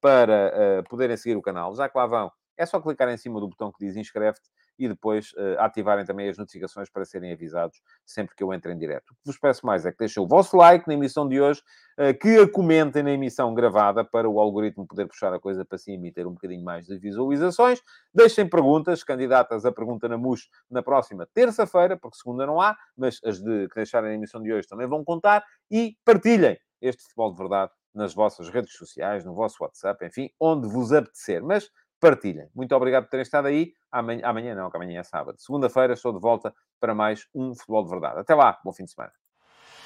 para 0.02 0.84
poderem 0.90 1.16
seguir 1.16 1.36
o 1.36 1.42
canal. 1.42 1.76
Já 1.76 1.88
que 1.88 1.96
lá 1.96 2.08
vão, 2.08 2.32
é 2.58 2.66
só 2.66 2.82
clicar 2.82 3.08
em 3.10 3.18
cima 3.18 3.40
do 3.40 3.48
botão 3.48 3.72
que 3.72 3.86
diz 3.86 3.96
inscreve-te 3.96 4.50
e 4.78 4.88
depois 4.88 5.32
uh, 5.34 5.60
ativarem 5.60 6.06
também 6.06 6.30
as 6.30 6.38
notificações 6.38 6.90
para 6.90 7.06
serem 7.06 7.32
avisados 7.32 7.82
sempre 8.06 8.36
que 8.36 8.44
eu 8.44 8.54
entre 8.54 8.72
em 8.72 8.78
direto. 8.78 9.12
O 9.12 9.16
que 9.16 9.22
vos 9.26 9.38
peço 9.38 9.66
mais 9.66 9.86
é 9.86 9.92
que 9.92 9.98
deixem 9.98 10.22
o 10.22 10.28
vosso 10.28 10.56
like 10.58 10.88
na 10.88 10.94
emissão 10.94 11.28
de 11.28 11.40
hoje, 11.40 11.62
uh, 12.00 12.18
que 12.20 12.40
a 12.40 12.50
comentem 12.52 13.04
na 13.04 13.12
emissão 13.12 13.54
gravada 13.54 14.04
para 14.04 14.30
o 14.30 14.40
algoritmo 14.40 14.86
poder 14.86 15.08
puxar 15.08 15.34
a 15.34 15.40
coisa 15.40 15.64
para 15.64 15.78
cima 15.78 16.08
e 16.08 16.12
ter 16.12 16.28
um 16.28 16.34
bocadinho 16.34 16.64
mais 16.64 16.86
de 16.86 16.98
visualizações. 16.98 17.82
Deixem 18.14 18.50
perguntas, 18.50 19.04
candidatas 19.04 19.66
a 19.66 19.72
pergunta 19.72 20.08
na 20.08 20.18
MUS 20.18 20.50
na 20.70 20.84
próxima 20.84 21.28
terça-feira, 21.34 21.98
porque 21.98 22.18
segunda 22.18 22.46
não 22.46 22.60
há, 22.62 22.76
mas 22.98 23.20
as 23.24 23.42
de, 23.42 23.68
que 23.70 23.76
deixarem 23.76 24.10
na 24.10 24.16
emissão 24.16 24.42
de 24.42 24.52
hoje 24.52 24.68
também 24.68 24.88
vão 24.88 25.04
contar 25.04 25.44
e 25.70 25.96
partilhem 26.04 26.58
este 26.82 27.04
futebol 27.04 27.32
de 27.32 27.38
verdade 27.38 27.72
nas 27.94 28.14
vossas 28.14 28.50
redes 28.50 28.74
sociais, 28.74 29.24
no 29.24 29.34
vosso 29.34 29.64
WhatsApp, 29.64 30.06
enfim, 30.06 30.30
onde 30.40 30.68
vos 30.68 30.92
apetecer. 30.92 31.42
Mas 31.42 31.72
partilhem. 32.00 32.48
Muito 32.54 32.76
obrigado 32.76 33.04
por 33.04 33.10
terem 33.10 33.24
estado 33.24 33.48
aí. 33.48 33.74
Amanhã, 33.92 34.22
amanhã 34.24 34.56
não, 34.56 34.70
que 34.70 34.78
amanhã 34.78 35.00
é 35.00 35.04
sábado. 35.04 35.38
Segunda-feira 35.40 35.94
estou 35.94 36.14
de 36.14 36.20
volta 36.20 36.54
para 36.80 36.94
mais 36.94 37.28
um 37.34 37.54
Futebol 37.56 37.84
de 37.84 37.90
Verdade. 37.90 38.20
Até 38.20 38.36
lá, 38.36 38.60
bom 38.64 38.72
fim 38.72 38.84
de 38.84 38.92
semana. 38.92 39.14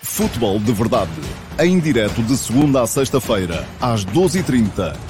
Futebol 0.02 0.60
de 0.60 0.72
Verdade, 0.72 1.12
em 1.60 1.80
direto 1.80 2.24
de 2.24 2.38
segunda 2.38 2.82
a 2.82 2.88
sexta-feira, 2.88 3.66
às 3.82 4.06
12h30 4.06 5.09